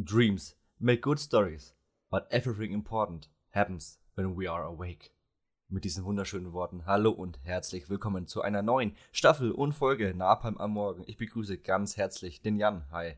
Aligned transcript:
Dreams 0.00 0.54
make 0.78 1.00
good 1.00 1.18
stories, 1.18 1.74
but 2.08 2.28
everything 2.30 2.72
important 2.72 3.28
happens 3.50 3.98
when 4.14 4.36
we 4.36 4.48
are 4.48 4.62
awake. 4.62 5.10
Mit 5.68 5.82
diesen 5.82 6.04
wunderschönen 6.04 6.52
Worten 6.52 6.86
hallo 6.86 7.10
und 7.10 7.40
herzlich 7.42 7.90
willkommen 7.90 8.28
zu 8.28 8.40
einer 8.40 8.62
neuen 8.62 8.96
Staffel 9.10 9.50
und 9.50 9.72
Folge 9.72 10.14
Napalm 10.14 10.56
am 10.58 10.70
Morgen. 10.70 11.02
Ich 11.08 11.16
begrüße 11.16 11.58
ganz 11.58 11.96
herzlich 11.96 12.40
den 12.42 12.58
Jan. 12.58 12.88
Hi. 12.92 13.16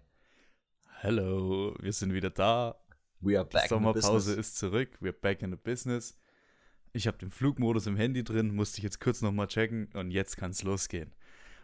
Hallo, 1.03 1.75
wir 1.81 1.93
sind 1.93 2.15
wieder 2.15 2.31
da. 2.31 2.81
We 3.21 3.39
are 3.39 3.47
back 3.47 3.65
Die 3.65 3.69
Sommerpause 3.69 4.33
ist 4.33 4.57
zurück. 4.57 4.89
We're 5.03 5.13
back 5.13 5.43
in 5.43 5.51
the 5.51 5.59
business. 5.59 6.19
Ich 6.95 7.07
habe 7.07 7.19
den 7.19 7.31
Flugmodus 7.31 7.89
im 7.89 7.97
Handy 7.97 8.25
drin, 8.25 8.55
musste 8.55 8.79
ich 8.79 8.85
jetzt 8.85 9.01
kurz 9.01 9.21
nochmal 9.21 9.49
checken 9.49 9.91
und 9.93 10.13
jetzt 10.13 10.39
kann 10.39 10.53
es 10.53 10.63
losgehen. 10.63 11.13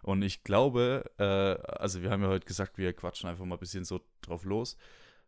Und 0.03 0.21
ich 0.21 0.45
glaube, 0.45 1.11
äh, 1.17 1.25
also 1.25 2.03
wir 2.03 2.11
haben 2.11 2.23
ja 2.23 2.29
heute 2.29 2.45
gesagt, 2.45 2.77
wir 2.77 2.93
quatschen 2.93 3.31
einfach 3.31 3.47
mal 3.47 3.57
ein 3.57 3.61
bisschen 3.61 3.87
so 3.87 4.03
drauf 4.21 4.45
los 4.45 4.77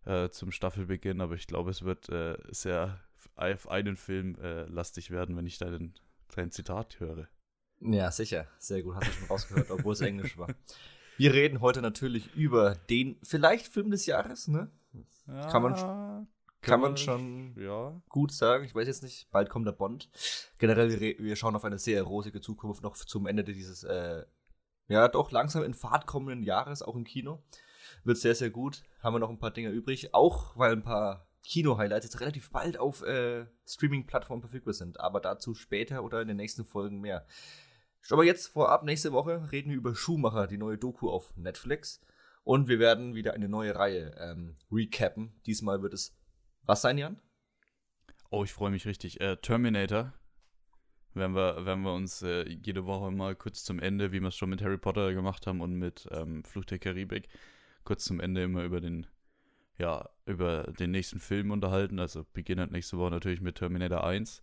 äh, 0.09 0.31
zum 0.31 0.51
Staffelbeginn, 0.51 1.21
aber 1.21 1.35
ich 1.35 1.47
glaube, 1.47 1.71
es 1.71 1.83
wird 1.83 2.09
äh, 2.09 2.37
sehr 2.51 2.99
auf 3.37 3.69
einen 3.69 3.97
Film 3.97 4.37
äh, 4.41 4.65
lastig 4.65 5.11
werden, 5.11 5.37
wenn 5.37 5.47
ich 5.47 5.59
dein, 5.59 5.95
dein 6.35 6.51
Zitat 6.51 6.99
höre. 6.99 7.29
Ja, 7.81 8.11
sicher. 8.11 8.49
Sehr 8.59 8.83
gut. 8.83 8.97
Hast 8.97 9.07
du 9.07 9.13
schon 9.13 9.29
rausgehört, 9.29 9.71
obwohl 9.71 9.93
es 9.93 10.01
Englisch 10.01 10.37
war. 10.37 10.49
Wir 11.17 11.33
reden 11.35 11.61
heute 11.61 11.83
natürlich 11.83 12.35
über 12.35 12.75
den 12.91 13.19
vielleicht 13.23 13.69
Film 13.69 13.91
des 13.91 14.07
Jahres, 14.07 14.49
ne? 14.49 14.71
Ja, 15.27 15.51
Kann 15.51 15.63
man, 15.63 16.29
kann 16.61 16.81
man 16.81 16.97
schon 16.97 17.55
Ja. 17.57 18.01
gut 18.09 18.33
sagen. 18.33 18.65
Ich 18.65 18.75
weiß 18.75 18.87
jetzt 18.89 19.03
nicht, 19.03 19.31
bald 19.31 19.51
kommt 19.51 19.67
der 19.67 19.73
Bond. 19.73 20.11
Generell, 20.59 21.01
wir, 21.01 21.19
wir 21.19 21.37
schauen 21.37 21.55
auf 21.55 21.65
eine 21.65 21.79
sehr 21.79 22.03
rosige 22.03 22.41
Zukunft 22.41 22.83
noch 22.83 22.97
zum 22.97 23.27
Ende 23.27 23.45
dieses, 23.45 23.85
äh, 23.85 24.25
ja, 24.89 25.07
doch 25.09 25.31
langsam 25.31 25.63
in 25.63 25.75
Fahrt 25.75 26.07
kommenden 26.07 26.43
Jahres, 26.43 26.83
auch 26.83 26.97
im 26.97 27.05
Kino. 27.05 27.43
Wird 28.05 28.19
sehr, 28.19 28.35
sehr 28.35 28.51
gut. 28.51 28.83
Haben 29.03 29.15
wir 29.15 29.21
noch 29.21 29.31
ein 29.31 29.39
paar 29.39 29.51
Dinge 29.51 29.71
übrig. 29.71 30.15
Auch 30.15 30.57
weil 30.57 30.73
ein 30.73 30.83
paar 30.83 31.29
Kino-Highlights 31.45 32.07
jetzt 32.07 32.21
relativ 32.21 32.51
bald 32.51 32.79
auf 32.79 33.03
äh, 33.03 33.47
Streaming-Plattformen 33.67 34.43
verfügbar 34.43 34.75
sind. 34.75 35.01
Aber 35.01 35.21
dazu 35.21 35.55
später 35.55 36.05
oder 36.05 36.21
in 36.21 36.29
den 36.29 36.37
nächsten 36.37 36.65
Folgen 36.65 37.01
mehr. 37.01 37.27
Aber 38.11 38.25
jetzt 38.25 38.49
vorab, 38.49 38.85
nächste 38.85 39.13
Woche 39.13 39.51
reden 39.53 39.71
wir 39.71 39.77
über 39.77 39.95
Schumacher, 39.95 40.47
die 40.47 40.59
neue 40.59 40.79
Doku 40.79 41.11
auf 41.11 41.37
Netflix. 41.37 42.01
Und 42.43 42.69
wir 42.69 42.79
werden 42.79 43.15
wieder 43.15 43.35
eine 43.35 43.49
neue 43.49 43.75
Reihe 43.75 44.15
ähm, 44.19 44.57
recappen. 44.73 45.35
Diesmal 45.45 45.83
wird 45.83 45.93
es 45.93 46.17
was 46.63 46.81
sein, 46.81 46.97
Jan? 46.97 47.21
Oh, 48.31 48.45
ich 48.45 48.53
freue 48.53 48.71
mich 48.71 48.87
richtig. 48.87 49.21
Äh, 49.21 49.37
Terminator. 49.37 50.13
Werden 51.15 51.35
wir, 51.35 51.67
werden 51.67 51.83
wir 51.83 51.95
uns 51.95 52.23
äh, 52.23 52.49
jede 52.49 52.87
Woche 52.87 53.11
mal 53.11 53.35
kurz 53.35 53.65
zum 53.65 53.79
Ende, 53.79 54.13
wie 54.13 54.21
wir 54.21 54.29
es 54.29 54.37
schon 54.37 54.51
mit 54.51 54.63
Harry 54.63 54.79
Potter 54.79 55.13
gemacht 55.15 55.47
haben 55.47 55.61
und 55.61 55.75
mit 55.75 56.07
ähm, 56.13 56.45
Fluch 56.45 56.65
der 56.65 56.79
Karibik, 56.79 57.29
kurz 57.89 58.05
zum 58.05 58.21
Ende 58.21 58.43
immer 58.43 58.65
über 58.65 58.83
den, 58.83 59.07
ja, 59.79 60.07
über 60.27 60.65
den 60.79 60.91
nächsten 60.91 61.21
Film 61.21 61.51
unterhalten. 61.51 61.99
Also 61.99 62.27
beginnend 62.35 62.71
nächste 62.71 62.99
Woche 62.99 63.13
natürlich 63.13 63.41
mit 63.41 63.57
Terminator 63.57 64.07
1. 64.07 64.43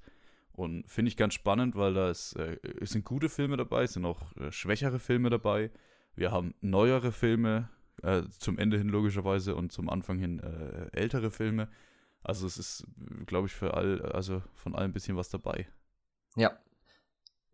Und 0.51 0.89
finde 0.89 1.09
ich 1.09 1.17
ganz 1.17 1.35
spannend, 1.35 1.75
weil 1.75 1.93
da 1.93 2.09
ist, 2.09 2.35
äh, 2.37 2.57
sind 2.81 3.05
gute 3.05 3.29
Filme 3.29 3.55
dabei, 3.55 3.83
es 3.83 3.93
sind 3.93 4.05
auch 4.05 4.35
äh, 4.37 4.51
schwächere 4.51 4.97
Filme 4.97 5.29
dabei. 5.29 5.69
Wir 6.15 6.31
haben 6.31 6.55
neuere 6.61 7.11
Filme, 7.11 7.69
äh, 8.01 8.23
zum 8.39 8.57
Ende 8.57 8.79
hin 8.79 8.89
logischerweise 8.89 9.55
und 9.55 9.71
zum 9.71 9.89
Anfang 9.89 10.17
hin 10.17 10.39
äh, 10.39 10.89
ältere 10.97 11.29
Filme. 11.29 11.69
Also 12.23 12.47
es 12.47 12.57
ist, 12.57 12.87
glaube 13.27 13.45
ich, 13.45 13.53
für 13.53 13.75
all, 13.75 14.01
also 14.01 14.41
von 14.55 14.73
allem 14.73 14.89
ein 14.89 14.93
bisschen 14.93 15.17
was 15.17 15.29
dabei. 15.29 15.67
Ja. 16.35 16.57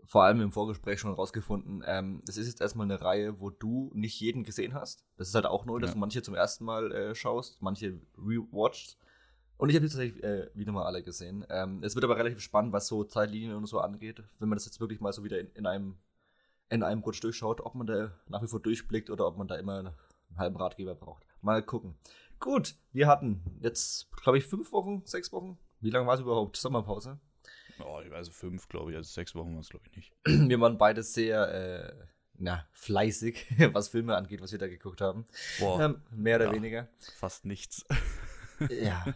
Vor 0.05 0.23
allem 0.23 0.41
im 0.41 0.51
Vorgespräch 0.51 0.99
schon 0.99 1.13
rausgefunden, 1.13 1.83
ähm, 1.85 2.21
das 2.25 2.37
ist 2.37 2.47
jetzt 2.47 2.59
erstmal 2.61 2.85
eine 2.85 2.99
Reihe, 3.01 3.39
wo 3.39 3.49
du 3.49 3.91
nicht 3.93 4.19
jeden 4.19 4.43
gesehen 4.43 4.73
hast. 4.73 5.05
Das 5.17 5.29
ist 5.29 5.35
halt 5.35 5.45
auch 5.45 5.65
neu, 5.65 5.79
dass 5.79 5.91
Ja. 5.91 5.93
du 5.93 5.99
manche 5.99 6.21
zum 6.21 6.35
ersten 6.35 6.65
Mal 6.65 6.91
äh, 6.91 7.15
schaust, 7.15 7.61
manche 7.61 7.99
rewatcht. 8.17 8.97
Und 9.57 9.69
ich 9.69 9.75
habe 9.75 9.85
jetzt 9.85 9.93
tatsächlich 9.93 10.23
äh, 10.23 10.49
wieder 10.55 10.71
mal 10.71 10.85
alle 10.85 11.03
gesehen. 11.03 11.45
Ähm, 11.49 11.83
es 11.83 11.93
wird 11.95 12.03
aber 12.03 12.17
relativ 12.17 12.39
spannend, 12.41 12.73
was 12.73 12.87
so 12.87 13.03
Zeitlinien 13.03 13.53
und 13.55 13.67
so 13.67 13.79
angeht, 13.79 14.23
wenn 14.39 14.49
man 14.49 14.57
das 14.57 14.65
jetzt 14.65 14.79
wirklich 14.79 14.99
mal 15.01 15.13
so 15.13 15.23
wieder 15.23 15.39
in, 15.39 15.47
in 15.53 15.65
einem 15.65 15.97
in 16.69 16.83
einem 16.83 17.01
Rutsch 17.01 17.21
durchschaut, 17.21 17.59
ob 17.61 17.75
man 17.75 17.85
da 17.85 18.11
nach 18.29 18.41
wie 18.41 18.47
vor 18.47 18.61
durchblickt 18.61 19.09
oder 19.09 19.27
ob 19.27 19.37
man 19.37 19.47
da 19.47 19.55
immer 19.55 19.79
einen 19.79 19.91
halben 20.37 20.55
Ratgeber 20.55 20.95
braucht. 20.95 21.25
Mal 21.41 21.61
gucken. 21.61 21.95
Gut, 22.39 22.75
wir 22.93 23.07
hatten 23.07 23.43
jetzt, 23.59 24.09
glaube 24.23 24.37
ich, 24.37 24.45
fünf 24.45 24.71
Wochen, 24.71 25.01
sechs 25.05 25.33
Wochen. 25.33 25.57
Wie 25.81 25.89
lange 25.89 26.07
war 26.07 26.15
es 26.15 26.21
überhaupt? 26.21 26.55
Sommerpause. 26.55 27.19
Oh, 27.85 28.01
ich 28.03 28.11
weiß, 28.11 28.29
fünf, 28.29 28.67
glaube 28.67 28.91
ich, 28.91 28.97
also 28.97 29.09
sechs 29.09 29.35
Wochen 29.35 29.53
war 29.53 29.61
es, 29.61 29.69
glaube 29.69 29.85
ich, 29.89 29.95
nicht. 29.95 30.13
wir 30.25 30.59
waren 30.59 30.77
beide 30.77 31.03
sehr 31.03 31.53
äh, 31.93 32.05
na, 32.37 32.65
fleißig, 32.71 33.45
was 33.73 33.89
Filme 33.89 34.15
angeht, 34.15 34.41
was 34.41 34.51
wir 34.51 34.59
da 34.59 34.67
geguckt 34.67 35.01
haben. 35.01 35.25
Boah, 35.59 35.81
Ähm, 35.81 36.01
mehr 36.11 36.37
oder 36.37 36.47
ja. 36.47 36.53
weniger. 36.53 36.89
fast 37.15 37.45
nichts. 37.45 37.85
Ja. 38.69 39.05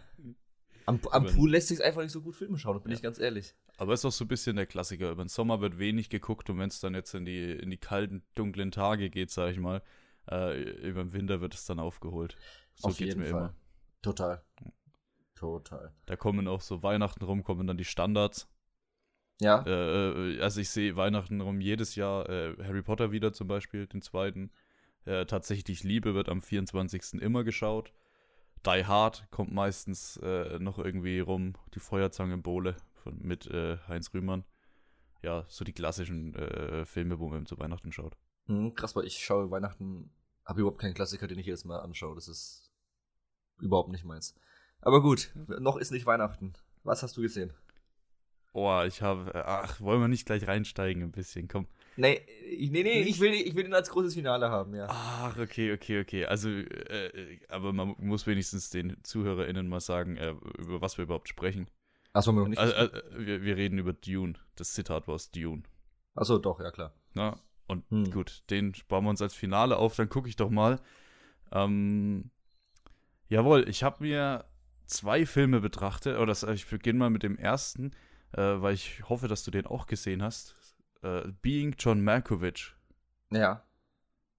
Am, 0.88 1.00
am 1.12 1.26
Pool 1.26 1.50
lässt 1.52 1.68
sich 1.70 1.84
einfach 1.84 2.02
nicht 2.04 2.12
so 2.12 2.22
gut 2.22 2.36
Filme 2.36 2.58
schauen, 2.60 2.80
bin 2.82 2.92
Ja. 2.92 2.96
ich 2.98 3.02
ganz 3.04 3.18
ehrlich. 3.20 3.54
Aber 3.78 3.94
es 3.94 4.02
ist 4.02 4.06
auch 4.06 4.12
so 4.12 4.26
ein 4.26 4.28
bisschen 4.28 4.56
der 4.56 4.66
Klassiker. 4.68 5.12
Über 5.12 5.24
den 5.24 5.30
Sommer 5.30 5.60
wird 5.62 5.78
wenig 5.80 6.10
geguckt 6.10 6.50
und 6.52 6.58
wenn 6.60 6.70
es 6.70 6.80
dann 6.80 6.94
jetzt 6.96 7.14
in 7.16 7.26
die, 7.26 7.52
in 7.52 7.70
die 7.72 7.78
kalten, 7.78 8.24
dunklen 8.36 8.72
Tage 8.72 9.10
geht, 9.12 9.30
sage 9.32 9.52
ich 9.52 9.60
mal, 9.60 9.82
äh, 10.32 10.62
über 10.88 11.04
den 11.04 11.14
Winter 11.14 11.42
wird 11.42 11.54
es 11.56 11.66
dann 11.66 11.78
aufgeholt. 11.80 12.36
So 12.76 12.88
Auf 12.90 12.98
geht's 12.98 13.10
jeden 13.10 13.22
mir 13.22 13.30
Fall. 13.30 13.40
immer. 13.42 13.56
Total. 14.04 14.44
Total. 15.36 15.94
Da 16.06 16.16
kommen 16.16 16.48
auch 16.48 16.62
so 16.62 16.82
Weihnachten 16.84 17.24
rum, 17.24 17.44
kommen 17.44 17.68
dann 17.68 17.78
die 17.78 17.86
Standards. 17.86 18.48
Ja, 19.40 19.64
Äh, 19.66 20.36
äh, 20.38 20.42
also 20.42 20.62
ich 20.62 20.70
sehe 20.70 20.96
Weihnachten 20.96 21.42
rum 21.42 21.60
jedes 21.60 21.96
Jahr 21.96 22.30
äh, 22.30 22.56
Harry 22.64 22.82
Potter 22.82 23.12
wieder 23.12 23.34
zum 23.34 23.48
Beispiel, 23.48 23.88
den 23.88 24.02
zweiten. 24.02 24.52
Äh, 25.06 25.26
tatsächlich 25.26 25.84
Liebe 25.84 26.14
wird 26.16 26.30
am 26.30 26.42
24. 26.42 27.22
immer 27.22 27.44
geschaut. 27.44 27.94
Die 28.66 28.86
Hard 28.86 29.28
kommt 29.30 29.54
meistens 29.54 30.18
äh, 30.18 30.58
noch 30.60 30.80
irgendwie 30.80 31.20
rum, 31.20 31.54
die 31.76 31.80
Feuerzangenbowle 31.80 32.76
von, 32.94 33.20
mit 33.22 33.46
äh, 33.48 33.78
Heinz 33.88 34.14
Rühmann. 34.14 34.44
Ja, 35.22 35.44
so 35.48 35.66
die 35.66 35.74
klassischen 35.74 36.36
Filme, 36.86 37.18
wo 37.18 37.30
man 37.30 37.48
zu 37.48 37.58
Weihnachten 37.58 37.92
schaut. 37.92 38.16
hm, 38.46 38.76
krass, 38.76 38.96
weil 38.96 39.06
ich 39.06 39.18
schaue 39.24 39.50
Weihnachten, 39.50 40.12
habe 40.46 40.62
überhaupt 40.62 40.80
keinen 40.80 40.94
Klassiker, 40.94 41.26
den 41.28 41.40
ich 41.40 41.48
jedes 41.48 41.66
Mal 41.66 41.80
anschaue. 41.80 42.14
Das 42.14 42.28
ist 42.28 42.72
überhaupt 43.60 43.90
nicht 43.90 44.06
meins. 44.06 44.36
Aber 44.82 45.02
gut, 45.02 45.32
noch 45.36 45.78
ist 45.78 45.92
nicht 45.92 46.06
Weihnachten. 46.06 46.54
Was 46.84 47.02
hast 47.02 47.18
du 47.18 47.22
gesehen? 47.22 47.54
Oh, 48.58 48.82
ich 48.88 49.02
habe, 49.02 49.46
ach, 49.46 49.82
wollen 49.82 50.00
wir 50.00 50.08
nicht 50.08 50.26
gleich 50.26 50.48
reinsteigen 50.48 51.04
ein 51.04 51.12
bisschen, 51.12 51.50
komm. 51.50 51.68
Nee, 51.98 52.22
nee, 52.58 52.84
nee, 52.84 53.02
ich 53.02 53.20
will, 53.20 53.34
ich 53.34 53.54
will 53.54 53.66
ihn 53.66 53.74
als 53.74 53.90
großes 53.90 54.14
Finale 54.14 54.50
haben, 54.50 54.74
ja. 54.74 54.88
Ach, 54.90 55.38
okay, 55.38 55.74
okay, 55.74 56.00
okay. 56.00 56.26
Also, 56.26 56.50
äh, 56.50 57.40
aber 57.50 57.74
man 57.74 57.96
muss 58.00 58.28
wenigstens 58.28 58.70
den 58.70 58.96
ZuhörerInnen 59.04 59.68
mal 59.68 59.82
sagen, 59.82 60.16
äh, 60.16 60.34
über 60.58 60.80
was 60.80 60.98
wir 60.98 61.04
überhaupt 61.04 61.28
sprechen. 61.28 61.70
Achso, 62.14 62.32
wir 62.32 62.44
noch 62.44 62.48
nicht. 62.48 62.60
Also, 62.60 62.74
äh, 62.76 63.02
wir, 63.18 63.44
wir 63.44 63.58
reden 63.58 63.78
über 63.78 63.92
Dune. 63.92 64.36
Das 64.56 64.74
Zitat 64.74 65.06
war 65.10 65.16
aus 65.16 65.32
Dune. 65.32 65.64
Achso, 66.16 66.38
doch, 66.38 66.62
ja 66.62 66.72
klar. 66.72 66.94
Na? 67.14 67.38
Und 67.68 67.84
Hm. 67.90 68.10
gut, 68.10 68.44
den 68.50 68.74
sparen 68.74 69.04
wir 69.04 69.10
uns 69.10 69.22
als 69.22 69.34
Finale 69.34 69.76
auf. 69.76 69.98
Dann 69.98 70.08
gucke 70.08 70.30
ich 70.30 70.38
doch 70.38 70.50
mal. 70.50 70.80
Ähm, 71.52 72.32
jawohl, 73.28 73.68
ich 73.68 73.84
habe 73.84 74.02
mir 74.02 74.46
zwei 74.86 75.26
Filme 75.26 75.60
betrachtet. 75.60 76.16
Oder 76.16 76.28
das, 76.28 76.44
ich 76.44 76.66
beginne 76.68 77.00
mal 77.00 77.10
mit 77.10 77.24
dem 77.24 77.38
ersten, 77.38 77.92
äh, 78.36 78.62
weil 78.62 78.74
ich 78.74 79.08
hoffe, 79.08 79.28
dass 79.28 79.44
du 79.44 79.52
den 79.52 79.66
auch 79.66 79.88
gesehen 79.88 80.22
hast. 80.22 80.56
Äh, 81.02 81.32
Being 81.42 81.76
John 81.78 82.04
Malkovich. 82.04 82.74
Ja. 83.32 83.64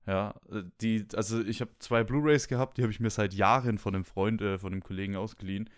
Ja, 0.06 0.34
äh, 0.50 0.62
die, 0.80 1.06
also 1.14 1.42
ich 1.42 1.60
habe 1.60 1.72
zwei 1.78 2.04
Blu-Rays 2.04 2.48
gehabt, 2.48 2.78
die 2.78 2.82
habe 2.82 2.92
ich 2.92 3.00
mir 3.00 3.10
seit 3.10 3.34
Jahren 3.34 3.78
von 3.78 3.94
einem 3.94 4.04
Freund, 4.04 4.40
äh, 4.40 4.58
von 4.58 4.72
einem 4.72 4.82
Kollegen 4.82 5.16
ausgeliehen. 5.16 5.70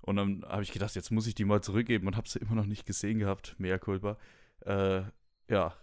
Und 0.00 0.16
dann 0.16 0.44
habe 0.46 0.62
ich 0.62 0.72
gedacht, 0.72 0.94
jetzt 0.94 1.10
muss 1.10 1.26
ich 1.26 1.34
die 1.34 1.44
mal 1.44 1.62
zurückgeben 1.62 2.06
und 2.06 2.16
habe 2.16 2.28
sie 2.28 2.38
immer 2.40 2.54
noch 2.54 2.66
nicht 2.66 2.84
gesehen 2.84 3.18
gehabt. 3.18 3.54
Mea 3.58 3.78
culpa. 3.78 4.18
Äh, 4.60 5.02
ja. 5.48 5.74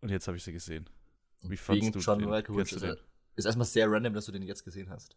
Und 0.00 0.08
jetzt 0.08 0.26
habe 0.26 0.36
ich 0.36 0.44
sie 0.44 0.52
gesehen. 0.52 0.88
Wie 1.42 1.56
fandst 1.56 1.82
Wegen 1.82 1.92
du 1.92 1.98
John 2.00 2.18
den? 2.18 2.28
Malkovich 2.28 2.68
Kennst 2.68 2.84
du 2.84 2.88
ist, 2.88 3.04
ist 3.36 3.44
erstmal 3.44 3.66
sehr 3.66 3.90
random, 3.90 4.14
dass 4.14 4.26
du 4.26 4.32
den 4.32 4.42
jetzt 4.42 4.64
gesehen 4.64 4.90
hast. 4.90 5.16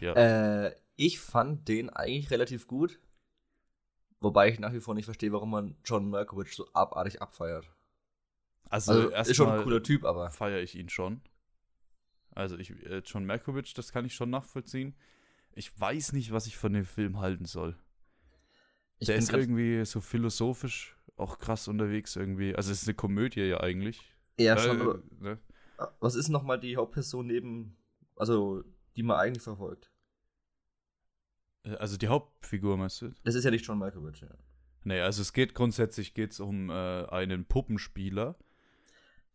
Ja. 0.00 0.14
Äh, 0.14 0.74
ich 0.96 1.18
fand 1.18 1.68
den 1.68 1.90
eigentlich 1.90 2.30
relativ 2.30 2.66
gut. 2.66 2.98
Wobei 4.22 4.48
ich 4.50 4.58
nach 4.60 4.72
wie 4.72 4.80
vor 4.80 4.94
nicht 4.94 5.04
verstehe, 5.06 5.32
warum 5.32 5.50
man 5.50 5.76
John 5.84 6.08
Malkovich 6.08 6.54
so 6.54 6.68
abartig 6.72 7.20
abfeiert. 7.20 7.68
also, 8.70 8.92
Also, 9.12 9.30
ist 9.30 9.36
schon 9.36 9.50
ein 9.50 9.62
cooler 9.64 9.82
Typ, 9.82 10.04
aber. 10.04 10.30
feiere 10.30 10.60
ich 10.62 10.74
ihn 10.76 10.88
schon. 10.88 11.20
Also 12.34 12.56
ich, 12.56 12.70
äh, 12.86 13.02
John 13.04 13.26
Malkovich, 13.26 13.74
das 13.74 13.92
kann 13.92 14.04
ich 14.06 14.14
schon 14.14 14.30
nachvollziehen. 14.30 14.94
Ich 15.54 15.78
weiß 15.78 16.12
nicht, 16.14 16.32
was 16.32 16.46
ich 16.46 16.56
von 16.56 16.72
dem 16.72 16.86
Film 16.86 17.20
halten 17.20 17.44
soll. 17.44 17.76
Ich 18.98 19.06
der 19.06 19.16
ist 19.16 19.32
irgendwie 19.32 19.84
so 19.84 20.00
philosophisch 20.00 20.96
auch 21.16 21.38
krass 21.38 21.68
unterwegs 21.68 22.16
irgendwie. 22.16 22.54
Also 22.56 22.72
es 22.72 22.82
ist 22.82 22.88
eine 22.88 22.94
Komödie 22.94 23.42
ja 23.42 23.60
eigentlich. 23.60 24.00
Äh, 24.38 24.56
schon. 24.56 24.80
aber- 24.80 25.02
ne? 25.20 25.38
Was 26.00 26.14
ist 26.14 26.28
nochmal 26.28 26.58
die 26.60 26.76
Hauptperson 26.76 27.26
neben. 27.26 27.76
Also, 28.16 28.62
die 28.96 29.02
man 29.02 29.18
eigentlich 29.18 29.42
verfolgt? 29.42 29.90
Äh, 31.64 31.76
Also 31.76 31.96
die 31.96 32.08
Hauptfigur, 32.08 32.76
meinst 32.76 33.02
du? 33.02 33.10
Das 33.24 33.34
ist 33.34 33.44
ja 33.44 33.50
nicht 33.50 33.66
John 33.66 33.78
Malkovich, 33.78 34.20
ja. 34.20 34.28
Nee, 34.84 35.00
also 35.00 35.22
es 35.22 35.32
geht 35.32 35.54
grundsätzlich 35.54 36.12
geht's 36.14 36.40
um 36.40 36.70
äh, 36.70 36.72
einen 37.06 37.44
Puppenspieler, 37.44 38.36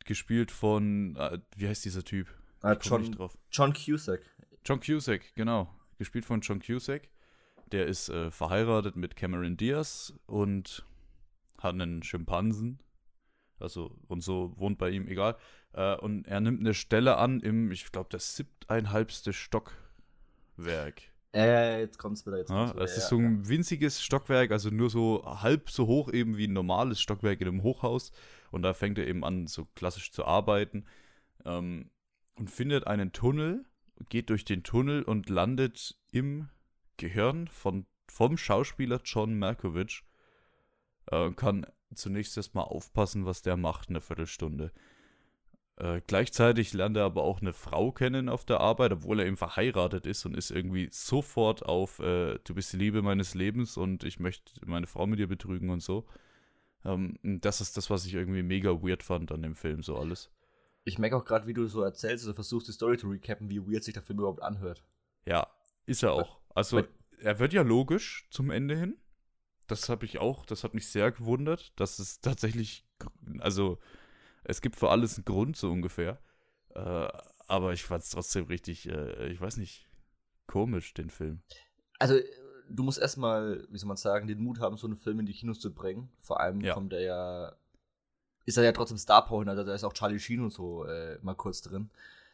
gespielt 0.05 0.51
von, 0.51 1.15
äh, 1.15 1.39
wie 1.55 1.67
heißt 1.67 1.85
dieser 1.85 2.03
Typ? 2.03 2.27
Ah, 2.61 2.73
John, 2.81 3.01
nicht 3.01 3.17
drauf. 3.17 3.37
John 3.51 3.73
Cusack. 3.73 4.21
John 4.65 4.79
Cusack, 4.81 5.33
genau. 5.35 5.73
Gespielt 5.97 6.25
von 6.25 6.41
John 6.41 6.59
Cusack. 6.61 7.09
Der 7.71 7.85
ist 7.87 8.09
äh, 8.09 8.31
verheiratet 8.31 8.95
mit 8.95 9.15
Cameron 9.15 9.57
Diaz 9.57 10.13
und 10.25 10.85
hat 11.59 11.73
einen 11.73 12.03
Schimpansen. 12.03 12.79
Also, 13.59 13.97
und 14.07 14.21
so 14.21 14.53
wohnt 14.57 14.77
bei 14.77 14.89
ihm, 14.89 15.07
egal. 15.07 15.37
Äh, 15.73 15.95
und 15.95 16.25
er 16.27 16.39
nimmt 16.41 16.59
eine 16.59 16.73
Stelle 16.73 17.17
an 17.17 17.39
im, 17.39 17.71
ich 17.71 17.91
glaube, 17.91 18.09
das 18.11 18.35
siebteinhalbste 18.35 19.33
Stockwerk. 19.33 21.01
Äh, 21.33 21.81
jetzt 21.81 21.97
kommt's 21.97 22.25
wieder. 22.25 22.37
Jetzt 22.37 22.49
Ja, 22.49 22.73
wieder, 22.73 22.83
es 22.83 22.97
ist 22.97 23.03
ja, 23.03 23.09
so 23.09 23.17
ein 23.17 23.47
winziges 23.47 24.01
Stockwerk, 24.01 24.51
also 24.51 24.69
nur 24.69 24.89
so 24.89 25.23
halb 25.25 25.69
so 25.69 25.87
hoch 25.87 26.11
eben 26.11 26.37
wie 26.37 26.47
ein 26.47 26.53
normales 26.53 27.01
Stockwerk 27.01 27.41
in 27.41 27.47
einem 27.47 27.63
Hochhaus. 27.63 28.11
Und 28.51 28.61
da 28.61 28.73
fängt 28.73 28.97
er 28.97 29.07
eben 29.07 29.23
an, 29.23 29.47
so 29.47 29.65
klassisch 29.75 30.11
zu 30.11 30.25
arbeiten. 30.25 30.85
Ähm, 31.45 31.89
und 32.35 32.51
findet 32.51 32.87
einen 32.87 33.11
Tunnel, 33.13 33.65
geht 34.09 34.29
durch 34.29 34.45
den 34.45 34.63
Tunnel 34.63 35.03
und 35.03 35.29
landet 35.29 35.97
im 36.11 36.49
Gehirn 36.97 37.47
von, 37.47 37.85
vom 38.07 38.37
Schauspieler 38.37 39.01
John 39.03 39.37
Malkovich. 39.37 40.03
Äh, 41.07 41.25
und 41.25 41.35
kann 41.35 41.65
zunächst 41.93 42.37
erstmal 42.37 42.65
aufpassen, 42.65 43.25
was 43.25 43.41
der 43.41 43.57
macht, 43.57 43.89
eine 43.89 44.01
Viertelstunde. 44.01 44.71
Äh, 45.77 46.01
gleichzeitig 46.07 46.73
lernt 46.73 46.97
er 46.97 47.03
aber 47.05 47.21
auch 47.23 47.39
eine 47.41 47.53
Frau 47.53 47.91
kennen 47.91 48.29
auf 48.29 48.45
der 48.45 48.59
Arbeit, 48.61 48.91
obwohl 48.91 49.19
er 49.19 49.27
eben 49.27 49.37
verheiratet 49.37 50.07
ist 50.07 50.25
und 50.25 50.35
ist 50.35 50.49
irgendwie 50.49 50.89
sofort 50.91 51.63
auf, 51.63 51.99
äh, 51.99 52.39
du 52.43 52.55
bist 52.55 52.73
die 52.73 52.77
Liebe 52.77 53.03
meines 53.03 53.35
Lebens 53.35 53.77
und 53.77 54.03
ich 54.03 54.19
möchte 54.19 54.53
meine 54.65 54.87
Frau 54.87 55.05
mit 55.05 55.19
dir 55.19 55.27
betrügen 55.27 55.69
und 55.69 55.83
so. 55.83 56.07
Ähm, 56.83 57.19
das 57.21 57.61
ist 57.61 57.77
das, 57.77 57.91
was 57.91 58.05
ich 58.07 58.15
irgendwie 58.15 58.41
mega 58.41 58.71
weird 58.81 59.03
fand 59.03 59.31
an 59.31 59.43
dem 59.43 59.55
Film, 59.55 59.83
so 59.83 59.97
alles. 59.97 60.31
Ich 60.83 60.97
merke 60.97 61.17
auch 61.17 61.25
gerade, 61.25 61.45
wie 61.45 61.53
du 61.53 61.67
so 61.67 61.83
erzählst 61.83 62.25
oder 62.25 62.33
versuchst, 62.33 62.67
die 62.67 62.71
Story 62.71 62.97
zu 62.97 63.09
recappen, 63.09 63.49
wie 63.49 63.61
weird 63.61 63.83
sich 63.83 63.93
der 63.93 64.03
Film 64.03 64.19
überhaupt 64.19 64.41
anhört. 64.41 64.83
Ja, 65.25 65.47
ist 65.85 66.01
er 66.01 66.13
auch. 66.13 66.39
Also, 66.55 66.77
weil- 66.77 66.87
er 67.19 67.37
wird 67.39 67.53
ja 67.53 67.61
logisch 67.61 68.27
zum 68.31 68.49
Ende 68.49 68.75
hin. 68.75 68.95
Das 69.67 69.89
habe 69.89 70.05
ich 70.05 70.17
auch, 70.19 70.45
das 70.45 70.63
hat 70.63 70.73
mich 70.73 70.87
sehr 70.87 71.11
gewundert, 71.11 71.73
dass 71.79 71.99
es 71.99 72.21
tatsächlich, 72.21 72.85
also, 73.39 73.79
es 74.47 74.61
gibt 74.61 74.75
für 74.75 74.89
alles 74.89 75.17
einen 75.17 75.25
Grund, 75.25 75.57
so 75.57 75.71
ungefähr. 75.71 76.19
Äh, 76.73 77.07
aber 77.47 77.73
ich 77.73 77.83
fand 77.83 78.03
es 78.03 78.09
trotzdem 78.09 78.45
richtig, 78.45 78.87
äh, 78.89 79.27
ich 79.27 79.39
weiß 79.39 79.57
nicht, 79.57 79.87
komisch, 80.47 80.93
den 80.93 81.09
Film. 81.09 81.39
Also, 81.99 82.19
du 82.69 82.83
musst 82.83 82.99
erstmal, 82.99 83.65
wie 83.69 83.77
soll 83.77 83.87
man 83.87 83.97
sagen, 83.97 84.27
den 84.27 84.39
Mut 84.43 84.59
haben, 84.59 84.77
so 84.77 84.87
einen 84.87 84.97
Film 84.97 85.19
in 85.19 85.25
die 85.25 85.33
Kinos 85.33 85.59
zu 85.59 85.73
bringen. 85.73 86.09
Vor 86.19 86.39
allem 86.39 86.61
Ja. 86.61 86.73
kommt 86.73 86.93
er 86.93 87.01
ja. 87.01 87.55
Ist 88.45 88.57
er 88.57 88.63
ja 88.63 88.71
trotzdem 88.71 88.97
Star 88.97 89.25
Power, 89.25 89.45
also 89.47 89.63
da 89.65 89.73
ist 89.73 89.83
auch 89.83 89.91
Charlie 89.93 90.19
Sheen 90.19 90.39
und 90.41 90.51
so 90.53 90.85
äh, 90.85 91.19
mal 91.21 91.35
kurz 91.35 91.61
drin. 91.61 91.89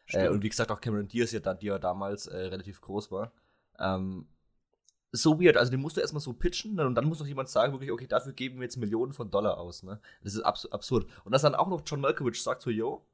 Äh, 0.09 0.29
und 0.29 0.43
wie 0.43 0.49
gesagt, 0.49 0.69
auch 0.71 0.79
Cameron 0.79 1.07
Diaz, 1.07 1.31
ja, 1.31 1.39
die 1.55 1.65
ja 1.65 1.79
damals 1.79 2.27
äh, 2.27 2.37
relativ 2.37 2.81
groß 2.81 3.11
war. 3.11 3.31
Ähm, 3.79 4.27
so 5.15 5.39
weird, 5.39 5.57
also 5.57 5.69
den 5.71 5.79
musst 5.79 5.95
du 5.95 6.01
erstmal 6.01 6.21
so 6.21 6.33
pitchen 6.33 6.73
ne, 6.73 6.87
und 6.87 6.95
dann 6.95 7.05
muss 7.05 7.19
noch 7.19 7.27
jemand 7.27 7.47
sagen, 7.47 7.71
wirklich, 7.71 7.91
okay, 7.91 8.07
dafür 8.07 8.33
geben 8.33 8.55
wir 8.55 8.63
jetzt 8.63 8.77
Millionen 8.77 9.13
von 9.13 9.29
Dollar 9.29 9.59
aus, 9.59 9.83
ne? 9.83 9.99
Das 10.23 10.33
ist 10.33 10.41
abs 10.41 10.65
absurd. 10.65 11.07
Und 11.23 11.31
dass 11.31 11.43
dann 11.43 11.53
auch 11.53 11.67
noch 11.67 11.83
John 11.85 12.01
Malkovich 12.01 12.41
sagt 12.41 12.63
so, 12.63 12.71
yo, 12.71 13.05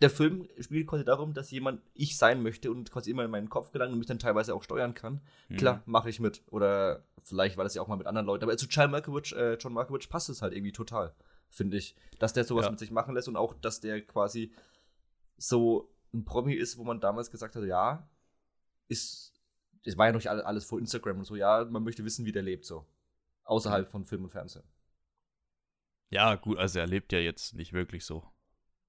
der 0.00 0.10
Film 0.10 0.48
spielt 0.58 0.86
quasi 0.86 1.04
darum, 1.04 1.34
dass 1.34 1.50
jemand 1.50 1.82
ich 1.94 2.16
sein 2.18 2.42
möchte 2.42 2.70
und 2.70 2.90
quasi 2.90 3.10
immer 3.10 3.24
in 3.24 3.30
meinen 3.30 3.48
Kopf 3.48 3.72
gelangt 3.72 3.92
und 3.92 3.98
mich 3.98 4.08
dann 4.08 4.18
teilweise 4.18 4.54
auch 4.54 4.62
steuern 4.62 4.94
kann. 4.94 5.20
Mhm. 5.48 5.56
Klar, 5.56 5.82
mache 5.86 6.10
ich 6.10 6.20
mit. 6.20 6.42
Oder 6.48 7.04
vielleicht 7.22 7.56
war 7.56 7.64
das 7.64 7.74
ja 7.74 7.82
auch 7.82 7.88
mal 7.88 7.96
mit 7.96 8.06
anderen 8.06 8.26
Leuten. 8.26 8.44
Aber 8.44 8.56
zu 8.56 8.66
John 8.66 8.90
Malkovich, 8.90 9.34
äh, 9.34 9.54
John 9.54 9.72
Malkovich 9.72 10.08
passt 10.08 10.28
es 10.28 10.42
halt 10.42 10.52
irgendwie 10.52 10.72
total, 10.72 11.14
finde 11.48 11.78
ich. 11.78 11.94
Dass 12.18 12.32
der 12.34 12.44
sowas 12.44 12.66
Ja. 12.66 12.70
mit 12.70 12.78
sich 12.78 12.90
machen 12.90 13.14
lässt 13.14 13.28
und 13.28 13.36
auch, 13.36 13.54
dass 13.54 13.80
der 13.80 14.02
quasi 14.02 14.52
so 15.38 15.90
ein 16.12 16.24
Promi 16.24 16.54
ist, 16.54 16.76
wo 16.78 16.84
man 16.84 17.00
damals 17.00 17.30
gesagt 17.30 17.56
hat, 17.56 17.64
ja, 17.64 18.08
ist, 18.88 19.32
es 19.86 19.96
war 19.96 20.06
ja 20.06 20.12
noch 20.12 20.18
nicht 20.18 20.30
alle- 20.30 20.44
alles 20.44 20.64
vor 20.64 20.78
Instagram 20.78 21.18
und 21.18 21.24
so, 21.24 21.36
ja, 21.36 21.64
man 21.64 21.82
möchte 21.84 22.04
wissen, 22.04 22.24
wie 22.26 22.32
der 22.32 22.42
lebt, 22.42 22.64
so. 22.64 22.86
Außerhalb 23.44 23.88
von 23.88 24.04
Film 24.04 24.24
und 24.24 24.30
Fernsehen. 24.30 24.64
Ja, 26.10 26.34
gut, 26.36 26.58
also 26.58 26.78
er 26.78 26.86
lebt 26.86 27.12
ja 27.12 27.18
jetzt 27.18 27.54
nicht 27.54 27.72
wirklich 27.72 28.04
so, 28.04 28.24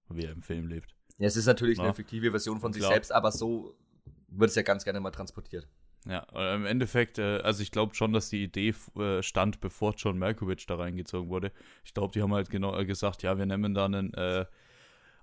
wie 0.10 0.24
er 0.26 0.32
im 0.32 0.42
Film 0.44 0.68
lebt. 0.68 0.96
Ja, 1.18 1.28
es 1.28 1.36
ist 1.36 1.46
natürlich 1.48 1.80
eine 1.80 1.90
Ja. 1.90 1.94
fiktive 1.94 2.32
Version 2.32 2.60
von 2.60 2.74
sich 2.74 2.82
Klar. 2.82 2.94
selbst, 2.94 3.12
aber 3.12 3.32
so 3.32 3.76
wird 4.28 4.50
es 4.50 4.56
ja 4.56 4.62
ganz 4.62 4.84
gerne 4.84 5.00
mal 5.00 5.12
transportiert. 5.12 5.68
Ja, 6.06 6.26
äh, 6.34 6.56
im 6.56 6.66
Endeffekt, 6.66 7.18
äh, 7.18 7.40
also 7.40 7.62
ich 7.64 7.72
glaube 7.72 7.96
schon, 7.96 8.14
dass 8.14 8.30
die 8.30 8.44
Idee 8.44 8.74
äh, 8.96 9.22
stand, 9.24 9.60
bevor 9.60 9.94
John 9.96 10.18
Malkovich 10.18 10.66
da 10.66 10.76
reingezogen 10.76 11.30
wurde. 11.30 11.52
Ich 11.84 11.94
glaube, 11.94 12.14
die 12.14 12.22
haben 12.22 12.34
halt 12.34 12.50
genau 12.50 12.72
gesagt, 12.86 13.24
ja, 13.24 13.38
wir 13.38 13.46
nehmen 13.46 13.74
da 13.74 13.86
einen 13.86 14.14
äh, 14.14 14.46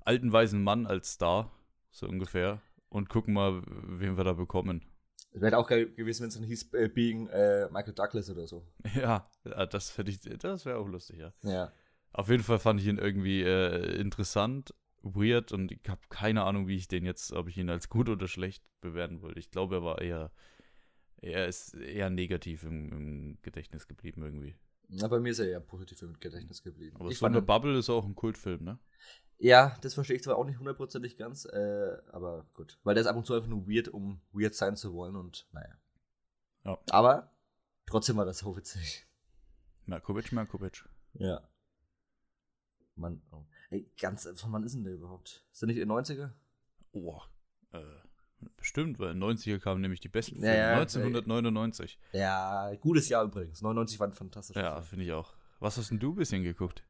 alten 0.05 0.33
weißen 0.33 0.63
Mann 0.63 0.87
als 0.87 1.13
Star, 1.13 1.51
so 1.91 2.07
ungefähr, 2.07 2.61
und 2.89 3.09
gucken 3.09 3.35
mal, 3.35 3.63
wen 3.67 4.17
wir 4.17 4.25
da 4.25 4.35
bekommen. 4.35 4.85
Es 5.35 5.41
wäre 5.41 5.59
auch 5.59 5.67
geil 5.67 5.91
gewesen, 5.91 6.23
wenn 6.23 6.29
es 6.29 6.35
dann 6.37 6.45
hieß, 6.45 6.73
äh, 6.75 6.89
Being 6.89 7.27
äh, 7.27 7.69
Michael 7.71 7.93
Douglas 7.93 8.31
oder 8.31 8.47
so. 8.47 8.65
Ja, 8.95 9.29
äh, 9.43 9.67
das 9.67 9.99
hätte 9.99 10.11
ich, 10.11 10.21
das 10.21 10.65
wäre 10.65 10.79
auch 10.79 10.87
lustig, 10.87 11.19
ja. 11.19 11.33
Ja. 11.43 11.73
Auf 12.13 12.29
jeden 12.29 12.45
Fall 12.45 12.61
fand 12.61 12.81
ich 12.81 12.87
ihn 12.87 12.99
irgendwie 12.99 13.43
äh, 13.43 14.01
interessant, 14.01 14.73
weird 15.03 15.51
und 15.51 15.73
ich 15.73 15.81
habe 15.89 16.01
keine 16.09 16.45
Ahnung, 16.45 16.69
wie 16.69 16.77
ich 16.77 16.87
den 16.87 17.05
jetzt, 17.05 17.33
ob 17.33 17.49
ich 17.49 17.59
ihn 17.59 17.69
als 17.69 17.89
gut 17.89 18.09
oder 18.09 18.29
schlecht 18.29 18.65
bewerten 18.81 19.23
wollte. 19.23 19.41
Ich 19.41 19.51
glaube, 19.51 19.77
er 19.77 19.83
war 19.83 20.01
eher, 20.01 20.31
er 21.17 21.49
ist 21.49 21.75
eher 21.75 22.11
negativ 22.11 22.63
im, 22.63 22.93
im 22.93 23.39
Gedächtnis 23.43 23.89
geblieben 23.89 24.23
irgendwie. 24.23 24.55
Na, 24.89 25.09
bei 25.09 25.19
mir 25.19 25.31
ist 25.31 25.41
er 25.41 25.49
ja 25.49 25.59
positiv 25.59 26.03
im 26.03 26.21
Gedächtnis 26.21 26.63
geblieben. 26.63 26.97
Aber 27.01 27.11
ich 27.11 27.19
so 27.19 27.27
eine 27.27 27.37
fand, 27.37 27.47
Bubble 27.49 27.77
ist 27.77 27.91
auch 27.91 28.05
ein 28.05 28.15
Kultfilm, 28.15 28.63
ne? 28.63 28.79
Ja, 29.39 29.77
das 29.83 29.95
verstehe 29.95 30.17
ich 30.17 30.23
zwar 30.23 30.37
auch 30.37 30.45
nicht 30.45 30.59
hundertprozentig 30.59 31.17
ganz, 31.17 31.45
äh, 31.45 31.97
aber 32.13 32.47
gut. 32.55 32.79
Weil 32.85 32.95
der 32.95 33.03
ist 33.03 33.09
ab 33.09 33.17
und 33.17 33.27
zu 33.27 33.35
einfach 33.35 33.49
nur 33.49 33.67
weird, 33.69 33.89
um 33.89 34.21
weird 34.33 34.55
sein 34.55 34.77
zu 34.77 34.93
wollen 34.95 35.17
und 35.17 35.47
naja. 35.53 35.75
Ja. 36.65 36.79
Aber 36.91 37.31
trotzdem 37.87 38.17
war 38.17 38.25
das 38.25 38.39
so 38.39 38.57
witzig. 38.57 39.07
Markovic, 39.87 40.33
Markovic. 40.33 40.89
Ja. 41.15 41.47
Mann, 42.97 43.23
oh. 43.33 43.45
Ey, 43.71 43.91
ganz, 44.01 44.29
von 44.41 44.53
wann 44.53 44.63
ist 44.65 44.75
denn 44.75 44.85
der 44.85 44.95
überhaupt? 44.95 45.45
Ist 45.53 45.61
der 45.63 45.67
nicht 45.67 45.79
in 45.79 45.89
den 45.89 45.97
90er? 45.99 46.31
Oh, 46.93 47.21
äh, 47.73 47.83
bestimmt, 48.57 48.99
weil 49.01 49.11
in 49.13 49.21
den 49.21 49.37
90er 49.37 49.59
kamen 49.59 49.81
nämlich 49.81 50.01
die 50.01 50.09
besten 50.09 50.37
Ja, 50.37 50.53
Filme. 50.53 50.57
ja, 50.59 50.73
1999. 50.77 51.99
Ja, 52.13 52.75
gutes 52.77 53.09
Jahr 53.09 53.25
übrigens. 53.25 53.63
99 53.63 53.99
war 53.99 54.07
ein 54.07 54.13
fantastisches 54.13 54.63
Ja, 54.63 54.69
Jahr. 54.71 54.83
finde 54.83 55.05
ich 55.05 55.13
auch. 55.13 55.35
Was 55.59 55.77
hast 55.77 55.91
denn 55.91 55.99
du 55.99 56.13
ein 56.13 56.17
bisschen 56.17 56.45
geguckt? 56.45 56.85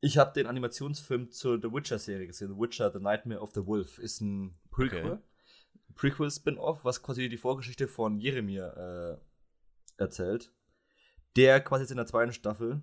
Ich 0.00 0.18
habe 0.18 0.32
den 0.34 0.46
Animationsfilm 0.46 1.30
zur 1.30 1.58
The 1.60 1.72
Witcher-Serie 1.72 2.26
gesehen. 2.26 2.48
The 2.48 2.60
Witcher, 2.60 2.90
The 2.92 3.00
Nightmare 3.00 3.40
of 3.40 3.52
the 3.54 3.64
Wolf. 3.66 3.98
Ist 3.98 4.20
ein 4.20 4.58
Prequel. 4.70 5.12
Okay. 5.12 5.18
Prequel-Spin-Off, 5.94 6.84
was 6.84 7.02
quasi 7.02 7.28
die 7.28 7.36
Vorgeschichte 7.36 7.88
von 7.88 8.18
Jeremir 8.18 9.20
äh, 9.98 10.02
erzählt. 10.02 10.52
Der 11.36 11.60
quasi 11.60 11.82
jetzt 11.82 11.90
in 11.90 11.96
der 11.96 12.06
zweiten 12.06 12.32
Staffel, 12.32 12.82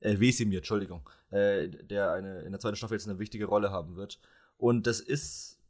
äh, 0.00 0.18
Wesemir, 0.18 0.58
Entschuldigung, 0.58 1.08
äh, 1.30 1.68
der 1.68 2.12
eine, 2.12 2.42
in 2.42 2.52
der 2.52 2.60
zweiten 2.60 2.76
Staffel 2.76 2.94
jetzt 2.94 3.08
eine 3.08 3.18
wichtige 3.18 3.46
Rolle 3.46 3.70
haben 3.70 3.96
wird. 3.96 4.20
Und 4.56 4.86
das 4.86 5.00
ist, 5.00 5.60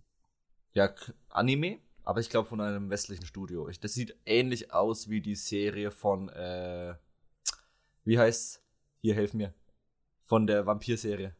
ja, 0.72 0.94
Anime, 1.28 1.80
aber 2.02 2.20
ich 2.20 2.30
glaube 2.30 2.48
von 2.48 2.60
einem 2.60 2.90
westlichen 2.90 3.26
Studio. 3.26 3.68
Ich, 3.68 3.80
das 3.80 3.94
sieht 3.94 4.16
ähnlich 4.26 4.72
aus 4.72 5.08
wie 5.08 5.20
die 5.20 5.36
Serie 5.36 5.90
von, 5.90 6.28
äh, 6.28 6.94
wie 8.04 8.18
heißt's? 8.18 8.62
Hier, 9.00 9.14
helf 9.14 9.34
mir. 9.34 9.54
Von 10.24 10.46
der 10.46 10.66
Vampir-Serie. 10.66 11.34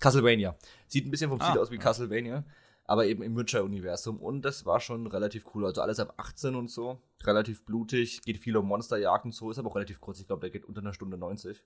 Castlevania. 0.00 0.56
Sieht 0.88 1.06
ein 1.06 1.10
bisschen 1.10 1.30
vom 1.30 1.40
Stil 1.40 1.58
Ah, 1.58 1.62
aus 1.62 1.70
wie 1.70 1.76
ja. 1.76 1.80
Castlevania, 1.82 2.44
aber 2.84 3.06
eben 3.06 3.22
im 3.22 3.36
Witcher-Universum. 3.36 4.20
Und 4.20 4.42
das 4.42 4.66
war 4.66 4.80
schon 4.80 5.06
relativ 5.06 5.46
cool. 5.54 5.64
Also 5.64 5.80
alles 5.80 6.00
ab 6.00 6.14
18 6.16 6.54
und 6.56 6.68
so. 6.70 7.00
Relativ 7.24 7.64
blutig, 7.64 8.20
geht 8.22 8.38
viel 8.38 8.56
um 8.56 8.66
Monsterjagd 8.66 9.24
und 9.24 9.32
so. 9.32 9.50
Ist 9.50 9.58
aber 9.58 9.70
auch 9.70 9.76
relativ 9.76 10.00
kurz. 10.00 10.20
Ich 10.20 10.26
glaube, 10.26 10.40
der 10.40 10.50
geht 10.50 10.64
unter 10.64 10.80
einer 10.80 10.92
Stunde 10.92 11.16
90. 11.16 11.64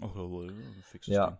Ach, 0.00 0.14
jawohl, 0.14 0.52
fixes 0.82 1.12
Ja. 1.14 1.26
Ding. 1.30 1.38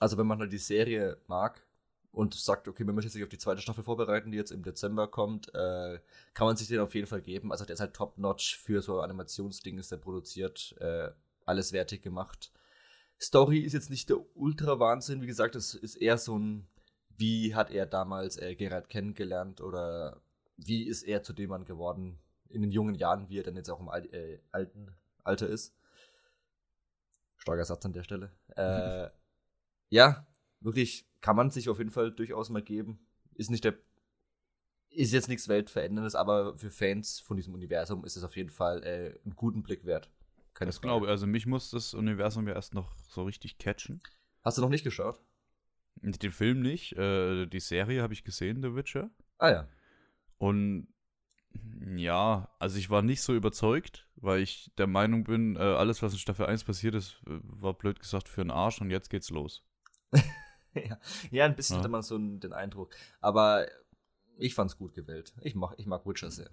Also 0.00 0.18
wenn 0.18 0.26
man 0.26 0.38
halt 0.40 0.52
die 0.52 0.58
Serie 0.58 1.16
mag 1.26 1.64
und 2.12 2.34
sagt, 2.34 2.68
okay, 2.68 2.84
man 2.84 2.94
möchte 2.94 3.10
sich 3.10 3.22
auf 3.22 3.28
die 3.28 3.38
zweite 3.38 3.60
Staffel 3.62 3.82
vorbereiten, 3.84 4.30
die 4.30 4.36
jetzt 4.38 4.50
im 4.52 4.62
Dezember 4.62 5.08
kommt, 5.08 5.52
äh, 5.54 5.98
kann 6.34 6.46
man 6.46 6.56
sich 6.56 6.68
den 6.68 6.80
auf 6.80 6.94
jeden 6.94 7.06
Fall 7.06 7.22
geben. 7.22 7.50
Also 7.50 7.64
der 7.64 7.74
ist 7.74 7.80
halt 7.80 7.94
top-notch 7.94 8.58
für 8.58 8.82
so 8.82 9.00
Animationsding, 9.00 9.78
ist 9.78 9.90
der 9.90 9.96
produziert, 9.96 10.76
äh, 10.80 11.10
alles 11.46 11.72
wertig 11.72 12.02
gemacht. 12.02 12.52
Story 13.24 13.60
ist 13.60 13.72
jetzt 13.72 13.90
nicht 13.90 14.08
der 14.10 14.18
Ultra-Wahnsinn, 14.36 15.22
wie 15.22 15.26
gesagt, 15.26 15.56
es 15.56 15.74
ist 15.74 15.96
eher 15.96 16.18
so 16.18 16.38
ein, 16.38 16.66
wie 17.16 17.54
hat 17.54 17.70
er 17.70 17.86
damals 17.86 18.36
äh, 18.36 18.54
Geralt 18.54 18.88
kennengelernt 18.88 19.60
oder 19.60 20.20
wie 20.56 20.84
ist 20.84 21.02
er 21.02 21.22
zu 21.22 21.32
dem 21.32 21.50
Mann 21.50 21.64
geworden 21.64 22.18
in 22.48 22.62
den 22.62 22.70
jungen 22.70 22.94
Jahren, 22.94 23.28
wie 23.28 23.38
er 23.38 23.42
dann 23.42 23.56
jetzt 23.56 23.70
auch 23.70 23.80
im 23.80 23.88
Al 23.88 24.06
äh, 24.14 24.40
alten 24.52 24.94
Alter 25.24 25.48
ist. 25.48 25.74
Starker 27.36 27.64
Satz 27.64 27.84
an 27.84 27.92
der 27.92 28.02
Stelle. 28.02 28.30
Äh, 28.56 29.10
ja, 29.88 30.26
wirklich 30.60 31.08
kann 31.20 31.34
man 31.34 31.50
sich 31.50 31.68
auf 31.68 31.78
jeden 31.78 31.90
Fall 31.90 32.12
durchaus 32.12 32.50
mal 32.50 32.62
geben. 32.62 33.04
Ist 33.34 33.50
nicht 33.50 33.64
der. 33.64 33.74
Ist 34.90 35.12
jetzt 35.12 35.28
nichts 35.28 35.48
Weltveränderndes, 35.48 36.14
aber 36.14 36.56
für 36.56 36.70
Fans 36.70 37.18
von 37.18 37.36
diesem 37.36 37.52
Universum 37.52 38.04
ist 38.04 38.16
es 38.16 38.22
auf 38.22 38.36
jeden 38.36 38.50
Fall 38.50 38.84
äh, 38.84 39.18
einen 39.24 39.34
guten 39.34 39.64
Blick 39.64 39.84
wert. 39.84 40.08
Keine 40.54 40.68
Das 40.68 40.76
Frage. 40.76 40.88
glaube 40.88 41.06
ich. 41.06 41.10
Also 41.10 41.26
mich 41.26 41.46
muss 41.46 41.70
das 41.70 41.94
Universum 41.94 42.48
ja 42.48 42.54
erst 42.54 42.74
noch 42.74 42.96
so 43.08 43.24
richtig 43.24 43.58
catchen. 43.58 44.00
Hast 44.42 44.58
du 44.58 44.62
noch 44.62 44.68
nicht 44.68 44.84
geschaut? 44.84 45.20
Den 45.96 46.32
Film 46.32 46.60
nicht. 46.60 46.92
Äh, 46.96 47.46
die 47.46 47.60
Serie 47.60 48.02
habe 48.02 48.12
ich 48.12 48.24
gesehen, 48.24 48.62
The 48.62 48.74
Witcher. 48.74 49.10
Ah 49.38 49.50
ja. 49.50 49.68
Und 50.38 50.88
ja, 51.96 52.48
also 52.58 52.78
ich 52.78 52.90
war 52.90 53.02
nicht 53.02 53.22
so 53.22 53.34
überzeugt, 53.34 54.08
weil 54.16 54.40
ich 54.40 54.72
der 54.76 54.86
Meinung 54.86 55.24
bin, 55.24 55.56
äh, 55.56 55.60
alles, 55.60 56.02
was 56.02 56.12
in 56.12 56.18
Staffel 56.18 56.46
1 56.46 56.64
passiert 56.64 56.94
ist, 56.94 57.20
war 57.24 57.74
blöd 57.74 58.00
gesagt 58.00 58.28
für 58.28 58.40
einen 58.40 58.50
Arsch 58.50 58.80
und 58.80 58.90
jetzt 58.90 59.10
geht's 59.10 59.30
los. 59.30 59.62
ja. 60.74 60.98
ja, 61.30 61.44
ein 61.44 61.56
bisschen 61.56 61.76
ja. 61.76 61.80
hatte 61.80 61.88
man 61.88 62.02
so 62.02 62.18
den 62.18 62.52
Eindruck. 62.52 62.94
Aber 63.20 63.66
ich 64.36 64.54
fand's 64.54 64.76
gut 64.76 64.94
gewählt. 64.94 65.32
Ich 65.40 65.54
mag, 65.54 65.74
ich 65.78 65.86
mag 65.86 66.06
Witcher 66.06 66.30
sehr. 66.30 66.50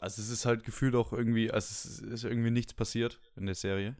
Also 0.00 0.22
es 0.22 0.30
ist 0.30 0.46
halt 0.46 0.64
gefühlt 0.64 0.94
auch 0.94 1.12
irgendwie, 1.12 1.50
also 1.50 1.66
es 1.70 1.98
ist 2.00 2.24
irgendwie 2.24 2.50
nichts 2.50 2.72
passiert 2.72 3.20
in 3.36 3.44
der 3.44 3.54
Serie. 3.54 3.96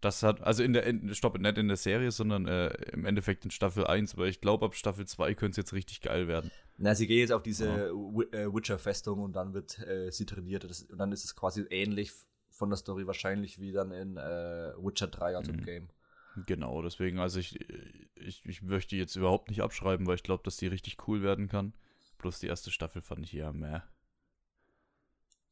Das 0.00 0.22
hat, 0.22 0.40
also 0.42 0.62
in 0.62 0.72
der, 0.72 0.84
in, 0.86 1.14
stopp, 1.14 1.38
nicht 1.38 1.58
in 1.58 1.68
der 1.68 1.76
Serie, 1.76 2.10
sondern 2.10 2.46
äh, 2.46 2.68
im 2.92 3.04
Endeffekt 3.04 3.44
in 3.44 3.50
Staffel 3.50 3.86
1, 3.86 4.14
aber 4.14 4.28
ich 4.28 4.40
glaube, 4.40 4.64
ab 4.64 4.74
Staffel 4.74 5.06
2 5.06 5.34
könnte 5.34 5.52
es 5.52 5.56
jetzt 5.58 5.72
richtig 5.74 6.00
geil 6.00 6.26
werden. 6.26 6.50
Na, 6.78 6.94
sie 6.94 7.06
geht 7.06 7.18
jetzt 7.18 7.32
auf 7.32 7.42
diese 7.42 7.66
ja. 7.66 7.86
Äh, 7.88 8.54
Witcher-Festung 8.54 9.20
und 9.20 9.34
dann 9.34 9.52
wird 9.52 9.78
äh, 9.80 10.10
sie 10.10 10.24
trainiert. 10.24 10.64
Das, 10.64 10.82
und 10.82 10.96
dann 10.98 11.12
ist 11.12 11.24
es 11.24 11.36
quasi 11.36 11.66
ähnlich 11.68 12.12
von 12.48 12.70
der 12.70 12.76
Story 12.78 13.06
wahrscheinlich 13.06 13.60
wie 13.60 13.72
dann 13.72 13.90
in 13.90 14.16
äh, 14.16 14.72
Witcher 14.78 15.08
3, 15.08 15.36
also 15.36 15.52
mhm. 15.52 15.58
im 15.58 15.64
Game. 15.64 15.88
Genau, 16.46 16.80
deswegen, 16.80 17.18
also 17.18 17.40
ich, 17.40 17.58
ich, 18.14 18.46
ich 18.46 18.62
möchte 18.62 18.96
jetzt 18.96 19.16
überhaupt 19.16 19.50
nicht 19.50 19.60
abschreiben, 19.60 20.06
weil 20.06 20.14
ich 20.14 20.22
glaube, 20.22 20.44
dass 20.44 20.56
die 20.56 20.68
richtig 20.68 20.96
cool 21.08 21.22
werden 21.22 21.48
kann. 21.48 21.74
Bloß 22.18 22.38
die 22.38 22.46
erste 22.46 22.70
Staffel 22.70 23.02
fand 23.02 23.24
ich 23.24 23.34
eher 23.34 23.52
mehr. 23.52 23.86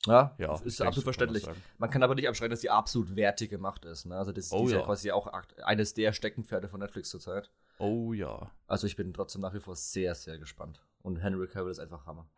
Ja, 0.07 0.35
ja 0.39 0.59
ist 0.65 0.81
absolut 0.81 1.05
verständlich. 1.05 1.47
Man, 1.47 1.57
man, 1.79 1.91
kann 1.91 2.03
aber 2.03 2.15
nicht 2.15 2.29
abschreiben, 2.29 2.51
dass 2.51 2.61
die 2.61 2.71
absolut 2.71 3.17
wertig 3.17 3.51
gemacht 3.51 3.85
ist. 3.85 4.07
Ne? 4.07 4.17
Also 4.17 4.33
das, 4.33 4.53
oh, 4.53 4.67
ist 4.67 4.73
ja 4.73 4.83
quasi 4.83 5.11
auch 5.11 5.27
eines 5.65 5.95
der 5.95 6.13
Steckenpferde 6.13 6.69
von 6.69 6.81
Netflix 6.81 7.11
zurzeit. 7.11 7.51
Oh 7.79 8.13
ja. 8.13 8.51
Also 8.67 8.87
ich 8.87 8.97
bin 8.97 9.13
trotzdem 9.13 9.43
nach 9.43 9.55
wie 9.55 9.61
vor 9.61 9.77
sehr, 9.77 10.15
sehr 10.15 10.39
gespannt. 10.39 10.81
Und 11.03 11.23
Henry 11.23 11.47
Cavill 11.47 11.71
ist 11.71 11.79
einfach 11.79 12.07
Hammer. 12.07 12.29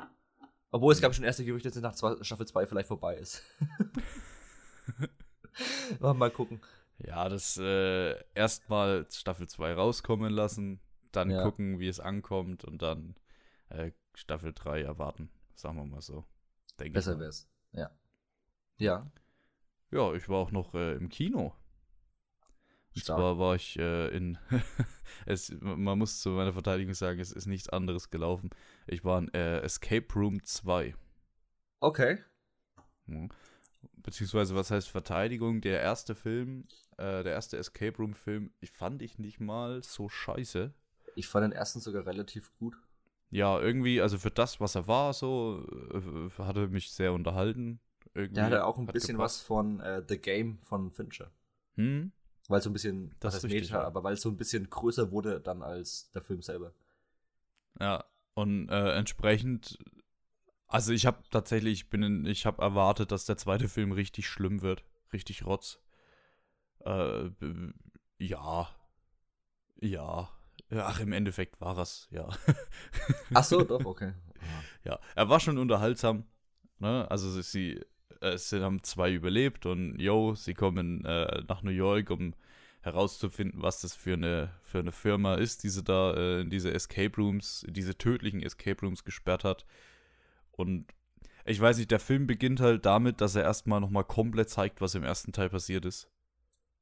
Obwohl 0.71 0.93
es 0.93 1.01
gab 1.01 1.15
schon 1.15 1.25
erste 1.25 1.45
Gerüchte, 1.45 1.71
dass 1.71 1.81
nach 1.81 1.95
zwei, 1.95 2.23
Staffel 2.23 2.47
2 2.47 2.67
vielleicht 2.67 2.89
vorbei 2.89 3.17
ist. 3.17 3.43
mal 6.01 6.31
gucken. 6.31 6.61
Ja, 6.99 7.29
das 7.29 7.57
äh, 7.57 8.17
erstmal 8.35 9.07
Staffel 9.11 9.49
2 9.49 9.75
rauskommen 9.75 10.33
lassen, 10.33 10.81
dann 11.13 11.31
ja. 11.31 11.43
gucken, 11.43 11.79
wie 11.79 11.89
es 11.89 12.01
ankommt 12.01 12.65
und 12.65 12.83
dann 12.83 13.15
äh, 13.71 13.93
Staffel 14.15 14.53
3 14.53 14.83
erwarten. 14.83 15.31
Sagen 15.55 15.77
wir 15.77 15.85
mal 15.85 16.03
so. 16.03 16.25
Denke 16.79 16.95
Besser 16.95 17.19
wäre 17.19 17.31
es. 17.31 17.49
Ja. 17.73 17.91
Ja. 18.79 19.11
Ja, 19.91 20.13
ich 20.15 20.29
war 20.29 20.39
auch 20.39 20.51
noch 20.51 20.75
äh, 20.75 20.95
im 20.95 21.09
Kino. 21.09 21.55
Und 22.95 23.03
Stark. 23.03 23.19
zwar 23.19 23.39
war 23.39 23.55
ich 23.55 23.79
äh, 23.79 24.09
in. 24.09 24.39
es, 25.27 25.53
man 25.61 25.99
muss 25.99 26.21
zu 26.21 26.31
meiner 26.31 26.53
Verteidigung 26.53 26.95
sagen, 26.95 27.21
es 27.21 27.33
ist 27.33 27.47
nichts 27.47 27.69
anderes 27.69 28.11
gelaufen. 28.11 28.51
Ich 28.87 29.05
war 29.05 29.19
in 29.19 29.33
äh, 29.35 29.61
Escape 29.61 30.07
Room 30.15 30.45
2. 30.45 30.95
Okay. 31.81 32.19
Ja. 33.07 33.29
Beziehungsweise, 33.97 34.55
was 34.55 34.71
heißt 34.71 34.89
Verteidigung? 34.89 35.61
Der 35.61 35.81
erste 35.81 36.15
Film, 36.15 36.65
äh, 36.97 37.23
der 37.23 37.33
erste 37.33 37.57
Escape 37.57 37.97
Room-Film, 37.99 38.53
ich 38.61 38.71
fand 38.71 39.03
ich 39.03 39.19
nicht 39.19 39.41
mal 39.41 39.83
so 39.83 40.09
scheiße. 40.09 40.73
Ich 41.15 41.29
fand 41.29 41.45
den 41.45 41.53
ersten 41.53 41.81
sogar 41.81 42.07
relativ 42.07 42.53
gut 42.59 42.77
ja, 43.31 43.61
irgendwie, 43.61 44.01
also 44.01 44.19
für 44.19 44.31
das, 44.31 44.61
was 44.61 44.75
er 44.75 44.87
war, 44.87 45.13
so, 45.13 45.67
äh, 45.93 46.31
hat 46.43 46.57
er 46.57 46.69
mich 46.69 46.91
sehr 46.93 47.13
unterhalten. 47.13 47.81
Irgendwie 48.15 48.35
Der 48.35 48.45
hatte 48.45 48.65
auch 48.65 48.79
ein 48.79 48.87
bisschen 48.87 49.17
gepasst. 49.17 49.41
was 49.41 49.47
von 49.47 49.81
äh, 49.81 50.03
The 50.07 50.19
Game 50.19 50.59
von 50.63 50.91
Fincher. 50.91 51.31
Hm? 51.77 52.13
Weil 52.49 52.63
so 52.63 52.71
ein 52.71 52.73
bisschen, 52.73 53.15
das 53.21 53.35
ist 53.35 53.45
richtig, 53.45 53.71
Meta, 53.71 53.83
ja. 53.83 53.87
aber 53.87 54.03
weil 54.03 54.15
es 54.15 54.23
so 54.23 54.31
ein 54.31 54.37
bisschen 54.39 54.71
größer 54.71 55.13
wurde 55.13 55.41
dann 55.41 55.63
als 55.63 56.11
der 56.13 56.23
Film 56.23 56.41
selber. 56.41 56.73
Ja, 57.79 58.05
und 58.35 58.71
äh, 58.71 58.93
entsprechend, 58.93 59.79
also 60.67 60.93
ich 60.93 61.05
habe 61.05 61.23
tatsächlich, 61.31 61.73
ich 61.83 61.91
bin, 61.91 62.03
in, 62.03 62.25
ich 62.25 62.47
habe 62.47 62.63
erwartet, 62.63 63.13
dass 63.13 63.27
der 63.27 63.37
zweite 63.37 63.69
Film 63.69 63.93
richtig 63.93 64.27
schlimm 64.27 64.63
wird, 64.63 64.85
richtig 65.13 65.45
rotz. 65.45 65.79
Äh, 66.81 67.31
ja, 68.19 68.69
ja, 69.81 70.31
Ach, 70.71 71.01
im 71.01 71.13
Endeffekt 71.13 71.61
war 71.61 71.79
es, 71.79 72.09
ja. 72.11 72.29
Ach 73.33 73.45
so, 73.45 73.63
doch, 73.63 73.81
okay. 73.85 74.13
Ja, 74.85 74.99
er 75.15 75.29
war 75.29 75.41
schon 75.41 75.59
unterhaltsam. 75.59 76.25
Ne? 76.79 77.11
Also 77.11 77.41
sie, 77.43 77.81
äh, 78.21 78.37
sie 78.37 78.63
haben 78.63 78.83
zwei 78.83 79.13
überlebt 79.13 79.67
und 79.67 79.99
yo, 79.99 80.35
sie 80.35 80.55
kommen 80.55 81.05
äh, 81.05 81.43
nach 81.49 81.63
New 81.63 81.71
York, 81.71 82.11
um 82.11 82.35
herauszufinden, 82.81 83.61
was 83.63 83.81
das 83.81 83.95
für 83.95 84.15
eine, 84.15 84.51
für 84.63 84.79
eine 84.79 84.93
Firma 84.93 85.35
ist, 85.35 85.65
die 85.65 85.69
sie 85.69 85.83
da 85.83 86.15
äh, 86.15 86.41
in 86.43 86.51
diese 86.51 86.73
Escape 86.73 87.17
Rooms, 87.17 87.67
diese 87.69 87.97
tödlichen 87.97 88.43
Escape 88.43 88.81
Rooms 88.83 89.05
gesperrt 89.05 89.45
hat. 89.45 89.67
Und 90.53 90.87
ich 91.45 91.61
weiß 91.61 91.79
nicht, 91.79 91.91
der 91.91 92.01
Film 92.01 92.27
beginnt 92.27 92.61
halt 92.61 92.87
damit, 92.87 93.21
dass 93.21 93.35
er 93.35 93.43
erstmal 93.43 93.81
nochmal 93.81 94.05
komplett 94.05 94.51
zeigt, 94.51 94.81
was 94.81 94.95
im 94.95 95.03
ersten 95.03 95.33
Teil 95.33 95.49
passiert 95.49 95.85
ist. 95.85 96.11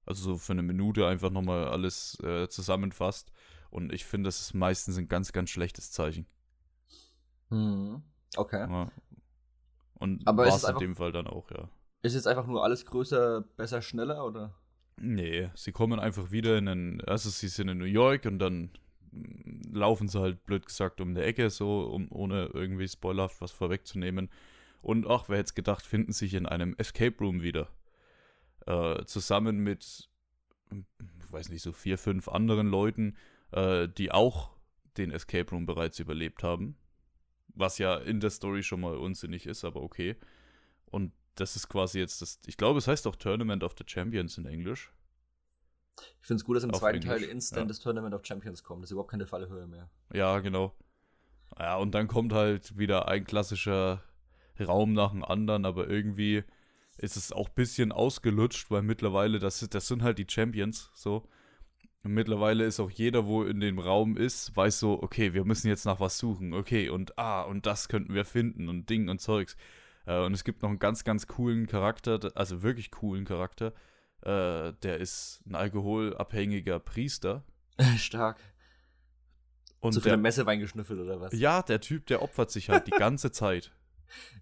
Also 0.04 0.32
so 0.32 0.38
für 0.38 0.52
eine 0.52 0.62
Minute 0.62 1.06
einfach 1.06 1.30
nochmal 1.30 1.68
alles 1.68 2.18
äh, 2.22 2.48
zusammenfasst. 2.48 3.32
Und 3.76 3.92
ich 3.92 4.06
finde, 4.06 4.28
das 4.28 4.40
ist 4.40 4.54
meistens 4.54 4.96
ein 4.96 5.06
ganz, 5.06 5.32
ganz 5.32 5.50
schlechtes 5.50 5.92
Zeichen. 5.92 6.24
Hm. 7.50 8.02
Okay. 8.34 8.66
Ja. 8.66 8.90
Und 9.98 10.24
war 10.24 10.46
es 10.46 10.64
in 10.64 10.78
dem 10.78 10.96
Fall 10.96 11.12
dann 11.12 11.26
auch, 11.26 11.50
ja. 11.50 11.68
Ist 12.00 12.14
jetzt 12.14 12.26
einfach 12.26 12.46
nur 12.46 12.64
alles 12.64 12.86
größer, 12.86 13.42
besser, 13.58 13.82
schneller, 13.82 14.24
oder? 14.24 14.54
Nee, 14.96 15.50
sie 15.54 15.72
kommen 15.72 16.00
einfach 16.00 16.30
wieder 16.30 16.56
in 16.56 16.68
einen, 16.68 17.00
also 17.02 17.28
sie 17.28 17.48
sind 17.48 17.68
in 17.68 17.76
New 17.76 17.84
York 17.84 18.24
und 18.24 18.38
dann 18.38 18.70
laufen 19.70 20.08
sie 20.08 20.20
halt, 20.20 20.42
blöd 20.46 20.64
gesagt, 20.64 21.02
um 21.02 21.14
die 21.14 21.20
Ecke, 21.20 21.50
so, 21.50 21.82
um, 21.82 22.10
ohne 22.10 22.46
irgendwie 22.54 22.88
spoilerhaft 22.88 23.42
was 23.42 23.52
vorwegzunehmen. 23.52 24.30
Und 24.80 25.06
ach, 25.06 25.28
wer 25.28 25.36
hätte 25.36 25.52
gedacht, 25.52 25.84
finden 25.84 26.12
sich 26.12 26.32
in 26.32 26.46
einem 26.46 26.74
Escape 26.78 27.18
Room 27.20 27.42
wieder. 27.42 27.68
Äh, 28.64 29.04
zusammen 29.04 29.58
mit, 29.58 30.08
weiß 31.28 31.50
nicht, 31.50 31.62
so 31.62 31.72
vier, 31.72 31.98
fünf 31.98 32.28
anderen 32.28 32.68
Leuten, 32.68 33.16
äh, 33.56 33.88
die 33.88 34.12
auch 34.12 34.50
den 34.96 35.10
Escape 35.10 35.50
Room 35.50 35.66
bereits 35.66 35.98
überlebt 35.98 36.42
haben. 36.42 36.76
Was 37.54 37.78
ja 37.78 37.96
in 37.96 38.20
der 38.20 38.30
Story 38.30 38.62
schon 38.62 38.82
mal 38.82 38.96
unsinnig 38.96 39.46
ist, 39.46 39.64
aber 39.64 39.82
okay. 39.82 40.16
Und 40.84 41.12
das 41.34 41.56
ist 41.56 41.68
quasi 41.68 41.98
jetzt 41.98 42.20
das, 42.22 42.38
ich 42.46 42.56
glaube, 42.56 42.78
es 42.78 42.86
heißt 42.86 43.06
auch 43.06 43.16
Tournament 43.16 43.64
of 43.64 43.74
the 43.78 43.84
Champions 43.86 44.38
in 44.38 44.46
Englisch. 44.46 44.92
Ich 46.20 46.26
finde 46.26 46.40
es 46.40 46.44
gut, 46.44 46.56
dass 46.56 46.64
im 46.64 46.70
Auf 46.70 46.80
zweiten 46.80 47.02
Englisch, 47.02 47.22
Teil 47.22 47.30
instant 47.30 47.62
ja. 47.62 47.68
das 47.68 47.80
Tournament 47.80 48.14
of 48.14 48.24
Champions 48.24 48.62
kommt. 48.62 48.82
Das 48.82 48.88
ist 48.88 48.92
überhaupt 48.92 49.10
keine 49.10 49.26
Fallhöhe 49.26 49.66
mehr. 49.66 49.90
Ja, 50.12 50.38
genau. 50.40 50.76
Ja, 51.58 51.76
und 51.76 51.92
dann 51.92 52.08
kommt 52.08 52.34
halt 52.34 52.76
wieder 52.76 53.08
ein 53.08 53.24
klassischer 53.24 54.02
Raum 54.60 54.92
nach 54.92 55.12
dem 55.12 55.24
anderen, 55.24 55.64
aber 55.64 55.88
irgendwie 55.88 56.44
ist 56.98 57.16
es 57.16 57.32
auch 57.32 57.48
ein 57.48 57.54
bisschen 57.54 57.92
ausgelutscht, 57.92 58.70
weil 58.70 58.82
mittlerweile, 58.82 59.38
das, 59.38 59.60
das 59.60 59.88
sind 59.88 60.02
halt 60.02 60.18
die 60.18 60.26
Champions, 60.28 60.90
so. 60.94 61.26
Und 62.06 62.14
mittlerweile 62.14 62.64
ist 62.64 62.78
auch 62.78 62.88
jeder, 62.92 63.26
wo 63.26 63.42
in 63.42 63.58
dem 63.58 63.80
Raum 63.80 64.16
ist, 64.16 64.56
weiß 64.56 64.78
so, 64.78 65.02
okay, 65.02 65.34
wir 65.34 65.44
müssen 65.44 65.66
jetzt 65.66 65.86
nach 65.86 65.98
was 65.98 66.18
suchen. 66.18 66.54
Okay, 66.54 66.88
und 66.88 67.18
ah, 67.18 67.42
und 67.42 67.66
das 67.66 67.88
könnten 67.88 68.14
wir 68.14 68.24
finden 68.24 68.68
und 68.68 68.88
Ding 68.88 69.08
und 69.08 69.20
Zeugs. 69.20 69.56
Äh, 70.06 70.20
und 70.20 70.32
es 70.32 70.44
gibt 70.44 70.62
noch 70.62 70.68
einen 70.68 70.78
ganz, 70.78 71.02
ganz 71.02 71.26
coolen 71.26 71.66
Charakter, 71.66 72.30
also 72.36 72.62
wirklich 72.62 72.92
coolen 72.92 73.24
Charakter. 73.24 73.72
Äh, 74.22 74.72
der 74.84 75.00
ist 75.00 75.42
ein 75.46 75.56
alkoholabhängiger 75.56 76.78
Priester. 76.78 77.44
Stark. 77.96 78.38
Und 79.80 79.90
Zu 79.90 80.00
viel 80.00 80.10
der, 80.10 80.18
Messewein 80.18 80.60
geschnüffelt 80.60 81.00
oder 81.00 81.20
was? 81.20 81.32
Ja, 81.36 81.60
der 81.62 81.80
Typ, 81.80 82.06
der 82.06 82.22
opfert 82.22 82.52
sich 82.52 82.70
halt 82.70 82.86
die 82.86 82.90
ganze 82.96 83.32
Zeit. 83.32 83.72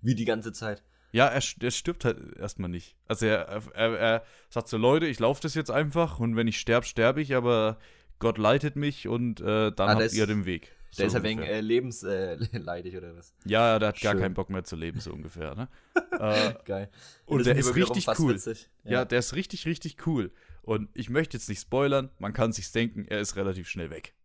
Wie 0.03 0.15
die 0.15 0.27
ganze 0.27 0.53
Zeit? 0.53 0.83
Ja, 1.15 1.29
er, 1.29 1.41
er 1.61 1.71
stirbt 1.71 2.05
halt 2.05 2.37
erstmal 2.39 2.69
nicht. 2.69 2.97
Also 3.07 3.27
er, 3.27 3.63
er, 3.73 3.99
er 3.99 4.25
sagt 4.51 4.67
so, 4.67 4.77
Leute, 4.77 5.07
ich 5.07 5.21
laufe 5.21 5.41
das 5.41 5.55
jetzt 5.55 5.71
einfach 5.71 6.19
und 6.19 6.35
wenn 6.35 6.49
ich 6.49 6.59
sterbe, 6.59 6.85
sterbe 6.85 7.23
ich, 7.23 7.37
aber 7.37 7.79
Gott 8.19 8.37
leitet 8.37 8.75
mich 8.75 9.07
und 9.07 9.41
äh, 9.41 9.71
dann 9.71 9.91
ah, 9.91 9.95
habt 9.95 10.03
ist, 10.03 10.15
ihr 10.17 10.27
den 10.27 10.45
Weg. 10.45 10.73
So 10.91 10.99
der 10.99 11.07
ist 11.07 11.13
ja 11.13 11.23
wegen 11.23 11.41
äh, 11.41 11.61
lebensleidig 11.61 12.95
äh, 12.95 12.99
oder 12.99 13.17
was? 13.17 13.33
Ja, 13.45 13.79
der 13.79 13.91
hat 13.91 13.99
Schön. 14.01 14.11
gar 14.11 14.21
keinen 14.21 14.35
Bock 14.35 14.51
mehr 14.51 14.65
zu 14.65 14.75
leben, 14.75 14.99
so 14.99 15.13
ungefähr. 15.13 15.55
Ne? 15.55 15.69
äh, 16.19 16.55
Geil. 16.65 16.91
Und, 17.27 17.39
und 17.39 17.47
der 17.47 17.55
ist 17.55 17.77
richtig 17.77 18.09
cool. 18.19 18.37
Ja. 18.83 18.91
ja. 18.91 19.05
der 19.05 19.21
ist 19.21 19.37
richtig, 19.37 19.67
richtig 19.67 20.09
cool. 20.09 20.33
Und 20.63 20.89
ich 20.95 21.11
möchte 21.11 21.37
jetzt 21.37 21.49
nicht 21.49 21.61
spoilern, 21.61 22.11
man 22.19 22.33
kann 22.33 22.51
sich's 22.51 22.73
denken, 22.73 23.05
er 23.07 23.21
ist 23.21 23.37
relativ 23.37 23.69
schnell 23.69 23.91
weg. 23.91 24.17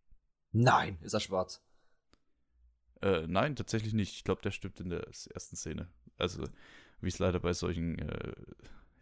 Nein, 0.50 0.98
ist 1.02 1.14
er 1.14 1.20
schwarz? 1.20 1.62
Äh, 3.02 3.26
nein, 3.26 3.56
tatsächlich 3.56 3.94
nicht. 3.94 4.14
Ich 4.14 4.24
glaube, 4.24 4.42
der 4.42 4.50
stirbt 4.50 4.80
in 4.80 4.90
der 4.90 5.06
ersten 5.06 5.56
Szene. 5.56 5.88
Also, 6.18 6.44
wie 7.00 7.08
es 7.08 7.18
leider 7.18 7.40
bei 7.40 7.52
solchen, 7.52 7.98
äh, 7.98 8.32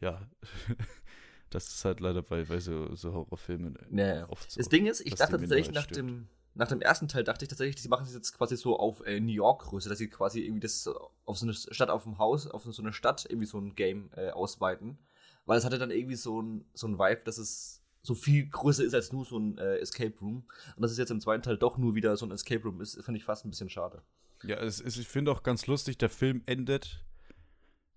ja, 0.00 0.20
das 1.50 1.68
ist 1.68 1.84
halt 1.84 2.00
leider 2.00 2.22
bei, 2.22 2.44
bei 2.44 2.60
so, 2.60 2.94
so 2.94 3.12
Horrorfilmen 3.12 3.76
naja. 3.90 4.28
oft 4.28 4.50
so. 4.50 4.58
Das 4.58 4.68
Ding 4.68 4.86
ist, 4.86 5.00
ich 5.00 5.14
dachte 5.14 5.38
tatsächlich 5.38 5.74
nach 5.74 5.86
dem, 5.86 6.28
nach 6.54 6.68
dem 6.68 6.80
ersten 6.80 7.08
Teil, 7.08 7.24
dachte 7.24 7.44
ich 7.44 7.48
tatsächlich, 7.48 7.82
sie 7.82 7.88
machen 7.88 8.06
es 8.06 8.14
jetzt 8.14 8.36
quasi 8.36 8.56
so 8.56 8.78
auf 8.78 9.04
äh, 9.04 9.18
New 9.20 9.32
York-Größe, 9.32 9.88
dass 9.88 9.98
sie 9.98 10.08
quasi 10.08 10.40
irgendwie 10.42 10.60
das 10.60 10.88
auf 11.24 11.38
so 11.38 11.46
eine 11.46 11.54
Stadt 11.54 11.90
auf 11.90 12.04
dem 12.04 12.18
Haus, 12.18 12.46
auf 12.46 12.64
so 12.64 12.82
eine 12.82 12.92
Stadt 12.92 13.26
irgendwie 13.28 13.46
so 13.46 13.58
ein 13.58 13.74
Game 13.74 14.10
äh, 14.16 14.30
ausweiten. 14.30 14.98
Weil 15.46 15.58
es 15.58 15.64
hatte 15.64 15.78
dann 15.78 15.90
irgendwie 15.90 16.16
so 16.16 16.42
ein, 16.42 16.66
so 16.74 16.86
ein 16.86 16.98
Vibe, 16.98 17.22
dass 17.24 17.38
es 17.38 17.77
so 18.08 18.14
viel 18.14 18.48
größer 18.48 18.82
ist 18.84 18.94
als 18.94 19.12
nur 19.12 19.24
so 19.24 19.38
ein 19.38 19.56
äh, 19.58 19.76
Escape 19.76 20.14
Room. 20.20 20.44
Und 20.74 20.82
dass 20.82 20.90
es 20.90 20.98
jetzt 20.98 21.10
im 21.10 21.20
zweiten 21.20 21.42
Teil 21.42 21.56
doch 21.56 21.78
nur 21.78 21.94
wieder 21.94 22.16
so 22.16 22.26
ein 22.26 22.32
Escape 22.32 22.62
Room 22.64 22.80
ist, 22.80 23.00
finde 23.04 23.18
ich 23.18 23.24
fast 23.24 23.44
ein 23.44 23.50
bisschen 23.50 23.68
schade. 23.70 24.02
Ja, 24.42 24.56
es, 24.56 24.80
es, 24.80 24.96
ich 24.96 25.06
finde 25.08 25.30
auch 25.30 25.42
ganz 25.42 25.66
lustig, 25.66 25.98
der 25.98 26.10
Film 26.10 26.42
endet 26.46 27.04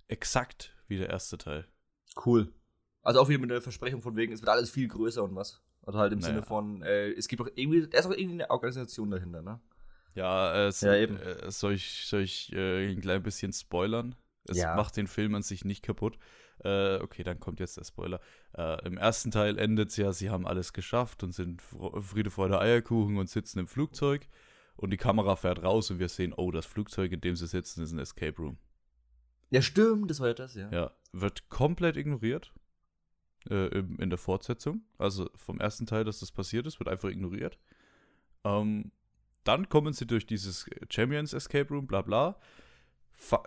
exakt 0.07 0.75
wie 0.87 0.97
der 0.97 1.09
erste 1.09 1.37
Teil. 1.37 1.67
Cool. 2.25 2.53
Also 3.03 3.19
auch 3.19 3.29
wieder 3.29 3.39
mit 3.39 3.49
der 3.49 3.61
Versprechung 3.61 4.01
von 4.01 4.15
wegen, 4.15 4.33
es 4.33 4.41
wird 4.41 4.49
alles 4.49 4.69
viel 4.69 4.87
größer 4.87 5.23
und 5.23 5.35
was. 5.35 5.61
Also 5.83 5.97
halt 5.97 6.13
im 6.13 6.19
Naja. 6.19 6.33
Sinne 6.35 6.45
von, 6.45 6.83
äh, 6.83 7.09
es 7.11 7.27
gibt 7.27 7.39
doch 7.39 7.49
irgendwie, 7.55 7.87
da 7.87 7.97
ist 7.97 8.05
auch 8.05 8.11
irgendwie 8.11 8.35
eine 8.43 8.49
Organisation 8.51 9.09
dahinter, 9.09 9.41
ne? 9.41 9.59
Ja, 10.13 10.67
es, 10.67 10.81
Ja, 10.81 10.93
eben. 10.95 11.17
Äh, 11.17 11.49
soll 11.51 11.73
ich, 11.73 12.05
soll 12.05 12.21
ich 12.21 12.51
äh, 12.53 12.91
ein 12.91 13.01
klein 13.01 13.23
bisschen 13.23 13.53
spoilern? 13.53 14.15
Es 14.47 14.57
Ja. 14.57 14.75
macht 14.75 14.97
den 14.97 15.07
Film 15.07 15.33
an 15.35 15.41
sich 15.41 15.63
nicht 15.65 15.83
kaputt. 15.83 16.17
Äh, 16.63 16.99
okay, 17.01 17.23
dann 17.23 17.39
kommt 17.39 17.59
jetzt 17.59 17.77
der 17.77 17.83
Spoiler. 17.83 18.19
Äh, 18.57 18.85
Im 18.85 18.97
ersten 18.97 19.31
Teil 19.31 19.57
endet 19.57 19.89
es 19.89 19.97
ja, 19.97 20.13
sie 20.13 20.29
haben 20.29 20.45
alles 20.45 20.73
geschafft 20.73 21.23
und 21.23 21.33
sind 21.33 21.61
Friede, 21.61 22.29
Freude, 22.29 22.59
Eierkuchen 22.59 23.17
und 23.17 23.29
sitzen 23.29 23.59
im 23.59 23.67
Flugzeug. 23.67 24.27
Und 24.75 24.91
die 24.91 24.97
Kamera 24.97 25.35
fährt 25.35 25.63
raus 25.63 25.91
und 25.91 25.99
wir 25.99 26.09
sehen, 26.09 26.33
oh, 26.35 26.51
das 26.51 26.65
Flugzeug, 26.65 27.11
in 27.11 27.21
dem 27.21 27.35
sie 27.35 27.47
sitzen, 27.47 27.83
ist 27.83 27.91
ein 27.91 27.99
Escape 27.99 28.37
Room. 28.37 28.57
Ja, 29.49 29.61
stimmt, 29.61 30.09
das 30.09 30.19
war 30.19 30.29
ja 30.29 30.33
das, 30.33 30.55
ja. 30.55 30.69
Ja, 30.71 30.91
wird 31.11 31.49
komplett 31.49 31.97
ignoriert 31.97 32.53
äh, 33.49 33.67
in 33.79 34.09
der 34.09 34.17
Fortsetzung. 34.17 34.83
Also 34.97 35.29
vom 35.35 35.59
ersten 35.59 35.85
Teil, 35.85 36.03
dass 36.03 36.19
das 36.19 36.31
passiert 36.31 36.65
ist, 36.67 36.79
wird 36.79 36.89
einfach 36.89 37.09
ignoriert. 37.09 37.59
Ähm, 38.43 38.91
dann 39.43 39.69
kommen 39.69 39.93
sie 39.93 40.05
durch 40.05 40.25
dieses 40.25 40.69
Champions 40.89 41.33
Escape 41.33 41.73
Room, 41.73 41.87
bla 41.87 42.01
bla, 42.01 42.39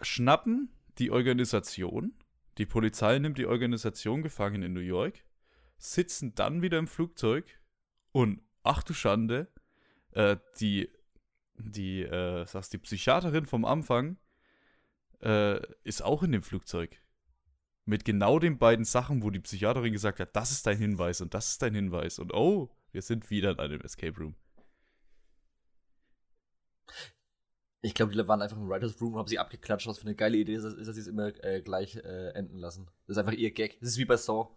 schnappen 0.03 0.71
die 0.99 1.11
Organisation, 1.11 2.13
die 2.59 2.67
Polizei 2.67 3.19
nimmt 3.19 3.39
die 3.39 3.47
Organisation 3.47 4.23
gefangen 4.23 4.63
in 4.63 4.73
New 4.73 4.81
York, 4.81 5.25
sitzen 5.77 6.35
dann 6.35 6.63
wieder 6.63 6.79
im 6.79 6.87
Flugzeug 6.87 7.61
und, 8.13 8.41
ach 8.63 8.83
du 8.83 8.95
Schande, 8.95 9.49
äh, 10.13 10.37
die, 10.61 10.91
die, 11.57 12.03
äh, 12.03 12.47
sagst 12.47 12.73
die 12.73 12.79
Psychiaterin 12.79 13.47
vom 13.47 13.65
Anfang 13.65 14.19
äh, 15.21 15.61
ist 15.83 16.03
auch 16.03 16.23
in 16.23 16.33
dem 16.33 16.43
Flugzeug. 16.43 17.01
Mit 17.87 18.05
genau 18.05 18.39
den 18.39 18.59
beiden 18.59 18.85
Sachen, 18.85 19.23
wo 19.23 19.31
die 19.31 19.41
Psychiaterin 19.41 19.93
gesagt 19.93 20.21
hat, 20.21 20.35
das 20.37 20.53
ist 20.53 20.67
dein 20.67 20.79
Hinweis 20.79 21.21
und 21.21 21.35
das 21.35 21.51
ist 21.51 21.63
dein 21.63 21.75
Hinweis. 21.75 22.19
Und 22.19 22.33
oh, 22.33 22.75
wir 22.93 23.03
sind 23.03 23.29
wieder 23.31 23.51
in 23.51 23.59
einem 23.59 23.81
Escape 23.83 24.17
Room. 24.19 24.37
Ich 27.85 27.93
glaube, 27.93 28.13
die 28.13 28.27
waren 28.27 28.41
einfach 28.41 28.57
im 28.57 28.67
Writers 28.67 28.99
Room 28.99 29.13
und 29.13 29.19
haben 29.19 29.29
sie 29.29 29.39
abgeklatscht, 29.39 29.87
was 29.87 29.99
für 29.99 30.07
eine 30.07 30.15
geile 30.15 30.39
Idee 30.39 30.55
ist, 30.55 30.65
ist 30.65 30.89
dass 30.89 30.95
sie 30.95 31.03
es 31.03 31.07
immer 31.07 31.33
äh, 31.45 31.61
gleich 31.61 31.97
äh, 31.97 32.31
enden 32.31 32.57
lassen. 32.57 32.87
Das 33.07 33.17
ist 33.17 33.19
einfach 33.19 33.35
ihr 33.35 33.51
Gag. 33.51 33.79
Das 33.81 33.91
ist 33.91 33.99
wie 33.99 34.07
bei 34.07 34.17
Saw. 34.17 34.49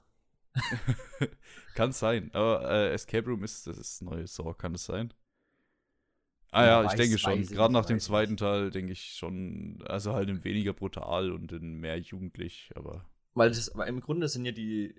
Kann 1.75 1.91
sein, 1.91 2.31
aber 2.34 2.69
äh, 2.72 2.93
Escape 2.93 3.27
Room 3.29 3.43
ist 3.43 3.67
das 3.67 4.00
neue 4.01 4.25
Saw, 4.27 4.53
kann 4.53 4.74
es 4.75 4.86
sein? 4.86 5.13
Ah 6.51 6.65
Ja, 6.65 6.84
ich 6.86 6.91
weiß- 6.91 6.96
denke 6.96 7.17
schon. 7.17 7.41
Gerade 7.43 7.74
nicht, 7.74 7.81
nach 7.81 7.86
dem 7.86 8.00
zweiten 8.00 8.38
Teil 8.38 8.72
denke 8.72 8.93
ich 8.93 9.15
schon, 9.17 9.84
also 9.86 10.13
halt 10.13 10.29
in 10.29 10.46
weniger 10.46 10.72
brutal 10.72 11.31
und 11.31 11.51
in 11.51 11.75
mehr 11.81 12.00
jugendlich, 12.00 12.72
aber 12.75 13.05
Weil 13.34 13.50
das, 13.50 13.69
aber 13.69 13.88
im 13.88 14.00
Grunde 14.00 14.29
sind 14.29 14.46
ja 14.46 14.53
die 14.53 14.96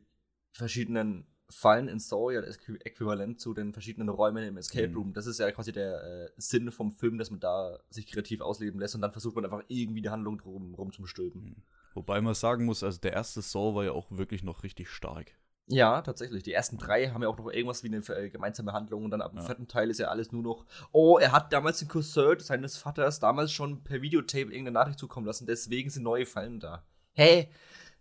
verschiedenen 0.53 1.27
Fallen 1.51 1.89
in 1.89 1.97
das 1.97 2.13
Äqu- 2.13 2.81
äquivalent 2.85 3.41
zu 3.41 3.55
den 3.55 3.73
verschiedenen 3.73 4.09
Räumen 4.11 4.45
im 4.45 4.57
Escape 4.59 4.89
Mhm. 4.89 4.97
Room. 4.97 5.13
Das 5.15 5.27
ist 5.27 5.39
ja 5.41 5.51
quasi 5.51 5.73
der 5.73 6.03
äh, 6.03 6.31
Sinn 6.37 6.71
vom 6.71 6.93
Film, 6.93 7.17
dass 7.19 7.31
man 7.31 7.41
da 7.41 7.79
sich 7.89 8.07
kreativ 8.07 8.41
ausleben 8.43 8.79
lässt 8.81 8.95
und 8.95 9.01
dann 9.01 9.13
versucht 9.13 9.35
man 9.35 9.45
einfach 9.45 9.63
irgendwie 9.69 10.03
die 10.03 10.11
Handlung 10.11 10.39
drum 10.39 10.75
rum 10.75 10.93
zu 10.93 11.07
stülpen. 11.07 11.63
wobei 11.95 12.21
man 12.21 12.35
sagen 12.35 12.65
muss, 12.67 12.83
also 12.83 13.01
der 13.01 13.15
erste 13.15 13.41
Saw 13.43 13.75
war 13.75 13.85
ja 13.85 13.93
auch 13.93 14.07
wirklich 14.11 14.43
noch 14.45 14.63
richtig 14.63 14.89
stark. 14.91 15.33
Ja, 15.71 16.01
tatsächlich. 16.01 16.43
Die 16.43 16.53
ersten 16.53 16.79
drei 16.79 17.09
haben 17.09 17.23
ja 17.23 17.29
auch 17.29 17.37
noch 17.37 17.51
irgendwas 17.51 17.83
wie 17.83 17.89
eine 17.89 17.99
äh, 17.99 18.31
gemeinsame 18.31 18.73
Handlung 18.73 19.05
und 19.05 19.11
dann 19.11 19.21
ab 19.21 19.33
dem 19.33 19.39
Ja. 19.41 19.45
vierten 19.45 19.69
Teil 19.69 19.91
ist 19.91 19.99
ja 20.01 20.09
alles 20.09 20.33
nur 20.33 20.43
noch, 20.43 20.65
oh, 20.93 21.19
er 21.19 21.33
hat 21.33 21.53
damals 21.53 21.79
den 21.81 21.89
Cousin 21.89 22.39
seines 22.41 22.77
Vaters 22.79 23.21
damals 23.21 23.53
schon 23.53 23.83
per 23.85 24.01
Videotape 24.01 24.45
irgendeine 24.45 24.73
Nachricht 24.73 24.99
zukommen 24.99 25.27
lassen, 25.27 25.47
deswegen 25.47 25.91
sind 25.91 26.05
neue 26.05 26.25
Fallen 26.25 26.59
da. 26.61 26.85
Hä? 27.15 27.49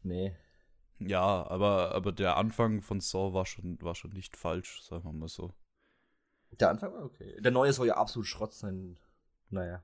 Nee. 0.03 0.35
Ja, 0.99 1.45
aber, 1.49 1.93
aber 1.93 2.11
der 2.11 2.37
Anfang 2.37 2.81
von 2.81 2.99
Saw 2.99 3.33
war 3.33 3.45
schon, 3.45 3.81
war 3.81 3.95
schon 3.95 4.11
nicht 4.11 4.35
falsch, 4.35 4.81
sagen 4.81 5.03
wir 5.03 5.13
mal 5.13 5.27
so. 5.29 5.53
Der 6.59 6.69
Anfang 6.69 6.93
war 6.93 7.03
okay. 7.03 7.39
Der 7.41 7.51
neue 7.51 7.73
soll 7.73 7.87
ja 7.87 7.97
absolut 7.97 8.25
Schrott 8.27 8.53
sein. 8.53 8.97
Naja. 9.49 9.83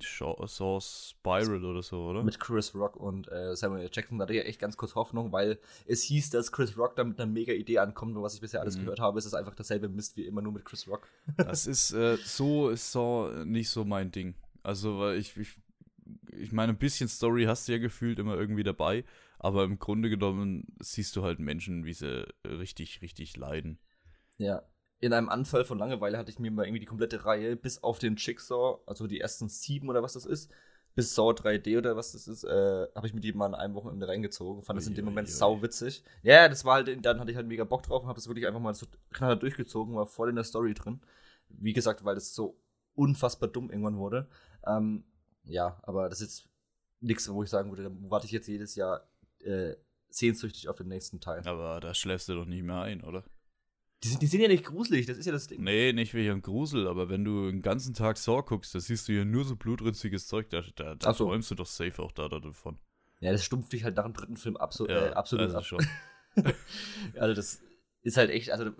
Saw, 0.00 0.46
Saw 0.46 0.80
Spiral 0.80 1.64
oder 1.64 1.82
so, 1.82 2.06
oder? 2.06 2.22
Mit 2.22 2.38
Chris 2.38 2.74
Rock 2.74 2.96
und 2.96 3.30
äh, 3.32 3.56
Samuel. 3.56 3.88
Jackson 3.92 4.18
da 4.18 4.24
hatte 4.24 4.34
ich 4.34 4.38
ja 4.40 4.44
echt 4.44 4.60
ganz 4.60 4.76
kurz 4.76 4.94
Hoffnung, 4.94 5.32
weil 5.32 5.58
es 5.86 6.02
hieß, 6.02 6.30
dass 6.30 6.52
Chris 6.52 6.76
Rock 6.76 6.94
da 6.96 7.04
mit 7.04 7.18
einer 7.20 7.30
mega 7.30 7.52
Idee 7.52 7.78
ankommt. 7.78 8.16
Und 8.16 8.22
was 8.22 8.34
ich 8.34 8.40
bisher 8.40 8.60
alles 8.60 8.76
Mhm. 8.76 8.80
gehört 8.82 9.00
habe, 9.00 9.18
ist 9.18 9.24
es 9.24 9.34
einfach 9.34 9.54
dasselbe 9.54 9.88
Mist 9.88 10.16
wie 10.16 10.26
immer 10.26 10.42
nur 10.42 10.52
mit 10.52 10.64
Chris 10.64 10.86
Rock. 10.88 11.08
Das 11.36 11.66
ist, 11.66 11.92
äh, 11.92 12.16
so 12.16 12.68
ist 12.70 12.92
Saw 12.92 13.44
nicht 13.44 13.70
so 13.70 13.84
mein 13.84 14.10
Ding. 14.10 14.34
Also, 14.62 14.98
weil 14.98 15.16
ich, 15.18 15.36
ich, 15.36 15.56
ich 16.32 16.52
meine, 16.52 16.72
ein 16.72 16.78
bisschen 16.78 17.08
Story 17.08 17.44
hast 17.44 17.66
du 17.68 17.72
ja 17.72 17.78
gefühlt 17.78 18.18
immer 18.18 18.34
irgendwie 18.34 18.64
dabei, 18.64 19.04
aber 19.38 19.64
im 19.64 19.78
Grunde 19.78 20.10
genommen 20.10 20.66
siehst 20.80 21.14
du 21.16 21.22
halt 21.22 21.38
Menschen, 21.38 21.84
wie 21.84 21.94
sie 21.94 22.26
richtig, 22.44 23.02
richtig 23.02 23.36
leiden. 23.36 23.78
Ja. 24.36 24.62
In 25.00 25.12
einem 25.12 25.28
Anfall 25.28 25.64
von 25.64 25.78
Langeweile 25.78 26.18
hatte 26.18 26.30
ich 26.30 26.40
mir 26.40 26.50
mal 26.50 26.64
irgendwie 26.64 26.80
die 26.80 26.86
komplette 26.86 27.24
Reihe 27.24 27.54
bis 27.54 27.84
auf 27.84 28.00
den 28.00 28.16
Jigsaw, 28.16 28.80
also 28.86 29.06
die 29.06 29.20
ersten 29.20 29.48
sieben 29.48 29.88
oder 29.88 30.02
was 30.02 30.14
das 30.14 30.26
ist, 30.26 30.50
bis 30.96 31.14
Saw 31.14 31.30
3D 31.30 31.78
oder 31.78 31.94
was 31.94 32.10
das 32.10 32.26
ist, 32.26 32.42
äh, 32.42 32.88
habe 32.96 33.06
ich 33.06 33.14
mir 33.14 33.20
die 33.20 33.32
mal 33.32 33.46
in 33.46 33.54
einem 33.54 33.74
Wochenende 33.74 34.08
reingezogen. 34.08 34.64
Fand 34.64 34.76
das 34.76 34.88
in 34.88 34.94
dem 34.94 35.04
Moment 35.04 35.28
sau 35.28 35.62
witzig. 35.62 36.02
Ja, 36.22 36.48
das 36.48 36.64
war 36.64 36.74
halt, 36.74 37.04
dann 37.04 37.20
hatte 37.20 37.30
ich 37.30 37.36
halt 37.36 37.46
mega 37.46 37.62
Bock 37.62 37.84
drauf 37.84 38.02
und 38.02 38.08
habe 38.08 38.16
das 38.16 38.26
wirklich 38.26 38.48
einfach 38.48 38.58
mal 38.58 38.74
so 38.74 38.86
knallhart 39.12 39.42
durchgezogen, 39.42 39.94
war 39.94 40.06
voll 40.06 40.30
in 40.30 40.34
der 40.34 40.42
Story 40.42 40.74
drin. 40.74 41.00
Wie 41.48 41.72
gesagt, 41.72 42.04
weil 42.04 42.16
das 42.16 42.34
so 42.34 42.60
unfassbar 42.96 43.48
dumm 43.48 43.70
irgendwann 43.70 43.98
wurde. 43.98 44.28
Ähm, 44.66 45.04
ja, 45.44 45.78
aber 45.84 46.08
das 46.08 46.20
ist 46.20 46.48
nichts, 47.00 47.32
wo 47.32 47.44
ich 47.44 47.50
sagen 47.50 47.70
würde, 47.70 47.84
da 47.84 47.90
warte 48.10 48.26
ich 48.26 48.32
jetzt 48.32 48.48
jedes 48.48 48.74
Jahr 48.74 49.08
äh, 49.48 49.76
sehnsüchtig 50.10 50.68
auf 50.68 50.76
den 50.76 50.88
nächsten 50.88 51.20
Teil. 51.20 51.46
Aber 51.46 51.80
da 51.80 51.94
schläfst 51.94 52.28
du 52.28 52.34
doch 52.34 52.46
nicht 52.46 52.62
mehr 52.62 52.82
ein, 52.82 53.02
oder? 53.02 53.24
Die, 54.04 54.08
sind, 54.08 54.22
die 54.22 54.26
sind 54.26 54.40
ja 54.40 54.48
nicht 54.48 54.64
gruselig, 54.64 55.06
das 55.06 55.18
ist 55.18 55.26
ja 55.26 55.32
das 55.32 55.48
Ding. 55.48 55.62
Nee, 55.64 55.92
nicht 55.92 56.14
wegen 56.14 56.40
Grusel, 56.40 56.86
aber 56.86 57.08
wenn 57.08 57.24
du 57.24 57.50
den 57.50 57.62
ganzen 57.62 57.94
Tag 57.94 58.16
Saw 58.16 58.42
guckst, 58.42 58.72
da 58.74 58.78
siehst 58.78 59.08
du 59.08 59.12
ja 59.12 59.24
nur 59.24 59.44
so 59.44 59.56
blutrünstiges 59.56 60.28
Zeug, 60.28 60.50
da, 60.50 60.62
da, 60.76 60.94
da 60.94 61.12
so. 61.12 61.26
träumst 61.26 61.50
du 61.50 61.56
doch 61.56 61.66
safe 61.66 62.00
auch 62.00 62.12
da, 62.12 62.28
da 62.28 62.38
davon. 62.38 62.78
Ja, 63.20 63.32
das 63.32 63.42
stumpft 63.44 63.72
dich 63.72 63.82
halt 63.82 63.96
nach 63.96 64.04
dem 64.04 64.12
dritten 64.12 64.36
Film 64.36 64.56
abso 64.56 64.86
äh, 64.86 65.10
absolut 65.10 65.46
also 65.46 65.58
ab. 65.58 65.64
schon. 65.64 65.86
Also 67.16 67.34
das 67.34 67.60
ist 68.02 68.16
halt 68.16 68.30
echt, 68.30 68.52
also 68.52 68.70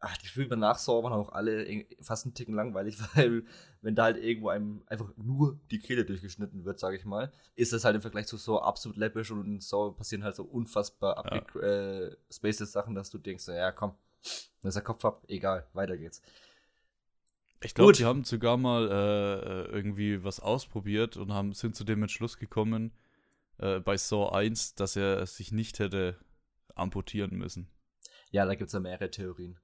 ach, 0.00 0.16
die 0.18 0.28
Filme 0.28 0.56
nach 0.56 0.78
Saw 0.78 1.02
waren 1.02 1.12
auch 1.12 1.32
alle 1.32 1.84
fast 2.00 2.24
einen 2.24 2.34
Ticken 2.34 2.54
langweilig, 2.54 2.96
weil 3.14 3.44
wenn 3.82 3.94
da 3.94 4.04
halt 4.04 4.16
irgendwo 4.16 4.48
einem 4.48 4.82
einfach 4.86 5.12
nur 5.16 5.58
die 5.70 5.78
Kehle 5.78 6.04
durchgeschnitten 6.04 6.64
wird, 6.64 6.78
sage 6.78 6.96
ich 6.96 7.04
mal, 7.04 7.32
ist 7.54 7.72
das 7.72 7.84
halt 7.84 7.96
im 7.96 8.02
Vergleich 8.02 8.26
zu 8.26 8.36
Saw 8.36 8.62
absolut 8.62 8.96
läppisch 8.96 9.30
und 9.30 9.44
in 9.44 9.60
Saw 9.60 9.92
passieren 9.92 10.24
halt 10.24 10.36
so 10.36 10.44
unfassbar 10.44 11.18
abgespacede 11.18 12.66
Sachen, 12.66 12.94
dass 12.94 13.10
du 13.10 13.18
denkst, 13.18 13.46
ja 13.48 13.72
komm, 13.72 13.94
da 14.62 14.68
ist 14.68 14.74
der 14.74 14.82
Kopf 14.82 15.04
ab, 15.04 15.24
egal, 15.28 15.66
weiter 15.72 15.96
geht's. 15.96 16.22
Ich 17.62 17.74
glaube, 17.74 17.92
die 17.92 18.06
haben 18.06 18.24
sogar 18.24 18.56
mal 18.56 18.88
äh, 18.88 18.94
äh, 18.94 19.64
irgendwie 19.66 20.24
was 20.24 20.40
ausprobiert 20.40 21.18
und 21.18 21.34
haben, 21.34 21.52
sind 21.52 21.76
zu 21.76 21.84
dem 21.84 22.00
Entschluss 22.02 22.38
gekommen, 22.38 22.92
äh, 23.58 23.80
bei 23.80 23.98
Saw 23.98 24.30
1, 24.34 24.76
dass 24.76 24.96
er 24.96 25.26
sich 25.26 25.52
nicht 25.52 25.78
hätte 25.78 26.16
amputieren 26.74 27.36
müssen. 27.36 27.68
Ja, 28.30 28.46
da 28.46 28.54
gibt's 28.54 28.72
ja 28.72 28.80
mehrere 28.80 29.10
Theorien. 29.10 29.58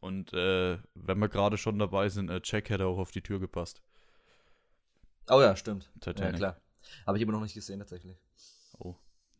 Und 0.00 0.32
äh, 0.34 0.78
wenn 0.94 1.18
wir 1.18 1.28
gerade 1.28 1.56
schon 1.56 1.78
dabei 1.78 2.08
sind, 2.08 2.30
äh, 2.30 2.40
Jack 2.44 2.70
hätte 2.70 2.86
auch 2.86 2.98
auf 2.98 3.10
die 3.10 3.22
Tür 3.22 3.40
gepasst. 3.40 3.82
Oh 5.28 5.40
ja, 5.40 5.56
stimmt. 5.56 5.90
Titanic. 6.00 6.34
Ja, 6.34 6.38
klar. 6.38 6.60
Habe 7.06 7.18
ich 7.18 7.22
immer 7.22 7.32
noch 7.32 7.40
nicht 7.40 7.54
gesehen, 7.54 7.80
tatsächlich. 7.80 8.16
Oh, 8.78 8.94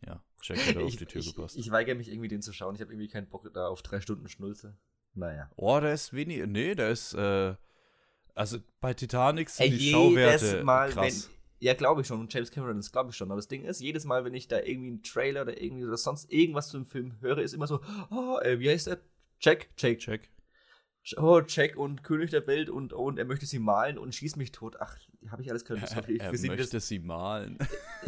ja. 0.04 0.22
Jack 0.42 0.66
hätte 0.66 0.80
auf 0.84 0.88
ich, 0.88 0.96
die 0.96 1.06
Tür 1.06 1.20
ich, 1.20 1.34
gepasst. 1.34 1.56
ich 1.56 1.70
weigere 1.70 1.94
mich 1.94 2.10
irgendwie, 2.10 2.28
den 2.28 2.42
zu 2.42 2.52
schauen. 2.52 2.74
Ich 2.74 2.80
habe 2.80 2.92
irgendwie 2.92 3.08
keinen 3.08 3.28
Bock 3.28 3.48
da 3.52 3.68
auf 3.68 3.82
drei 3.82 4.00
Stunden 4.00 4.28
Schnulze. 4.28 4.76
Naja. 5.14 5.50
oh, 5.56 5.78
der 5.80 5.94
ist 5.94 6.12
wenig. 6.12 6.44
Nee, 6.46 6.74
der 6.74 6.90
ist. 6.90 7.14
Äh, 7.14 7.54
also 8.34 8.58
bei 8.80 8.92
Titanic 8.92 9.48
sind 9.48 9.72
Ey, 9.72 9.78
die 9.78 9.90
Schauwerte 9.90 10.62
Mal, 10.62 10.90
krass. 10.90 11.28
wenn. 11.28 11.36
Ja, 11.58 11.72
glaube 11.72 12.02
ich 12.02 12.06
schon. 12.06 12.20
Und 12.20 12.32
James 12.34 12.50
Cameron, 12.50 12.76
das 12.76 12.92
glaube 12.92 13.10
ich 13.10 13.16
schon. 13.16 13.30
Aber 13.30 13.38
das 13.38 13.48
Ding 13.48 13.64
ist, 13.64 13.80
jedes 13.80 14.04
Mal, 14.04 14.24
wenn 14.24 14.34
ich 14.34 14.46
da 14.46 14.60
irgendwie 14.60 14.88
einen 14.88 15.02
Trailer 15.02 15.42
oder 15.42 15.60
irgendwie 15.62 15.86
oder 15.86 15.96
sonst 15.96 16.30
irgendwas 16.30 16.68
zu 16.68 16.76
dem 16.76 16.86
Film 16.86 17.14
höre, 17.20 17.38
ist 17.38 17.54
immer 17.54 17.66
so, 17.66 17.80
oh, 18.10 18.38
äh, 18.42 18.58
wie 18.58 18.68
heißt 18.68 18.88
der? 18.88 18.98
Jack? 19.40 19.68
Jake. 19.78 19.98
Jack. 20.00 20.28
Oh, 21.18 21.40
Jack 21.46 21.76
und 21.76 22.02
König 22.02 22.30
der 22.30 22.46
Welt 22.48 22.68
und, 22.68 22.92
und 22.92 23.18
er 23.18 23.24
möchte 23.26 23.46
sie 23.46 23.60
malen 23.60 23.96
und 23.96 24.12
schießt 24.14 24.36
mich 24.36 24.50
tot. 24.50 24.76
Ach, 24.80 24.96
habe 25.28 25.40
ich 25.42 25.50
alles 25.50 25.64
können. 25.64 25.80
Er, 25.82 25.86
Sorry, 25.88 26.16
er 26.16 26.32
möchte 26.32 26.68
das, 26.76 26.88
sie 26.88 26.98
malen. 26.98 27.58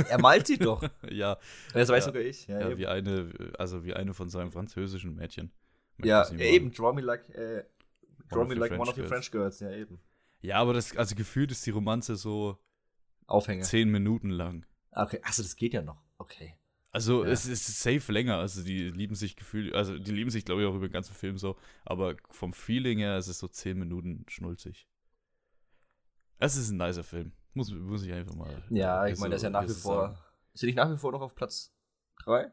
er 0.09 0.21
malt 0.21 0.49
sie 0.49 0.59
doch. 0.59 0.83
ja, 1.09 1.39
Das 1.75 1.89
weiß 1.91 2.05
Ja. 2.07 2.07
sogar 2.11 2.23
ich. 2.23 2.49
Ja, 2.49 2.59
ja, 2.71 2.77
wie 2.77 2.89
eine, 2.89 3.33
also 3.57 3.85
wie 3.85 3.95
eine 3.95 4.15
von 4.15 4.29
seinen 4.29 4.51
französischen 4.51 5.15
Mädchen. 5.15 5.53
Möchte 5.97 6.09
ja 6.09 6.29
eben. 6.41 6.73
Draw 6.73 6.93
me 6.93 7.01
like, 7.03 7.29
äh, 7.31 7.65
draw 8.31 8.41
of 8.43 8.49
me 8.49 8.55
like 8.55 8.71
French 8.71 8.81
one 8.81 8.91
of 8.91 8.97
your 8.99 9.05
girls. 9.05 9.09
French 9.09 9.31
girls. 9.31 9.61
Ja, 9.61 9.71
eben. 9.71 10.01
Ja, 10.41 10.57
aber 10.57 10.73
das, 10.75 10.97
also 10.97 11.15
gefühlt 11.15 11.53
ist 11.53 11.65
die 11.67 11.71
Romanze 11.71 12.17
so 12.17 12.59
Aufhänger. 13.29 13.63
zehn 13.63 13.91
Minuten 13.91 14.31
lang. 14.31 14.67
Okay, 14.91 15.21
achso, 15.23 15.43
das 15.43 15.55
geht 15.55 15.73
ja 15.75 15.83
noch. 15.83 16.03
Okay. 16.19 16.55
Also 16.91 17.25
Ja. 17.25 17.31
es 17.31 17.47
ist 17.47 17.67
safe 17.83 18.11
länger. 18.13 18.37
Also 18.39 18.63
die 18.63 18.91
lieben 18.91 19.15
sich 19.15 19.37
gefühlt, 19.37 19.75
also 19.75 19.99
die 19.99 20.11
lieben 20.13 20.31
sich, 20.31 20.45
glaube 20.45 20.63
ich, 20.63 20.67
auch 20.69 20.75
über 20.75 20.89
den 20.89 20.93
ganzen 20.93 21.15
Film 21.15 21.37
so. 21.39 21.57
Aber 21.85 22.17
vom 22.31 22.53
Feeling 22.53 22.99
her 22.99 23.19
ist 23.19 23.29
es 23.29 23.39
so 23.39 23.49
zehn 23.49 23.79
Minuten 23.79 24.25
schnulzig. 24.29 24.89
Es 26.39 26.57
ist 26.57 26.71
ein 26.71 26.77
nicer 26.79 27.05
Film. 27.05 27.33
Muss, 27.55 27.73
muss 27.73 28.05
ich 28.05 28.13
einfach 28.13 28.35
mal. 28.35 28.63
Ja, 28.71 29.07
ich 29.07 29.17
so- 29.17 29.21
meine, 29.23 29.31
der 29.31 29.37
ist 29.37 29.43
ja 29.43 29.51
nach 29.51 29.65
wie 29.65 29.69
so 29.69 29.81
vor. 29.81 30.09
sagen. 30.11 30.19
Ist 30.55 30.63
er 30.63 30.67
nicht 30.67 30.77
nach 30.77 30.91
wie 30.91 30.97
vor 30.97 31.13
noch 31.13 31.21
auf 31.21 31.35
Platz 31.35 31.75
3? 32.25 32.51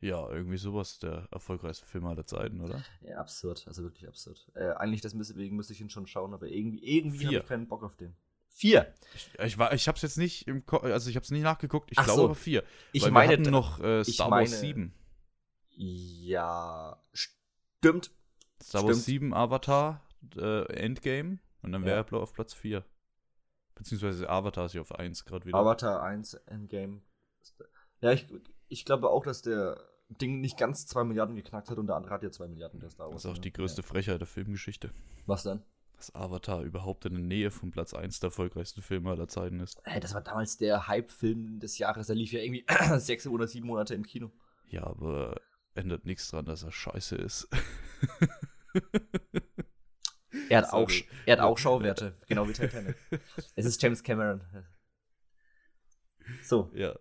Ja, 0.00 0.28
irgendwie 0.30 0.58
sowas, 0.58 0.98
der 0.98 1.28
erfolgreichste 1.30 1.86
Film 1.86 2.04
aller 2.06 2.26
Zeiten, 2.26 2.60
oder? 2.60 2.82
Ja, 3.00 3.18
absurd. 3.18 3.66
Also 3.66 3.82
wirklich 3.84 4.06
absurd. 4.06 4.50
Äh, 4.54 4.72
eigentlich 4.74 5.00
deswegen 5.00 5.56
müsste 5.56 5.72
ich 5.72 5.80
ihn 5.80 5.88
schon 5.88 6.06
schauen, 6.06 6.34
aber 6.34 6.46
irgendwie, 6.48 6.84
irgendwie 6.84 7.26
habe 7.26 7.36
ich 7.38 7.46
keinen 7.46 7.68
Bock 7.68 7.82
auf 7.84 7.96
den. 7.96 8.14
Vier. 8.56 8.94
Ich, 9.16 9.30
ich, 9.44 9.58
war, 9.58 9.72
ich 9.72 9.88
hab's 9.88 10.02
jetzt 10.02 10.16
nicht 10.16 10.46
im 10.46 10.64
Ko 10.64 10.76
also 10.76 11.10
ich 11.10 11.16
hab's 11.16 11.32
nicht 11.32 11.42
nachgeguckt, 11.42 11.90
ich 11.90 11.98
Ach 11.98 12.04
glaube 12.04 12.18
so. 12.20 12.24
aber 12.26 12.34
vier. 12.36 12.62
Ich 12.92 13.10
meine 13.10 13.36
noch 13.50 13.80
äh, 13.80 14.04
Star 14.04 14.28
meine- 14.30 14.48
Wars 14.48 14.60
7. 14.60 14.94
Ja, 15.70 17.02
stimmt. 17.12 18.12
Star 18.62 18.84
Wars 18.84 18.92
stimmt. 19.02 19.04
7 19.06 19.34
Avatar 19.34 20.06
äh, 20.36 20.72
Endgame 20.72 21.40
und 21.62 21.72
dann 21.72 21.84
wäre 21.84 21.96
Ja. 21.98 22.06
er 22.08 22.22
auf 22.22 22.32
Platz 22.32 22.54
4. 22.54 22.84
Beziehungsweise 23.74 24.28
Avatar 24.30 24.66
ist 24.66 24.74
ja 24.74 24.82
auf 24.82 24.94
1 24.94 25.24
gerade 25.24 25.46
wieder. 25.46 25.58
Avatar 25.58 26.00
1 26.04 26.34
Endgame. 26.46 27.02
Ja, 28.00 28.12
ich, 28.12 28.28
ich 28.68 28.84
glaube 28.84 29.10
auch, 29.10 29.24
dass 29.24 29.42
der 29.42 29.80
Ding 30.08 30.40
nicht 30.40 30.56
ganz 30.56 30.86
2 30.86 31.02
Milliarden 31.02 31.34
geknackt 31.34 31.70
hat 31.70 31.78
und 31.78 31.88
der 31.88 31.96
andere 31.96 32.14
hat 32.14 32.22
ja 32.22 32.30
2 32.30 32.46
Milliarden, 32.46 32.78
der 32.78 32.90
Star 32.90 33.06
Wars. 33.06 33.14
das 33.16 33.24
ist 33.24 33.30
auch 33.32 33.34
ne? 33.34 33.40
die 33.40 33.52
größte 33.52 33.82
Frechheit 33.82 34.20
der 34.20 34.28
Filmgeschichte. 34.28 34.88
Ja. 34.88 34.92
Was 35.26 35.42
dann? 35.42 35.64
Dass 35.96 36.14
Avatar 36.14 36.62
überhaupt 36.62 37.04
in 37.06 37.14
der 37.14 37.22
Nähe 37.22 37.50
von 37.50 37.70
Platz 37.70 37.94
1 37.94 38.20
der 38.20 38.28
erfolgreichsten 38.28 38.82
Filme 38.82 39.10
aller 39.10 39.28
Zeiten 39.28 39.60
ist. 39.60 39.80
Das 40.00 40.14
war 40.14 40.22
damals 40.22 40.58
der 40.58 40.88
Hype-Film 40.88 41.60
des 41.60 41.78
Jahres. 41.78 42.08
Der 42.08 42.16
lief 42.16 42.32
ja 42.32 42.40
irgendwie 42.40 42.64
sechs 42.98 43.26
oder 43.26 43.46
sieben 43.46 43.66
Monate 43.66 43.94
im 43.94 44.04
Kino. 44.04 44.30
Ja, 44.66 44.84
aber 44.84 45.40
ändert 45.74 46.04
nichts 46.04 46.30
dran, 46.30 46.44
dass 46.44 46.62
er 46.62 46.72
scheiße 46.72 47.16
ist. 47.16 47.48
Er 50.48 50.58
hat, 50.58 50.70
Sorry. 50.70 50.84
auch, 50.84 50.90
er 51.26 51.32
hat 51.32 51.40
auch 51.40 51.58
Schauwerte, 51.58 52.16
genau 52.26 52.48
wie 52.48 52.52
Titanic. 52.52 52.96
es 53.56 53.64
ist 53.66 53.80
James 53.82 54.02
Cameron. 54.02 54.40
So, 56.42 56.70
Ja. 56.74 56.98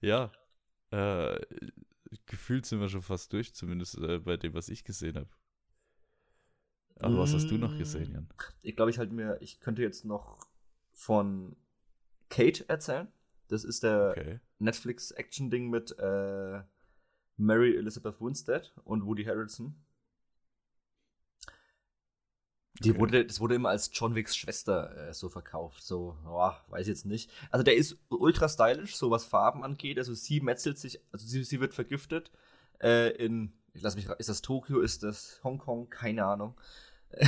Ja. 0.00 0.32
Äh, 0.90 1.38
gefühlt 2.26 2.66
sind 2.66 2.80
wir 2.80 2.88
schon 2.88 3.02
fast 3.02 3.32
durch, 3.32 3.54
zumindest 3.54 3.98
äh, 3.98 4.18
bei 4.18 4.36
dem, 4.36 4.54
was 4.54 4.68
ich 4.68 4.84
gesehen 4.84 5.16
habe. 5.16 5.28
Aber 7.00 7.18
was 7.18 7.34
hast 7.34 7.50
du 7.50 7.58
noch 7.58 7.76
gesehen, 7.76 8.12
Jan? 8.12 8.28
ich 8.62 8.76
glaube, 8.76 8.90
ich 8.90 8.98
halt 8.98 9.12
mir, 9.12 9.38
ich 9.40 9.60
könnte 9.60 9.82
jetzt 9.82 10.04
noch 10.04 10.46
von 10.92 11.56
Kate 12.28 12.68
erzählen. 12.68 13.08
Das 13.48 13.64
ist 13.64 13.82
der 13.82 14.10
Okay. 14.10 14.40
Netflix-Action-Ding 14.58 15.68
mit 15.70 15.96
äh, 15.98 16.62
Mary 17.36 17.76
Elizabeth 17.76 18.20
Winstead 18.20 18.72
und 18.84 19.06
Woody 19.06 19.24
Harrelson. 19.24 19.74
Die 22.82 22.90
Okay. 22.90 22.98
wurde, 22.98 23.26
das 23.26 23.40
wurde 23.40 23.56
immer 23.56 23.68
als 23.70 23.90
John 23.92 24.14
Wicks 24.14 24.36
Schwester 24.36 25.08
äh, 25.08 25.14
so 25.14 25.28
verkauft. 25.28 25.82
So, 25.82 26.16
boah, 26.24 26.64
weiß 26.68 26.86
jetzt 26.88 27.04
nicht. 27.04 27.30
Also 27.50 27.62
der 27.62 27.76
ist 27.76 27.98
ultra 28.08 28.48
stylisch, 28.48 28.96
so 28.96 29.10
was 29.10 29.24
Farben 29.24 29.64
angeht. 29.64 29.98
Also 29.98 30.14
sie 30.14 30.40
metzelt 30.40 30.78
sich, 30.78 31.00
also 31.12 31.26
sie, 31.26 31.44
sie 31.44 31.60
wird 31.60 31.74
vergiftet 31.74 32.30
äh, 32.82 33.10
in, 33.22 33.52
ich 33.74 33.82
lass 33.82 33.96
mich, 33.96 34.08
ist 34.18 34.28
das 34.30 34.40
Tokio, 34.40 34.80
ist 34.80 35.02
das 35.02 35.40
Hongkong? 35.44 35.90
Keine 35.90 36.24
Ahnung. 36.24 36.54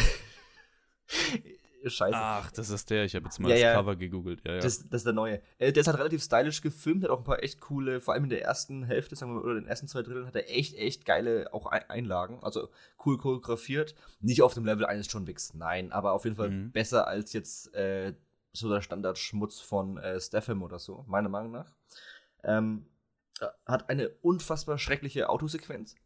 Scheiße. 1.85 2.15
Ach, 2.17 2.53
das 2.53 2.71
ist 2.71 2.91
der. 2.91 3.05
Ich 3.05 3.17
habe 3.17 3.25
jetzt 3.25 3.41
mal 3.41 3.49
Ja, 3.49 3.55
das 3.55 3.63
ja. 3.63 3.75
Cover 3.75 3.97
gegoogelt. 3.97 4.41
Ja, 4.47 4.53
ja. 4.55 4.61
Das, 4.61 4.89
das 4.89 5.01
ist 5.01 5.05
der 5.07 5.13
neue. 5.13 5.43
Äh, 5.59 5.73
der 5.73 5.81
ist 5.81 5.89
halt 5.89 5.99
relativ 5.99 6.23
stylisch 6.23 6.61
gefilmt, 6.61 7.03
hat 7.03 7.11
auch 7.11 7.19
ein 7.19 7.25
paar 7.25 7.43
echt 7.43 7.61
coole, 7.61 8.01
vor 8.01 8.15
allem 8.15 8.23
in 8.25 8.31
der 8.31 8.43
ersten 8.43 8.85
Hälfte, 8.85 9.17
sagen 9.17 9.33
wir 9.33 9.41
mal, 9.41 9.45
oder 9.45 9.55
den 9.57 9.67
ersten 9.67 9.89
zwei 9.89 10.03
Dritteln 10.03 10.27
hat 10.27 10.37
er 10.37 10.49
echt, 10.49 10.77
echt 10.77 11.05
geile 11.05 11.53
auch 11.53 11.67
Ein- 11.67 11.91
Einlagen. 11.91 12.39
Also 12.43 12.69
cool 13.05 13.19
choreografiert. 13.19 13.97
Nicht 14.21 14.43
auf 14.43 14.55
dem 14.55 14.65
Level 14.65 14.87
eines 14.87 15.13
John 15.13 15.27
Wicks, 15.27 15.55
nein, 15.55 15.91
aber 15.91 16.13
auf 16.13 16.23
jeden 16.23 16.37
Fall 16.37 16.51
Mhm. 16.51 16.71
besser 16.71 17.09
als 17.09 17.33
jetzt 17.33 17.75
äh, 17.75 18.15
so 18.53 18.69
der 18.73 18.81
Standardschmutz 18.81 19.59
von 19.59 19.99
äh, 19.99 20.21
Statham 20.21 20.63
oder 20.63 20.79
so, 20.79 21.05
meiner 21.09 21.29
Meinung 21.31 21.51
nach. 21.51 21.73
Ähm, 22.45 22.87
äh, 23.41 23.47
hat 23.67 23.91
eine 23.91 24.09
unfassbar 24.21 24.79
schreckliche 24.79 25.29
Autosequenz. 25.29 25.97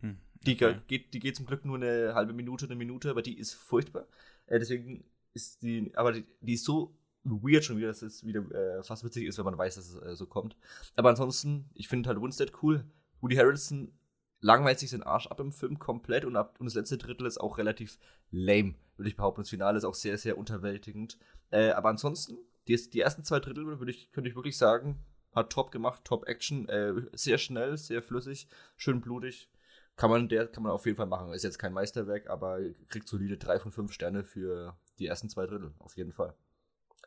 Hm, 0.00 0.16
Die, 0.46 0.54
okay. 0.54 0.76
geht, 0.86 1.14
die 1.14 1.18
geht 1.18 1.36
zum 1.36 1.46
Glück 1.46 1.64
nur 1.64 1.76
eine 1.76 2.14
halbe 2.14 2.32
Minute, 2.32 2.66
eine 2.66 2.76
Minute, 2.76 3.10
aber 3.10 3.22
die 3.22 3.38
ist 3.38 3.54
furchtbar. 3.54 4.06
Äh, 4.46 4.58
deswegen 4.58 5.04
ist 5.34 5.62
die, 5.62 5.92
aber 5.94 6.12
die, 6.12 6.24
die 6.40 6.54
ist 6.54 6.64
so 6.64 6.96
weird 7.24 7.64
schon 7.64 7.76
wieder, 7.76 7.88
dass 7.88 8.02
es 8.02 8.24
wieder 8.24 8.40
äh, 8.52 8.82
fast 8.82 9.04
witzig 9.04 9.26
ist, 9.26 9.38
wenn 9.38 9.44
man 9.44 9.58
weiß, 9.58 9.76
dass 9.76 9.88
es 9.90 10.02
äh, 10.02 10.16
so 10.16 10.26
kommt. 10.26 10.56
Aber 10.94 11.10
ansonsten, 11.10 11.70
ich 11.74 11.88
finde 11.88 12.08
halt 12.08 12.20
Winstead 12.20 12.52
cool. 12.62 12.84
Woody 13.20 13.36
Harrelson 13.36 13.92
langweilt 14.40 14.78
sich 14.78 14.90
den 14.90 15.02
Arsch 15.02 15.26
ab 15.26 15.40
im 15.40 15.52
Film 15.52 15.78
komplett 15.78 16.24
und, 16.24 16.36
ab, 16.36 16.56
und 16.58 16.66
das 16.66 16.74
letzte 16.74 16.98
Drittel 16.98 17.26
ist 17.26 17.38
auch 17.38 17.58
relativ 17.58 17.98
lame, 18.30 18.74
würde 18.96 19.08
ich 19.08 19.16
behaupten. 19.16 19.40
Das 19.40 19.50
Finale 19.50 19.78
ist 19.78 19.84
auch 19.84 19.94
sehr, 19.94 20.18
sehr 20.18 20.38
unterwältigend. 20.38 21.18
Äh, 21.50 21.70
aber 21.70 21.88
ansonsten, 21.88 22.38
die, 22.68 22.76
die 22.90 23.00
ersten 23.00 23.24
zwei 23.24 23.40
Drittel, 23.40 23.66
würde 23.66 23.90
ich, 23.90 24.12
könnte 24.12 24.30
ich 24.30 24.36
wirklich 24.36 24.58
sagen, 24.58 25.04
hat 25.34 25.50
top 25.50 25.70
gemacht, 25.70 26.02
top 26.04 26.26
Action, 26.26 26.68
äh, 26.68 26.94
sehr 27.12 27.38
schnell, 27.38 27.76
sehr 27.76 28.02
flüssig, 28.02 28.48
schön 28.76 29.00
blutig. 29.00 29.50
Kann 29.96 30.10
man, 30.10 30.28
der 30.28 30.46
kann 30.46 30.62
man 30.62 30.72
auf 30.72 30.84
jeden 30.84 30.96
Fall 30.96 31.06
machen. 31.06 31.32
Ist 31.32 31.42
jetzt 31.42 31.58
kein 31.58 31.72
Meisterwerk, 31.72 32.28
aber 32.28 32.60
kriegt 32.88 33.08
solide 33.08 33.38
3 33.38 33.58
von 33.58 33.72
5 33.72 33.92
Sterne 33.92 34.24
für 34.24 34.76
die 34.98 35.06
ersten 35.06 35.28
zwei 35.30 35.46
Drittel, 35.46 35.72
auf 35.78 35.96
jeden 35.96 36.12
Fall. 36.12 36.34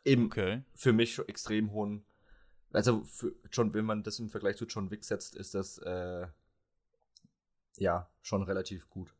Eben 0.04 0.26
Okay. 0.26 0.62
für 0.74 0.92
mich 0.92 1.18
extrem 1.28 1.70
hohen. 1.72 2.04
Also, 2.72 3.04
für 3.04 3.34
John, 3.52 3.74
wenn 3.74 3.84
man 3.84 4.02
das 4.02 4.18
im 4.18 4.30
Vergleich 4.30 4.56
zu 4.56 4.64
John 4.64 4.90
Wick 4.90 5.04
setzt, 5.04 5.36
ist 5.36 5.54
das 5.54 5.78
äh, 5.78 6.26
ja 7.76 8.08
schon 8.22 8.42
relativ 8.42 8.88
gut. 8.88 9.14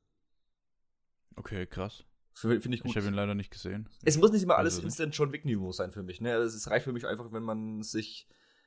Okay, 1.36 1.66
krass. 1.66 2.04
Finde 2.32 2.56
ich 2.74 2.80
gut. 2.82 2.90
Ich 2.90 2.96
habe 2.96 3.06
ihn 3.06 3.14
leider 3.14 3.34
nicht 3.34 3.50
gesehen. 3.50 3.88
Es 4.04 4.16
muss 4.16 4.30
nicht 4.32 4.42
immer 4.42 4.56
alles 4.56 4.74
Also. 4.76 4.86
Instant 4.86 5.14
John 5.14 5.32
Wick-Niveau 5.32 5.72
sein 5.72 5.92
für 5.92 6.02
mich. 6.02 6.20
Ne? 6.20 6.32
Also 6.32 6.56
es 6.56 6.70
reicht 6.70 6.84
für 6.84 6.92
mich 6.92 7.06
einfach, 7.06 7.32
wenn 7.32 7.42
man 7.42 7.82
sich 7.82 8.26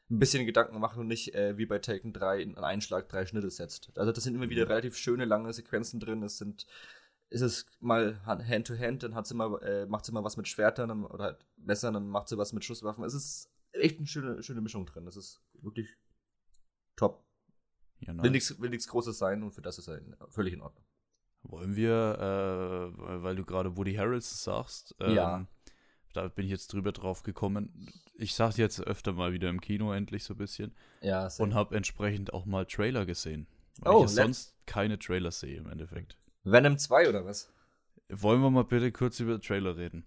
ein 0.09 0.19
bisschen 0.19 0.45
Gedanken 0.45 0.79
macht 0.79 0.97
und 0.97 1.07
nicht 1.07 1.33
äh, 1.33 1.57
wie 1.57 1.65
bei 1.65 1.79
Taken 1.79 2.13
3 2.13 2.41
in 2.41 2.57
einen 2.57 2.81
Schlag 2.81 3.09
drei 3.09 3.25
Schnitte 3.25 3.49
setzt. 3.49 3.91
Also 3.97 4.11
das 4.11 4.23
sind 4.23 4.35
immer 4.35 4.49
wieder 4.49 4.65
Mhm. 4.65 4.71
relativ 4.71 4.95
schöne, 4.97 5.25
lange 5.25 5.51
Sequenzen 5.53 5.99
drin. 5.99 6.21
Es 6.23 6.37
sind, 6.37 6.67
ist 7.29 7.41
es 7.41 7.65
mal 7.79 8.23
Hand-to-Hand, 8.25 9.03
dann 9.03 9.15
hat 9.15 9.25
sie 9.27 9.33
mal, 9.33 9.61
äh, 9.63 9.85
macht 9.85 10.05
sie 10.05 10.11
mal 10.11 10.23
was 10.23 10.37
mit 10.37 10.47
Schwertern 10.47 10.89
dann, 10.89 11.05
oder 11.05 11.23
halt 11.23 11.45
Messern, 11.57 11.93
dann 11.95 12.07
macht 12.07 12.27
sie 12.29 12.37
was 12.37 12.53
mit 12.53 12.63
Schusswaffen. 12.63 13.03
Es 13.05 13.13
ist 13.13 13.49
echt 13.71 13.97
eine 13.97 14.07
schöne, 14.07 14.43
schöne 14.43 14.61
Mischung 14.61 14.85
drin. 14.85 15.05
Das 15.05 15.15
ist 15.17 15.41
wirklich 15.61 15.89
top. 16.95 17.25
Ja, 18.01 18.09
Will 18.09 18.15
nice. 18.17 18.31
nichts 18.31 18.59
will 18.61 18.69
nichts 18.69 18.87
Großes 18.87 19.17
sein 19.17 19.41
und 19.41 19.51
für 19.51 19.61
das 19.61 19.77
ist 19.79 19.87
er 19.87 20.01
völlig 20.29 20.53
in 20.53 20.61
Ordnung. 20.61 20.85
Wollen 21.43 21.75
wir, 21.75 22.93
äh, 22.97 23.23
weil 23.23 23.35
du 23.35 23.43
gerade 23.45 23.75
Woody 23.77 23.95
Harrelson 23.95 24.37
sagst, 24.37 24.95
ähm, 24.99 25.15
Ja. 25.15 25.47
Da 26.13 26.27
bin 26.27 26.45
ich 26.45 26.51
jetzt 26.51 26.71
drüber 26.73 26.91
drauf 26.91 27.23
gekommen. 27.23 27.91
Ich 28.15 28.35
sag 28.35 28.57
jetzt 28.57 28.79
öfter 28.81 29.13
mal 29.13 29.33
wieder 29.33 29.49
im 29.49 29.59
Kino 29.61 29.91
endlich 29.91 30.23
so 30.23 30.33
ein 30.33 30.37
bisschen 30.37 30.73
Ja, 31.01 31.27
und 31.39 31.53
habe 31.53 31.75
entsprechend 31.75 32.33
auch 32.33 32.45
mal 32.45 32.65
Trailer 32.65 33.05
gesehen. 33.05 33.47
Weil 33.79 33.93
Oh, 33.93 34.05
ich 34.05 34.11
ja 34.15 34.23
sonst 34.25 34.55
keine 34.65 34.99
Trailer 34.99 35.31
sehe 35.31 35.57
im 35.57 35.67
Endeffekt. 35.69 36.17
Venom 36.43 36.77
2 36.77 37.09
oder 37.09 37.25
was? 37.25 37.51
Wollen 38.09 38.41
wir 38.41 38.51
mal 38.51 38.63
bitte 38.65 38.91
kurz 38.91 39.19
über 39.19 39.41
Trailer 39.41 39.77
reden? 39.77 40.05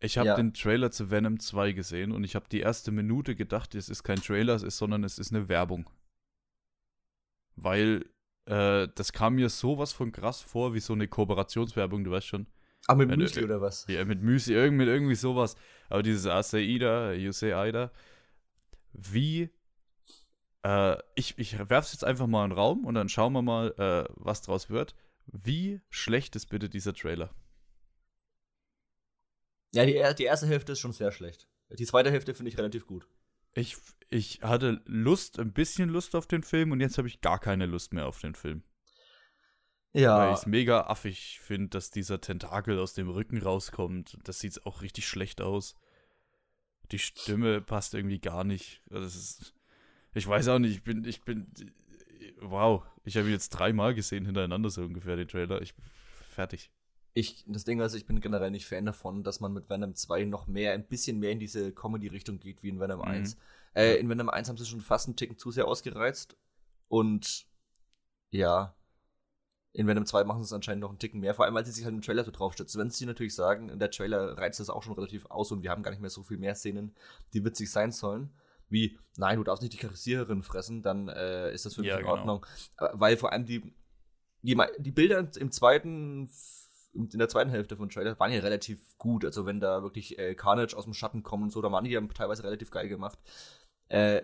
Ich 0.00 0.16
habe 0.16 0.28
Ja. 0.28 0.36
den 0.36 0.54
Trailer 0.54 0.92
zu 0.92 1.10
Venom 1.10 1.40
2 1.40 1.72
gesehen 1.72 2.12
und 2.12 2.22
ich 2.22 2.36
habe 2.36 2.46
die 2.48 2.60
erste 2.60 2.92
Minute 2.92 3.34
gedacht, 3.34 3.74
es 3.74 3.88
ist 3.88 4.04
kein 4.04 4.20
Trailer, 4.22 4.54
es 4.54 4.62
ist, 4.62 4.78
sondern 4.78 5.02
es 5.02 5.18
ist 5.18 5.34
eine 5.34 5.48
Werbung. 5.48 5.90
Weil 7.56 8.04
äh, 8.46 8.88
das 8.94 9.12
kam 9.12 9.34
mir 9.34 9.48
sowas 9.48 9.92
von 9.92 10.12
krass 10.12 10.40
vor, 10.40 10.74
wie 10.74 10.80
so 10.80 10.92
eine 10.92 11.08
Kooperationswerbung, 11.08 12.04
du 12.04 12.12
weißt 12.12 12.26
schon. 12.28 12.46
Ah, 12.86 12.94
mit 12.94 13.10
du- 13.10 13.16
Müsli 13.16 13.44
oder 13.44 13.60
was? 13.60 13.86
Ja, 13.88 14.04
mit 14.04 14.22
Müsli, 14.22 14.54
irgend, 14.54 14.78
mit 14.78 14.88
irgendwie 14.88 15.14
sowas. 15.14 15.56
Aber 15.88 16.02
dieses 16.02 16.26
Asaida, 16.26 17.10
Aida, 17.10 17.90
wie. 18.92 19.50
Äh, 20.62 20.96
ich 21.14 21.38
ich 21.38 21.58
werf's 21.70 21.92
jetzt 21.92 22.04
einfach 22.04 22.26
mal 22.26 22.44
in 22.44 22.50
den 22.50 22.58
Raum 22.58 22.84
und 22.84 22.94
dann 22.94 23.08
schauen 23.08 23.32
wir 23.32 23.42
mal, 23.42 23.72
äh, 23.78 24.12
was 24.16 24.42
draus 24.42 24.70
wird. 24.70 24.94
Wie 25.26 25.80
schlecht 25.90 26.34
ist 26.36 26.46
bitte 26.46 26.68
dieser 26.68 26.94
Trailer? 26.94 27.34
Ja, 29.74 29.84
die, 29.84 30.00
die 30.16 30.24
erste 30.24 30.46
Hälfte 30.46 30.72
ist 30.72 30.80
schon 30.80 30.92
sehr 30.92 31.12
schlecht. 31.12 31.48
Die 31.70 31.84
zweite 31.84 32.10
Hälfte 32.10 32.34
finde 32.34 32.50
ich 32.50 32.58
relativ 32.58 32.86
gut. 32.86 33.06
Ich, 33.54 33.76
ich 34.08 34.40
hatte 34.42 34.80
Lust, 34.86 35.38
ein 35.38 35.52
bisschen 35.52 35.90
Lust 35.90 36.14
auf 36.14 36.26
den 36.26 36.42
Film 36.42 36.72
und 36.72 36.80
jetzt 36.80 36.96
habe 36.98 37.08
ich 37.08 37.20
gar 37.20 37.38
keine 37.38 37.66
Lust 37.66 37.92
mehr 37.92 38.06
auf 38.06 38.20
den 38.20 38.34
Film. 38.34 38.62
Weil 39.92 40.02
Ja, 40.02 40.32
ich 40.32 40.38
es 40.40 40.46
mega 40.46 40.82
affig 40.86 41.40
finde, 41.40 41.68
dass 41.70 41.90
dieser 41.90 42.20
Tentakel 42.20 42.78
aus 42.78 42.94
dem 42.94 43.08
Rücken 43.08 43.40
rauskommt. 43.42 44.18
Das 44.24 44.38
sieht 44.40 44.64
auch 44.66 44.82
richtig 44.82 45.08
schlecht 45.08 45.40
aus. 45.40 45.74
Die 46.92 46.98
Stimme 46.98 47.60
passt 47.60 47.94
irgendwie 47.94 48.20
gar 48.20 48.44
nicht. 48.44 48.82
Also 48.90 49.06
ist, 49.06 49.54
ich 50.14 50.26
weiß 50.26 50.48
auch 50.48 50.58
nicht, 50.58 50.72
ich 50.76 50.82
bin, 50.82 51.04
ich 51.04 51.22
bin, 51.22 51.50
wow. 52.40 52.84
Ich 53.04 53.16
habe 53.16 53.26
ihn 53.28 53.32
jetzt 53.32 53.50
dreimal 53.50 53.94
gesehen 53.94 54.24
hintereinander 54.26 54.70
so 54.70 54.82
ungefähr, 54.82 55.16
den 55.16 55.28
Trailer. 55.28 55.62
Ich 55.62 55.74
fertig. 56.30 56.70
ich, 57.14 57.44
das 57.48 57.64
Ding 57.64 57.80
ist, 57.80 57.94
ich 57.94 58.06
bin 58.06 58.20
generell 58.20 58.50
nicht 58.50 58.66
Fan 58.66 58.86
davon, 58.86 59.24
dass 59.24 59.40
man 59.40 59.52
mit 59.52 59.68
Venom 59.68 59.94
2 59.94 60.24
noch 60.24 60.46
mehr, 60.46 60.72
ein 60.72 60.86
bisschen 60.86 61.18
mehr 61.18 61.32
in 61.32 61.40
diese 61.40 61.72
Comedy-Richtung 61.72 62.38
geht 62.38 62.62
wie 62.62 62.68
in 62.68 62.80
Venom 62.80 63.00
Mhm. 63.02 63.04
1. 63.04 63.36
Äh, 63.74 63.96
in 63.96 64.08
Venom 64.08 64.28
1 64.28 64.48
haben 64.48 64.56
sie 64.56 64.66
schon 64.66 64.80
fast 64.80 65.08
einen 65.08 65.16
Ticken 65.16 65.36
zu 65.38 65.50
sehr 65.50 65.66
ausgereizt. 65.66 66.36
Und 66.88 67.46
ja, 68.30 68.74
in 69.78 69.86
Venom 69.86 70.04
2 70.04 70.24
machen 70.24 70.42
sie 70.42 70.46
es 70.46 70.52
anscheinend 70.52 70.80
noch 70.80 70.88
einen 70.88 70.98
Ticken 70.98 71.20
mehr, 71.20 71.34
vor 71.34 71.44
allem, 71.44 71.54
weil 71.54 71.64
sie 71.64 71.70
sich 71.70 71.84
halt 71.84 71.94
im 71.94 72.02
Trailer 72.02 72.24
so 72.24 72.32
draufstützen. 72.32 72.80
Wenn 72.80 72.90
sie 72.90 73.06
natürlich 73.06 73.36
sagen, 73.36 73.78
der 73.78 73.92
Trailer 73.92 74.36
reizt 74.36 74.58
das 74.58 74.70
auch 74.70 74.82
schon 74.82 74.94
relativ 74.94 75.26
aus 75.26 75.52
und 75.52 75.62
wir 75.62 75.70
haben 75.70 75.84
gar 75.84 75.92
nicht 75.92 76.00
mehr 76.00 76.10
so 76.10 76.24
viel 76.24 76.36
mehr 76.36 76.56
Szenen, 76.56 76.96
die 77.32 77.44
witzig 77.44 77.70
sein 77.70 77.92
sollen, 77.92 78.30
wie, 78.68 78.98
nein, 79.16 79.36
du 79.36 79.44
darfst 79.44 79.62
nicht 79.62 79.74
die 79.74 79.76
Kassiererin 79.76 80.42
fressen, 80.42 80.82
dann 80.82 81.06
äh, 81.06 81.52
ist 81.52 81.64
das 81.64 81.76
für 81.76 81.82
mich 81.82 81.90
Ja, 81.90 81.98
in 81.98 82.02
genau. 82.02 82.16
Ordnung. 82.16 82.46
Äh, 82.78 82.88
Weil 82.94 83.16
vor 83.16 83.30
allem 83.30 83.46
die, 83.46 83.72
die, 84.42 84.60
die 84.78 84.90
Bilder 84.90 85.30
im 85.38 85.52
zweiten, 85.52 86.28
in 86.92 87.08
der 87.10 87.28
zweiten 87.28 87.50
Hälfte 87.50 87.76
von 87.76 87.88
Trailer 87.88 88.18
waren 88.18 88.32
ja 88.32 88.40
relativ 88.40 88.98
gut. 88.98 89.24
Also 89.24 89.46
wenn 89.46 89.60
da 89.60 89.84
wirklich 89.84 90.18
äh, 90.18 90.34
Carnage 90.34 90.76
aus 90.76 90.86
dem 90.86 90.94
Schatten 90.94 91.22
kommt 91.22 91.44
und 91.44 91.50
so, 91.50 91.62
da 91.62 91.70
waren 91.70 91.84
die 91.84 91.92
ja 91.92 92.00
teilweise 92.00 92.42
relativ 92.42 92.72
geil 92.72 92.88
gemacht. 92.88 93.20
Äh, 93.88 94.22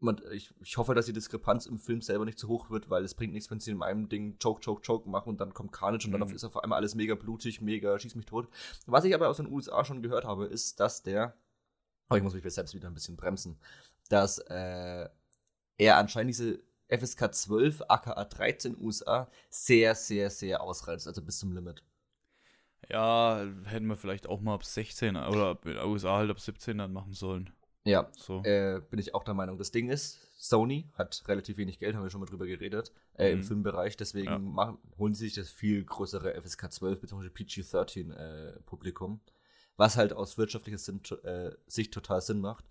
man, 0.00 0.20
ich, 0.32 0.52
ich 0.60 0.76
hoffe, 0.76 0.94
dass 0.94 1.06
die 1.06 1.12
Diskrepanz 1.12 1.66
im 1.66 1.78
Film 1.78 2.02
selber 2.02 2.24
nicht 2.24 2.38
zu 2.38 2.48
hoch 2.48 2.68
wird, 2.70 2.90
weil 2.90 3.04
es 3.04 3.14
bringt 3.14 3.32
nichts, 3.32 3.50
wenn 3.50 3.60
sie 3.60 3.70
in 3.70 3.82
einem 3.82 4.08
Ding 4.08 4.38
Choke, 4.38 4.60
Choke, 4.62 4.82
Choke 4.86 5.08
machen 5.08 5.30
und 5.30 5.40
dann 5.40 5.54
kommt 5.54 5.72
Carnage 5.72 6.06
und 6.06 6.12
dann 6.12 6.28
Mhm. 6.28 6.34
ist 6.34 6.44
auf 6.44 6.56
einmal 6.62 6.76
alles 6.78 6.94
mega 6.94 7.14
blutig, 7.14 7.60
mega 7.60 7.98
schieß 7.98 8.14
mich 8.14 8.26
tot. 8.26 8.48
Was 8.86 9.04
ich 9.04 9.14
aber 9.14 9.28
aus 9.28 9.38
den 9.38 9.50
USA 9.50 9.84
schon 9.84 10.02
gehört 10.02 10.24
habe, 10.24 10.46
ist, 10.46 10.78
dass 10.80 11.02
der, 11.02 11.34
aber 12.08 12.18
ich 12.18 12.22
muss 12.24 12.34
mich 12.34 12.44
jetzt 12.44 12.56
selbst 12.56 12.74
wieder 12.74 12.88
ein 12.88 12.94
bisschen 12.94 13.16
bremsen, 13.16 13.58
dass 14.10 14.38
äh, 14.38 15.08
er 15.78 15.96
anscheinend 15.96 16.30
diese 16.30 16.60
FSK 16.88 17.32
12, 17.32 17.82
aka 17.88 18.24
13 18.24 18.76
USA 18.78 19.30
sehr, 19.48 19.94
sehr, 19.94 20.28
sehr 20.28 20.60
ausreizt, 20.60 21.06
also 21.08 21.22
bis 21.22 21.38
zum 21.38 21.52
Limit. 21.52 21.82
Ja, 22.90 23.42
hätten 23.64 23.86
wir 23.86 23.96
vielleicht 23.96 24.26
auch 24.26 24.40
mal 24.42 24.54
ab 24.54 24.64
16 24.64 25.16
oder 25.16 25.46
ab- 25.50 25.64
in 25.64 25.74
den 25.74 25.84
USA 25.86 26.16
halt 26.18 26.30
ab 26.30 26.38
17 26.40 26.76
dann 26.76 26.92
machen 26.92 27.14
sollen. 27.14 27.50
Ja, 27.84 28.08
So. 28.16 28.42
äh, 28.44 28.80
bin 28.90 28.98
ich 28.98 29.14
auch 29.14 29.24
der 29.24 29.34
Meinung. 29.34 29.58
Das 29.58 29.70
Ding 29.70 29.90
ist, 29.90 30.26
Sony 30.38 30.88
hat 30.94 31.22
relativ 31.28 31.56
wenig 31.58 31.78
Geld, 31.78 31.94
haben 31.94 32.02
wir 32.02 32.10
schon 32.10 32.20
mal 32.20 32.26
drüber 32.26 32.46
geredet, 32.46 32.92
äh, 33.18 33.30
im 33.32 33.38
Mhm. 33.38 33.42
Filmbereich. 33.44 33.96
Deswegen 33.96 34.26
Ja. 34.26 34.38
machen, 34.38 34.78
holen 34.98 35.14
sie 35.14 35.26
sich 35.26 35.34
das 35.34 35.50
viel 35.50 35.84
größere 35.84 36.34
FSK 36.34 36.70
12 36.72 37.00
bzw. 37.00 37.28
PG-13 37.28 38.10
äh, 38.12 38.58
Publikum. 38.66 39.20
Was 39.76 39.96
halt 39.96 40.12
aus 40.12 40.38
wirtschaftlicher 40.38 40.78
Sinn, 40.78 41.00
äh, 41.24 41.50
Sicht 41.66 41.92
total 41.92 42.20
Sinn 42.22 42.40
macht. 42.40 42.64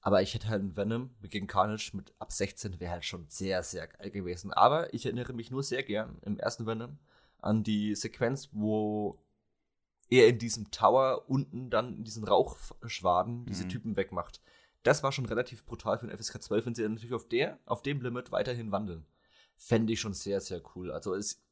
Aber 0.00 0.22
ich 0.22 0.34
hätte 0.34 0.48
halt 0.48 0.60
einen 0.60 0.76
Venom 0.76 1.10
gegen 1.22 1.46
Carnage 1.48 1.90
mit 1.94 2.12
ab 2.20 2.30
16 2.30 2.78
wäre 2.78 2.92
halt 2.92 3.04
schon 3.04 3.26
sehr, 3.28 3.62
sehr 3.64 3.88
geil 3.88 4.10
gewesen. 4.10 4.52
Aber 4.52 4.92
ich 4.94 5.06
erinnere 5.06 5.32
mich 5.32 5.50
nur 5.50 5.62
sehr 5.64 5.82
gern 5.82 6.18
im 6.22 6.38
ersten 6.38 6.66
Venom 6.66 6.98
an 7.40 7.64
die 7.64 7.94
Sequenz, 7.96 8.50
wo 8.52 9.18
er 10.10 10.28
in 10.28 10.38
diesem 10.38 10.70
Tower 10.70 11.24
unten 11.28 11.70
dann 11.70 11.96
in 11.96 12.04
diesen 12.04 12.24
Rauchschwaden 12.24 13.46
diese 13.46 13.64
Mhm. 13.64 13.68
Typen 13.68 13.96
wegmacht. 13.96 14.40
Das 14.82 15.02
war 15.02 15.10
schon 15.10 15.26
relativ 15.26 15.64
brutal 15.64 15.98
für 15.98 16.06
den 16.06 16.16
FSK 16.16 16.42
12, 16.42 16.66
wenn 16.66 16.74
sie 16.74 16.82
dann 16.82 16.92
natürlich 16.94 17.14
auf 17.14 17.28
der, 17.28 17.58
auf 17.66 17.82
dem 17.82 18.00
Limit 18.00 18.30
weiterhin 18.30 18.70
wandeln. 18.70 19.04
Fände 19.56 19.92
ich 19.92 20.00
schon 20.00 20.14
sehr, 20.14 20.40
sehr 20.40 20.62
cool. 20.74 20.92
Also 20.92 21.14
es, 21.14 21.42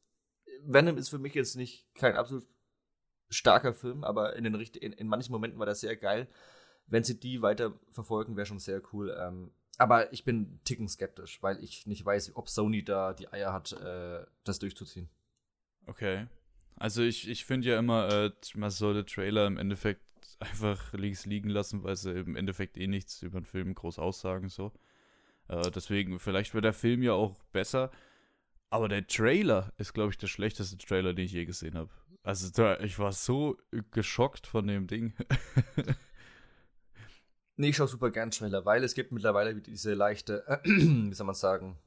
Venom 0.62 0.96
ist 0.98 1.08
für 1.08 1.18
mich 1.18 1.34
jetzt 1.34 1.56
nicht 1.56 1.86
kein 1.94 2.14
absolut 2.14 2.46
starker 3.30 3.74
Film, 3.74 4.04
aber 4.04 4.36
in, 4.36 4.44
den, 4.44 4.54
in, 4.54 4.92
in 4.92 5.08
manchen 5.08 5.32
Momenten 5.32 5.58
war 5.58 5.66
das 5.66 5.80
sehr 5.80 5.96
geil. 5.96 6.28
Wenn 6.86 7.02
sie 7.02 7.18
die 7.18 7.42
weiter 7.42 7.72
verfolgen, 7.90 8.36
wäre 8.36 8.46
schon 8.46 8.60
sehr 8.60 8.82
cool. 8.92 9.16
Ähm, 9.18 9.50
aber 9.78 10.12
ich 10.12 10.24
bin 10.24 10.36
einen 10.36 10.60
ticken 10.64 10.86
skeptisch, 10.86 11.42
weil 11.42 11.62
ich 11.64 11.86
nicht 11.86 12.04
weiß, 12.04 12.36
ob 12.36 12.48
Sony 12.48 12.84
da 12.84 13.14
die 13.14 13.32
Eier 13.32 13.52
hat, 13.52 13.72
äh, 13.72 14.24
das 14.44 14.60
durchzuziehen. 14.60 15.08
Okay. 15.86 16.28
Also 16.76 17.02
ich, 17.02 17.28
ich 17.28 17.44
finde 17.44 17.68
ja 17.68 17.78
immer, 17.78 18.08
äh, 18.08 18.30
man 18.54 18.70
sollte 18.70 19.04
Trailer 19.04 19.46
im 19.46 19.58
Endeffekt 19.58 20.02
einfach 20.40 20.92
links 20.92 21.26
liegen 21.26 21.48
lassen, 21.48 21.82
weil 21.84 21.96
sie 21.96 22.12
im 22.12 22.36
Endeffekt 22.36 22.76
eh 22.76 22.86
nichts 22.86 23.22
über 23.22 23.40
den 23.40 23.46
Film 23.46 23.74
groß 23.74 23.98
aussagen 23.98 24.48
so. 24.48 24.72
Äh, 25.48 25.70
deswegen, 25.70 26.18
vielleicht 26.18 26.54
wird 26.54 26.64
der 26.64 26.72
Film 26.72 27.02
ja 27.02 27.12
auch 27.12 27.36
besser. 27.52 27.90
Aber 28.70 28.88
der 28.88 29.06
Trailer 29.06 29.72
ist, 29.78 29.94
glaube 29.94 30.10
ich, 30.10 30.18
der 30.18 30.26
schlechteste 30.26 30.76
Trailer, 30.78 31.14
den 31.14 31.26
ich 31.26 31.32
je 31.32 31.44
gesehen 31.44 31.76
habe. 31.76 31.90
Also 32.22 32.50
da, 32.50 32.80
ich 32.80 32.98
war 32.98 33.12
so 33.12 33.56
geschockt 33.92 34.46
von 34.46 34.66
dem 34.66 34.86
Ding. 34.86 35.14
Nee, 37.56 37.68
ich 37.68 37.76
schaue 37.76 37.86
super 37.86 38.10
gern 38.10 38.32
Trailer, 38.32 38.64
weil 38.64 38.82
es 38.82 38.94
gibt 38.94 39.12
mittlerweile 39.12 39.54
diese 39.54 39.94
leichte, 39.94 40.44
wie 40.64 41.14
soll 41.14 41.26
man 41.26 41.36
sagen, 41.36 41.78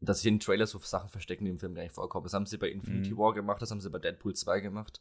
dass 0.00 0.18
sich 0.18 0.26
in 0.26 0.34
den 0.34 0.40
Trailer 0.40 0.66
so 0.66 0.78
Sachen 0.78 1.08
verstecken, 1.08 1.44
die 1.44 1.50
im 1.50 1.58
Film 1.58 1.74
gar 1.74 1.82
nicht 1.82 1.94
vorkommen. 1.94 2.24
Das 2.24 2.34
haben 2.34 2.46
sie 2.46 2.58
bei 2.58 2.68
Infinity 2.68 3.12
Mhm. 3.12 3.18
War 3.18 3.32
gemacht, 3.34 3.62
das 3.62 3.70
haben 3.70 3.80
sie 3.80 3.90
bei 3.90 3.98
Deadpool 3.98 4.34
2 4.34 4.60
gemacht. 4.60 5.00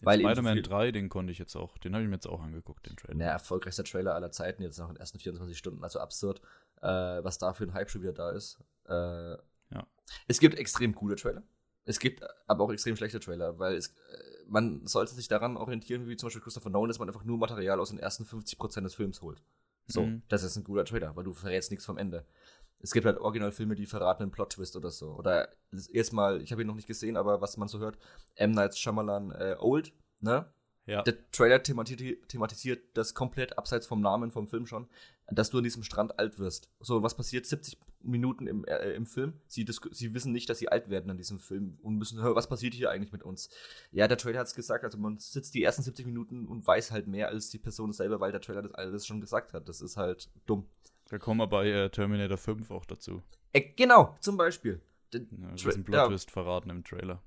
Spider-Man 0.00 0.54
viel- 0.54 0.62
3, 0.62 0.92
den 0.92 1.08
konnte 1.08 1.32
ich 1.32 1.38
jetzt 1.38 1.56
auch, 1.56 1.78
den 1.78 1.94
habe 1.94 2.02
ich 2.04 2.08
mir 2.10 2.16
jetzt 2.16 2.26
auch 2.28 2.42
angeguckt, 2.42 2.86
den 2.86 2.96
Trailer. 2.96 3.18
Der 3.18 3.30
erfolgreichste 3.32 3.82
Trailer 3.82 4.14
aller 4.14 4.30
Zeiten, 4.30 4.62
jetzt 4.62 4.78
noch 4.78 4.88
in 4.88 4.94
den 4.94 5.00
ersten 5.00 5.18
24 5.18 5.56
Stunden, 5.56 5.82
also 5.82 6.00
absurd, 6.00 6.42
äh, 6.82 6.86
was 6.88 7.38
da 7.38 7.54
für 7.54 7.64
ein 7.64 7.72
Hype 7.72 7.88
schon 7.90 8.02
wieder 8.02 8.12
da 8.12 8.30
ist. 8.30 8.58
Äh, 8.88 9.36
Ja. 9.70 9.84
Es 10.28 10.38
gibt 10.38 10.56
extrem 10.58 10.94
gute 10.94 11.16
Trailer. 11.16 11.42
Es 11.86 11.98
gibt 11.98 12.22
aber 12.46 12.64
auch 12.64 12.70
extrem 12.72 12.94
schlechte 12.96 13.18
Trailer, 13.20 13.58
weil 13.58 13.74
es, 13.76 13.88
äh, 13.88 13.92
man 14.46 14.86
sollte 14.86 15.14
sich 15.14 15.28
daran 15.28 15.56
orientieren, 15.56 16.06
wie 16.08 16.16
zum 16.16 16.26
Beispiel 16.26 16.42
Christopher 16.42 16.70
Nolan, 16.70 16.88
dass 16.88 16.98
man 16.98 17.08
einfach 17.08 17.24
nur 17.24 17.38
Material 17.38 17.80
aus 17.80 17.88
den 17.90 17.98
ersten 17.98 18.24
50% 18.24 18.84
des 18.84 18.94
Films 18.94 19.22
holt. 19.22 19.42
So, 19.88 20.02
Mhm. 20.04 20.22
das 20.28 20.42
ist 20.42 20.56
ein 20.56 20.64
guter 20.64 20.84
Trailer, 20.84 21.14
weil 21.16 21.24
du 21.24 21.32
verrätst 21.32 21.70
nichts 21.70 21.86
vom 21.86 21.96
Ende. 21.96 22.24
Es 22.80 22.92
gibt 22.92 23.06
halt 23.06 23.18
Originalfilme, 23.18 23.74
die 23.74 23.86
verraten 23.86 24.22
einen 24.22 24.32
Plot-Twist 24.32 24.76
oder 24.76 24.90
so. 24.90 25.14
Oder 25.14 25.48
jetzt 25.92 26.12
mal, 26.12 26.40
ich 26.42 26.52
habe 26.52 26.62
ihn 26.62 26.68
noch 26.68 26.74
nicht 26.74 26.86
gesehen, 26.86 27.16
aber 27.16 27.40
was 27.40 27.56
man 27.56 27.68
so 27.68 27.78
hört, 27.78 27.98
M. 28.34 28.52
Night 28.52 28.76
Shyamalan 28.76 29.30
äh, 29.32 29.56
Old, 29.58 29.92
ne? 30.20 30.46
Ja. 30.86 31.02
Der 31.02 31.16
Trailer 31.32 31.62
themati 31.62 32.16
thematisiert 32.28 32.80
das 32.94 33.14
komplett 33.14 33.58
abseits 33.58 33.86
vom 33.86 34.00
Namen 34.00 34.30
vom 34.30 34.46
Film 34.46 34.66
schon, 34.66 34.88
dass 35.28 35.50
du 35.50 35.58
an 35.58 35.64
diesem 35.64 35.82
Strand 35.82 36.18
alt 36.18 36.38
wirst. 36.38 36.70
So, 36.78 37.02
was 37.02 37.16
passiert 37.16 37.44
70 37.44 37.76
Minuten 38.02 38.46
im, 38.46 38.64
äh, 38.64 38.92
im 38.92 39.04
Film? 39.04 39.34
Sie, 39.48 39.66
sie 39.90 40.14
wissen 40.14 40.32
nicht, 40.32 40.48
dass 40.48 40.58
sie 40.58 40.68
alt 40.68 40.88
werden 40.88 41.10
an 41.10 41.16
diesem 41.16 41.40
Film 41.40 41.78
und 41.82 41.96
müssen 41.96 42.22
hören, 42.22 42.36
was 42.36 42.48
passiert 42.48 42.72
hier 42.72 42.90
eigentlich 42.90 43.12
mit 43.12 43.24
uns? 43.24 43.50
Ja, 43.90 44.06
der 44.06 44.16
Trailer 44.16 44.38
hat 44.38 44.46
es 44.46 44.54
gesagt, 44.54 44.84
also 44.84 44.96
man 44.96 45.18
sitzt 45.18 45.54
die 45.54 45.62
ersten 45.64 45.82
70 45.82 46.06
Minuten 46.06 46.46
und 46.46 46.64
weiß 46.64 46.92
halt 46.92 47.08
mehr 47.08 47.28
als 47.28 47.50
die 47.50 47.58
Person 47.58 47.92
selber, 47.92 48.20
weil 48.20 48.30
der 48.30 48.40
Trailer 48.40 48.62
das 48.62 48.74
alles 48.74 49.06
schon 49.06 49.20
gesagt 49.20 49.54
hat. 49.54 49.68
Das 49.68 49.80
ist 49.80 49.96
halt 49.96 50.30
dumm. 50.46 50.68
Da 51.08 51.18
kommen 51.18 51.38
wir 51.40 51.46
bei 51.46 51.68
äh, 51.68 51.90
Terminator 51.90 52.36
5 52.36 52.70
auch 52.70 52.84
dazu. 52.84 53.22
Äh, 53.52 53.60
genau, 53.76 54.16
zum 54.20 54.36
Beispiel. 54.36 54.80
D- 55.14 55.18
Ja, 55.30 55.48
Tra- 55.50 55.64
diesen 55.66 55.84
Plot-Twist 55.84 56.30
verraten 56.30 56.70
im 56.70 56.82
Trailer. 56.84 57.22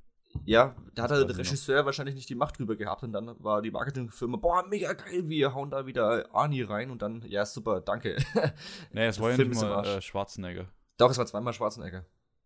Ja, 0.45 0.75
da 0.93 1.03
hat 1.03 1.11
der 1.11 1.21
ich 1.21 1.27
noch. 1.27 1.37
Regisseur 1.37 1.85
wahrscheinlich 1.85 2.13
nicht 2.15 2.29
die 2.29 2.35
Macht 2.35 2.59
drüber 2.59 2.75
gehabt 2.75 3.01
und 3.03 3.13
dann 3.13 3.35
war 3.43 3.61
die 3.63 3.71
Marketingfirma, 3.71 4.37
boah, 4.37 4.63
mega 4.67 4.93
geil, 4.93 5.27
wir 5.27 5.55
hauen 5.55 5.71
da 5.71 5.87
wieder 5.87 6.27
Arnie 6.35 6.61
rein 6.61 6.91
und 6.91 7.01
dann, 7.01 7.23
ja, 7.27 7.45
super, 7.47 7.81
danke. 7.81 8.15
Nee, 8.91 9.07
es 9.07 9.19
war 9.19 9.31
ja 9.31 9.37
nicht 9.37 9.55
mal 9.59 9.83
äh, 9.85 10.01
Schwarzenegger. 10.01 10.67
Doch, 10.97 11.09
es 11.09 11.17
war 11.17 11.25
zweimal 11.25 11.53
Schwarzenegger. 11.53 12.05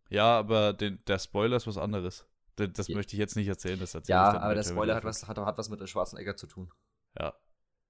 Ja, 0.09 0.37
aber 0.39 0.71
den, 0.73 1.03
der 1.07 1.19
Spoiler 1.19 1.57
ist 1.57 1.67
was 1.67 1.77
anderes. 1.77 2.25
Das, 2.55 2.69
das 2.73 2.87
Ja. 2.87 2.95
möchte 2.95 3.13
ich 3.15 3.19
jetzt 3.19 3.35
nicht 3.35 3.47
erzählen. 3.47 3.79
Das 3.79 3.95
erzähle 3.95 4.17
ich 4.19 4.33
Ja, 4.33 4.39
aber 4.39 4.53
der 4.55 4.63
Spoiler 4.63 4.95
hat 4.95 5.03
was, 5.03 5.27
hat, 5.27 5.37
hat 5.37 5.57
was 5.57 5.69
mit 5.69 5.81
der 5.81 5.87
Schwarzenegger 5.87 6.37
zu 6.37 6.45
tun. 6.47 6.67
5. 6.67 6.75
Ja. 7.19 7.33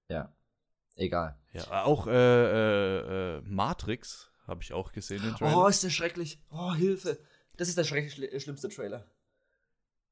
Ja. 0.08 0.32
Egal. 0.96 1.36
ja. 1.52 1.84
Auch 1.84 2.06
äh, 2.06 2.10
äh, 2.12 3.36
äh, 3.38 3.42
Matrix 3.44 4.30
habe 4.46 4.62
ich 4.62 4.72
auch 4.72 4.92
gesehen, 4.92 5.22
den 5.22 5.34
Trailer. 5.34 5.56
Oh, 5.56 5.66
ist 5.66 5.82
der 5.82 5.90
schrecklich. 5.90 6.40
Oh, 6.50 6.72
Hilfe. 6.74 7.18
Das 7.56 7.68
ist 7.68 7.78
der 7.78 7.84
schrecklich 7.84 8.14
schli- 8.14 8.40
schlimmste 8.40 8.68
Trailer. 8.68 9.04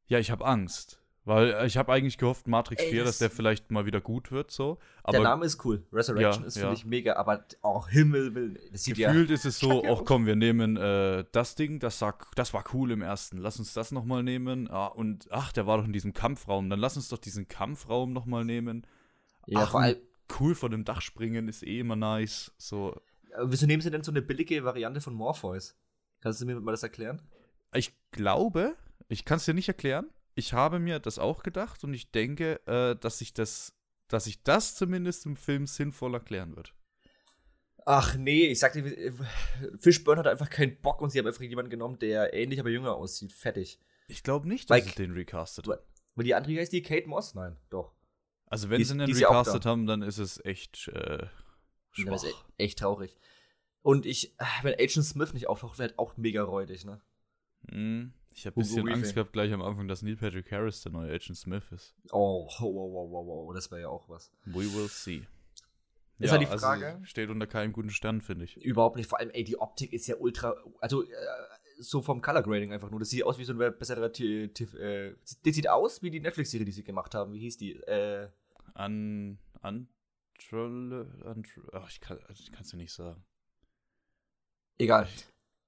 Ja, 0.07 0.19
ich 0.19 0.31
habe 0.31 0.45
Angst. 0.45 0.99
Weil 1.25 1.53
äh, 1.55 1.67
ich 1.67 1.77
habe 1.77 1.93
eigentlich 1.93 2.19
gehofft, 2.19 2.49
Matrix 2.49 2.83
Ey, 2.83 2.91
4, 2.91 3.05
dass 3.05 3.11
das- 3.13 3.19
der 3.19 3.31
vielleicht 3.31 3.71
mal 3.71 3.87
wieder 3.87 4.01
gut 4.01 4.33
wird, 4.33 4.51
so. 4.51 4.79
Aber 5.05 5.13
der 5.13 5.23
Name 5.23 5.45
ist 5.45 5.65
cool. 5.65 5.87
Resurrection 5.93 6.43
Ja, 6.43 6.47
ist, 6.49 6.57
ja. 6.57 6.63
finde 6.63 6.75
ich, 6.77 6.85
mega, 6.85 7.15
aber 7.15 7.45
auch 7.61 7.89
Himmel 7.89 8.35
will. 8.35 8.59
Das 8.73 8.83
sieht 8.83 8.99
ja. 8.99 9.09
gefühlt 9.13 9.31
ist 9.31 9.45
es 9.45 9.61
so, 9.61 9.85
aus. 9.85 10.05
komm, 10.05 10.27
wir 10.27 10.35
nehmen 10.35 10.77
äh, 10.77 11.25
das 11.31 11.55
Ding, 11.55 11.79
das, 11.79 12.01
sah, 12.01 12.15
das 12.35 12.53
war 12.55 12.65
cool 12.75 12.91
im 12.91 13.03
ersten. 13.03 13.39
Lass 13.39 13.61
uns 13.61 13.73
das 13.73 13.93
nochmal 13.93 14.25
nehmen. 14.25 14.69
Ah, 14.69 14.87
und 14.87 15.29
ach, 15.31 15.53
der 15.53 15.69
war 15.69 15.79
doch 15.79 15.85
in 15.85 15.93
diesem 15.93 16.13
Kampfraum. 16.13 16.69
Dann 16.69 16.81
lass 16.81 16.97
uns 16.97 17.09
doch 17.09 17.19
diesen 17.19 17.47
Kampfraum 17.47 18.13
nochmal 18.13 18.45
nehmen. 18.45 18.85
Ja, 19.47 19.61
Ach, 19.61 19.71
vor 19.71 19.81
allem. 19.83 19.97
Cool 20.39 20.55
von 20.55 20.71
dem 20.71 20.85
Dach 20.85 21.01
springen 21.01 21.49
ist 21.49 21.63
eh 21.63 21.81
immer 21.81 21.97
nice. 21.97 22.53
So, 22.59 23.01
Wieso 23.45 23.67
nehmen 23.67 23.83
sie 23.83 23.91
denn 23.91 24.03
so 24.05 24.13
eine 24.13 24.23
billige 24.23 24.65
Variante 24.65 25.01
von 25.01 25.15
Morpheus? 25.15 25.77
Kannst 26.21 26.41
du 26.41 26.47
mir 26.47 26.59
mal 26.61 26.73
das 26.73 26.83
erklären? 26.83 27.23
Ich 27.75 27.93
glaube, 28.11 28.77
ich 29.09 29.25
kann 29.25 29.39
es 29.39 29.45
dir 29.45 29.55
nicht 29.55 29.69
erklären. 29.69 30.11
Ich 30.35 30.53
habe 30.53 30.79
mir 30.79 30.99
das 30.99 31.19
auch 31.19 31.43
gedacht 31.43 31.83
und 31.85 31.95
ich 31.95 32.11
denke, 32.11 32.61
äh, 32.67 32.97
dass 32.97 33.19
sich 33.19 33.35
das, 33.35 33.75
dass 34.09 34.25
sich 34.25 34.43
das 34.43 34.75
zumindest 34.75 35.27
im 35.27 35.37
Film 35.37 35.67
sinnvoll 35.67 36.15
erklären 36.15 36.57
wird. 36.57 36.75
Ach 37.85 38.17
nee, 38.17 38.47
ich 38.47 38.61
sagte, 38.61 39.13
Fishburne 39.81 40.21
hat 40.21 40.29
einfach 40.29 40.49
keinen 40.49 40.81
Bock 40.81 41.01
und 41.03 41.11
sie 41.11 41.19
haben 41.19 41.27
einfach 41.27 41.43
jemanden 41.43 41.71
genommen, 41.71 41.99
der 41.99 42.33
ähnlich, 42.33 42.61
aber 42.61 42.71
jünger 42.71 42.95
aussieht. 42.95 43.33
Fertig. 43.33 43.81
Ich 44.09 44.23
glaube 44.23 44.47
nicht, 44.49 44.71
dass 44.71 44.77
Weil- 44.79 44.85
sie 44.89 44.95
den 44.95 45.13
recastet. 45.13 45.67
Weil 45.67 45.81
weil 46.15 46.25
die 46.25 46.35
andere 46.35 46.61
heißt 46.61 46.73
die 46.73 46.83
Kate 46.83 47.09
Moss? 47.09 47.35
Nein, 47.35 47.57
doch. 47.71 47.95
Also 48.53 48.69
wenn 48.71 48.79
Die 48.79 48.85
sie 48.85 48.93
einen 48.93 49.19
ja 49.19 49.29
recastet 49.29 49.65
haben, 49.67 49.87
dann 49.87 50.03
ist 50.03 50.19
es 50.19 50.45
echt 50.45 50.89
äh, 50.89 51.27
schwach. 51.91 52.15
ist 52.15 52.25
e- 52.25 52.35
echt 52.59 52.79
traurig. 52.79 53.17
Und 53.81 54.05
ich, 54.07 54.39
äh, 54.39 54.45
wenn 54.63 54.75
Agent 54.75 55.05
Smith 55.07 55.33
nicht 55.33 55.49
auftaucht, 55.49 55.79
wäre 55.79 55.89
halt 55.89 55.99
auch 55.99 56.17
mega 56.17 56.43
räudig, 56.43 56.85
ne? 56.85 57.01
Hm, 57.71 58.13
ich 58.31 58.45
habe 58.47 58.57
ein 58.57 58.63
bisschen. 58.63 58.89
Angst 58.89 59.15
gehabt 59.15 59.33
gleich 59.33 59.53
am 59.53 59.63
Anfang, 59.63 59.89
dass 59.89 60.03
Neil 60.03 60.17
Patrick 60.17 60.53
Harris 60.53 60.83
der 60.83 60.93
neue 60.93 61.11
Agent 61.13 61.39
Smith 61.39 61.65
ist. 61.73 61.95
Oh, 62.11 62.47
wow, 62.47 62.61
wow, 62.61 63.11
wow, 63.11 63.27
wow, 63.27 63.55
das 63.55 63.71
wäre 63.71 63.81
ja 63.83 63.89
auch 63.89 64.09
was. 64.09 64.31
We 64.45 64.65
will 64.75 64.89
see. 64.89 65.27
Ist 66.19 66.31
halt 66.31 66.43
die 66.43 66.47
Frage- 66.47 66.87
Also 66.95 67.05
steht 67.05 67.31
unter 67.31 67.47
keinem 67.47 67.73
guten 67.73 67.91
Stern, 67.91 68.21
finde 68.21 68.45
ich. 68.45 68.57
Überhaupt 68.59 68.97
nicht. 68.97 69.09
Vor 69.09 69.19
allem, 69.19 69.31
ey, 69.31 69.43
die 69.45 69.59
Optik 69.59 69.93
ist 69.93 70.07
ja 70.07 70.17
ultra. 70.17 70.55
Also, 70.81 71.03
äh, 71.03 71.09
so 71.79 72.01
vom 72.01 72.21
Color 72.21 72.43
Grading 72.43 72.73
einfach 72.73 72.91
nur. 72.91 73.01
Das 73.01 73.09
sieht 73.11 73.25
aus 73.25 73.39
wie 73.39 73.45
so 73.45 73.55
ein 73.55 73.79
besserer. 73.79 74.13
Äh, 74.21 75.15
das 75.43 75.55
sieht 75.55 75.69
aus 75.69 76.03
wie 76.03 76.11
die 76.11 76.21
Netflix-Serie, 76.21 76.65
die 76.67 76.71
sie 76.73 76.85
gemacht 76.85 77.15
haben. 77.15 77.33
Wie 77.33 77.41
hieß 77.41 77.57
die? 77.57 77.73
Äh, 77.75 78.29
An. 78.75 79.39
An. 79.61 79.89
Trolle. 80.39 81.07
An, 81.25 81.45
ach, 81.73 81.91
ich 81.91 82.01
kann 82.01 82.19
es 82.61 82.69
dir 82.69 82.77
nicht 82.77 82.93
sagen. 82.93 83.25
Egal. 84.79 85.09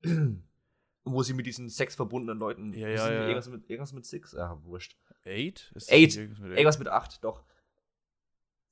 Wo 1.05 1.23
sie 1.23 1.35
mit 1.35 1.47
diesen 1.47 1.69
Sex 1.69 1.95
verbundenen 1.95 2.38
Leuten. 2.38 2.73
Ja, 2.73 2.88
ja, 2.88 3.12
ja. 3.12 3.23
Irgendwas 3.23 3.49
mit, 3.49 3.69
irgendwas 3.69 3.93
mit 3.93 4.07
Six? 4.07 4.35
Ah, 4.35 4.59
wurscht. 4.62 4.97
Eight? 5.25 5.71
Ist 5.75 5.93
Eight. 5.93 6.17
irgendwas 6.17 6.40
mit 6.40 6.51
Irgendwas 6.53 6.79
mit 6.79 6.88
acht, 6.88 7.23
doch. 7.23 7.45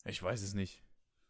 Ich 0.05 0.23
weiß 0.23 0.43
es 0.43 0.55
nicht. 0.55 0.83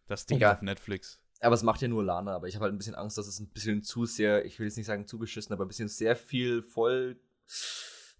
Das 0.07 0.27
Ding 0.27 0.37
Egal. 0.38 0.55
auf 0.55 0.62
Netflix. 0.62 1.21
Aber 1.41 1.55
es 1.57 1.65
macht 1.65 1.83
ja 1.83 1.88
nur 1.88 2.05
Lana. 2.05 2.35
Aber 2.37 2.47
ich 2.47 2.55
habe 2.55 2.65
halt 2.65 2.75
ein 2.75 2.79
bisschen 2.79 2.95
Angst, 2.95 3.19
dass 3.19 3.27
es 3.27 3.41
ein 3.41 3.49
bisschen 3.49 3.83
zu 3.83 4.07
sehr, 4.07 4.45
ich 4.45 4.59
will 4.59 4.67
jetzt 4.67 4.77
nicht 4.77 4.87
sagen 4.87 5.07
zugeschissen, 5.07 5.53
aber 5.53 5.65
ein 5.65 5.69
bisschen 5.69 5.88
sehr 5.88 6.15
viel 6.15 6.62
voll 6.62 7.21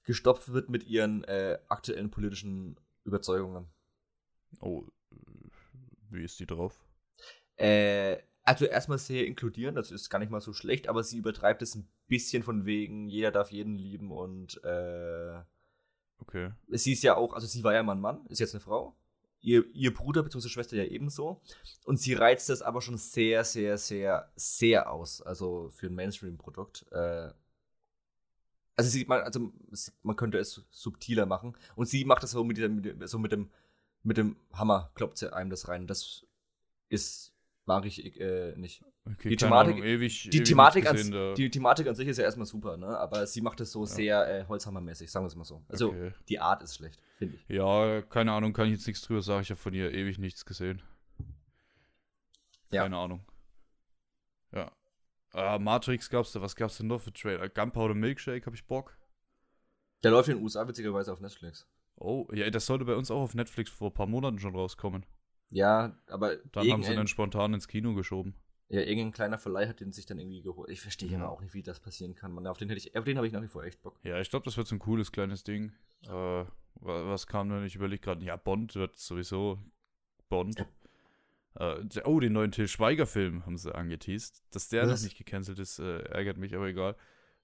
gestopft 0.05 0.53
wird 0.53 0.69
mit 0.69 0.85
ihren 0.85 1.23
äh, 1.25 1.59
aktuellen 1.69 2.11
politischen 2.11 2.79
Überzeugungen. 3.05 3.69
Oh, 4.61 4.85
wie 6.11 6.23
ist 6.25 6.39
die 6.41 6.47
drauf? 6.47 6.79
Äh, 7.57 8.19
also 8.45 8.65
erstmal 8.65 8.99
sehr 8.99 9.27
inkludierend, 9.27 9.77
das 9.79 9.91
ist 9.91 10.11
gar 10.11 10.19
nicht 10.19 10.31
mal 10.31 10.41
so 10.41 10.53
schlecht, 10.53 10.89
aber 10.89 11.03
sie 11.05 11.19
übertreibt 11.19 11.63
es 11.63 11.75
ein 11.75 11.89
bisschen 12.09 12.43
von 12.43 12.65
wegen, 12.67 13.09
jeder 13.09 13.31
darf 13.31 13.51
jeden 13.51 13.77
lieben 13.77 14.11
und 14.11 14.63
äh, 14.65 15.41
Okay. 16.19 16.51
sie 16.69 16.93
ist 16.93 17.03
ja 17.03 17.17
auch, 17.17 17.33
also 17.35 17.47
sie 17.47 17.63
war 17.65 17.73
ja 17.75 17.83
mal 17.83 17.93
ein 17.95 18.01
Mann, 18.01 18.27
ist 18.27 18.39
jetzt 18.41 18.55
eine 18.55 18.61
Frau. 18.61 18.97
Ihr, 19.41 19.65
ihr 19.75 19.93
Bruder 19.93 20.23
bzw. 20.23 20.49
Schwester 20.49 20.77
ja 20.77 20.85
ebenso. 20.85 21.43
Und 21.85 21.99
sie 21.99 22.15
reizt 22.15 22.49
das 22.49 22.63
aber 22.63 22.81
schon 22.81 22.97
sehr, 22.97 23.43
sehr, 23.43 23.77
sehr, 23.77 24.31
sehr 24.37 24.89
aus. 24.89 25.21
Also 25.21 25.69
für 25.71 25.89
ein 25.89 25.97
Mainstream-Produkt. 25.97 26.87
Äh, 26.93 27.31
also 28.77 28.89
sie, 28.91 29.05
man, 29.05 29.23
also 29.23 29.53
man 30.03 30.15
könnte 30.15 30.39
es 30.39 30.65
subtiler 30.71 31.27
machen. 31.27 31.57
Und 31.75 31.89
sie 31.89 32.05
macht 32.05 32.23
das 32.23 32.31
so 32.31 32.45
mit, 32.45 32.57
dem- 32.59 33.05
so 33.07 33.19
mit 33.19 33.33
dem, 33.33 33.51
mit 34.03 34.17
dem 34.17 34.37
Hammer, 34.53 34.91
kloppt 34.95 35.19
sie 35.19 35.33
einem 35.33 35.51
das 35.51 35.69
rein. 35.69 35.87
Das 35.87 36.27
ist, 36.89 37.33
mag 37.67 37.85
ich 37.87 38.21
äh, 38.21 38.55
nicht. 38.57 38.85
okay 39.07 39.29
Die 39.31 39.37
Thematik- 39.37 39.75
Ahnung, 39.77 39.85
ewig, 39.87 40.23
Die 40.31 40.37
ewig 40.39 40.49
Thematik, 40.49 40.87
an, 40.87 40.97
gesehen, 40.97 41.13
da. 41.13 41.35
die 41.35 41.51
Thematik 41.51 41.87
an 41.87 41.95
sich 41.95 42.09
ist 42.09 42.19
ja 42.19 42.25
erstmal 42.25 42.47
super, 42.47 42.77
ne? 42.77 42.99
Aber 42.99 43.27
sie 43.27 43.41
macht 43.41 43.61
es 43.61 43.73
so 43.73 43.81
Ja. 43.83 43.87
sehr 43.87 44.41
äh, 44.41 44.45
Holzhammermäßig, 44.47 45.11
sagen 45.11 45.25
wir 45.25 45.29
es 45.29 45.37
mal 45.37 45.45
so. 45.45 45.65
Also 45.69 45.89
Okay. 45.91 46.13
die 46.29 46.39
Art 46.41 46.63
ist 46.63 46.75
schlecht, 46.77 47.01
finde 47.19 47.37
ich. 47.37 47.49
Ja, 47.49 48.03
keine 48.03 48.33
Ahnung, 48.33 48.53
kann 48.53 48.67
ich 48.67 48.73
jetzt 48.73 48.87
nichts 48.87 49.03
drüber 49.03 49.23
sagen. 49.23 49.43
Ich 49.43 49.51
habe 49.51 49.61
von 49.61 49.73
ihr 49.75 49.93
ewig 49.93 50.19
nichts 50.19 50.45
gesehen. 50.45 50.83
Ja. 52.71 52.83
Keine 52.83 52.97
Ahnung. 52.97 53.25
Ja. 54.53 54.71
Äh, 55.35 55.59
Matrix 55.59 56.11
gab's 56.11 56.33
da, 56.33 56.41
was 56.43 56.57
gab's 56.57 56.77
denn 56.79 56.87
noch 56.89 57.01
für 57.01 57.13
Trailer? 57.13 57.49
Gunpowder 57.49 57.95
Milkshake, 57.95 58.45
hab 58.47 58.55
ich 58.55 58.67
Bock. 58.67 58.99
Der 60.03 60.11
läuft 60.11 60.29
in 60.29 60.37
den 60.37 60.43
USA 60.45 60.67
witzigerweise 60.67 61.13
auf 61.13 61.21
Netflix. 61.21 61.67
Oh, 61.97 62.27
ja, 62.33 62.49
das 62.51 62.67
sollte 62.67 62.85
bei 62.85 62.95
uns 62.97 63.11
auch 63.11 63.21
auf 63.21 63.35
Netflix 63.35 63.71
vor 63.71 63.91
ein 63.91 63.95
paar 63.95 64.07
Monaten 64.07 64.39
schon 64.39 64.55
rauskommen. 64.57 65.05
Ja, 65.51 65.97
aber 66.09 66.37
Dann 66.53 66.69
haben 66.71 66.83
sie 66.83 66.95
dann 66.95 67.07
spontan 67.07 67.55
ins 67.55 67.69
Kino 67.69 67.95
geschoben. 67.95 68.35
ja, 68.69 68.81
irgendein 68.81 69.13
kleiner 69.13 69.39
Verleih 69.39 69.69
hat 69.69 69.81
den 69.81 69.93
sich 69.93 70.07
dann 70.07 70.19
irgendwie 70.19 70.41
geholt. 70.43 70.71
Ich 70.71 70.81
verstehe 70.81 71.11
ja 71.11 71.19
Ja. 71.19 71.29
auch 71.29 71.43
nicht, 71.43 71.53
wie 71.55 71.63
das 71.63 71.79
passieren 71.81 72.15
kann. 72.15 72.33
Man, 72.33 72.47
auf 72.47 72.57
den 72.59 72.69
hätte 72.71 72.79
ich, 72.79 72.97
auf 72.97 73.05
den 73.05 73.17
habe 73.19 73.27
ich 73.27 73.33
nach 73.33 73.43
wie 73.43 73.49
vor 73.49 73.63
echt 73.65 73.83
Bock. 73.83 74.01
Ja, 74.03 74.19
ich 74.21 74.31
glaube, 74.31 74.45
das 74.47 74.57
wird 74.57 74.67
so 74.67 74.75
ein 74.75 74.79
cooles 74.79 75.13
kleines 75.13 75.45
Ding. 75.45 75.73
Äh, 76.05 76.09
wa- 76.09 76.47
was 76.81 77.27
kam 77.27 77.51
denn? 77.51 77.65
Ich 77.65 77.75
überlege 77.77 78.01
gerade. 78.01 78.25
Ja, 78.25 78.37
Bond 78.37 78.75
wird 78.75 78.97
sowieso 78.99 79.59
Bond. 80.31 80.65
Äh, 81.57 81.85
der- 81.85 82.09
oh, 82.09 82.19
den 82.19 82.33
neuen 82.33 82.51
Till 82.51 82.67
Schweiger-Film 82.67 83.45
haben 83.45 83.59
sie 83.59 83.75
angeteased. 83.75 84.43
Dass 84.53 84.69
der 84.71 84.89
Was? 84.89 85.01
noch 85.03 85.05
nicht 85.05 85.19
gecancelt 85.19 85.59
ist, 85.59 85.79
äh, 85.79 85.99
ärgert 86.05 86.39
mich, 86.39 86.57
aber 86.57 86.67
egal. 86.69 86.97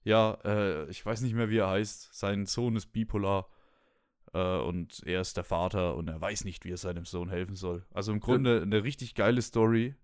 Ja, 0.05 0.39
äh, 0.45 0.89
ich 0.91 1.05
weiß 1.05 1.21
nicht 1.21 1.35
mehr, 1.35 1.51
wie 1.51 1.59
er 1.59 1.69
heißt. 1.69 2.15
Sein 2.15 2.47
Sohn 2.47 2.75
ist 2.77 2.87
bipolar. 2.87 3.51
Äh, 4.35 4.59
und 4.59 5.03
er 5.07 5.21
ist 5.21 5.37
der 5.37 5.45
Vater 5.45 5.97
und 5.97 6.09
er 6.09 6.21
weiß 6.21 6.45
nicht, 6.45 6.65
wie 6.65 6.73
er 6.73 6.77
seinem 6.77 7.05
Sohn 7.05 7.31
helfen 7.31 7.57
soll. 7.57 7.85
Also 7.93 8.13
im 8.13 8.21
Grunde 8.21 8.61
eine 8.63 8.85
richtig 8.85 9.15
geile 9.15 9.41
Story. 9.43 9.95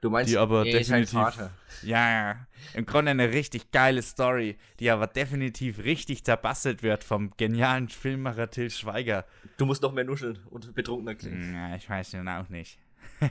Du 0.00 0.10
meinst, 0.10 0.32
Die 0.32 0.36
aber 0.38 0.66
er 0.66 0.80
ist 0.80 0.88
definitiv- 0.90 1.12
Vater. 1.12 1.50
Ja, 1.82 2.46
im 2.74 2.86
Grunde 2.86 3.12
eine 3.12 3.30
richtig 3.32 3.70
geile 3.70 4.02
Story, 4.02 4.56
die 4.80 4.90
aber 4.90 5.06
definitiv 5.06 5.78
richtig 5.78 6.24
zerbastelt 6.24 6.82
wird 6.82 7.04
vom 7.04 7.30
genialen 7.36 7.88
Filmmacher 7.88 8.50
Till 8.50 8.70
Schweiger. 8.70 9.24
Du 9.58 9.66
musst 9.66 9.80
noch 9.82 9.92
mehr 9.92 10.02
nuscheln 10.04 10.40
und 10.50 10.74
betrunkener 10.74 11.14
klingen. 11.14 11.54
Ja, 11.54 11.76
ich 11.76 11.88
weiß 11.88 12.10
den 12.12 12.28
auch 12.28 12.48
nicht. 12.48 12.78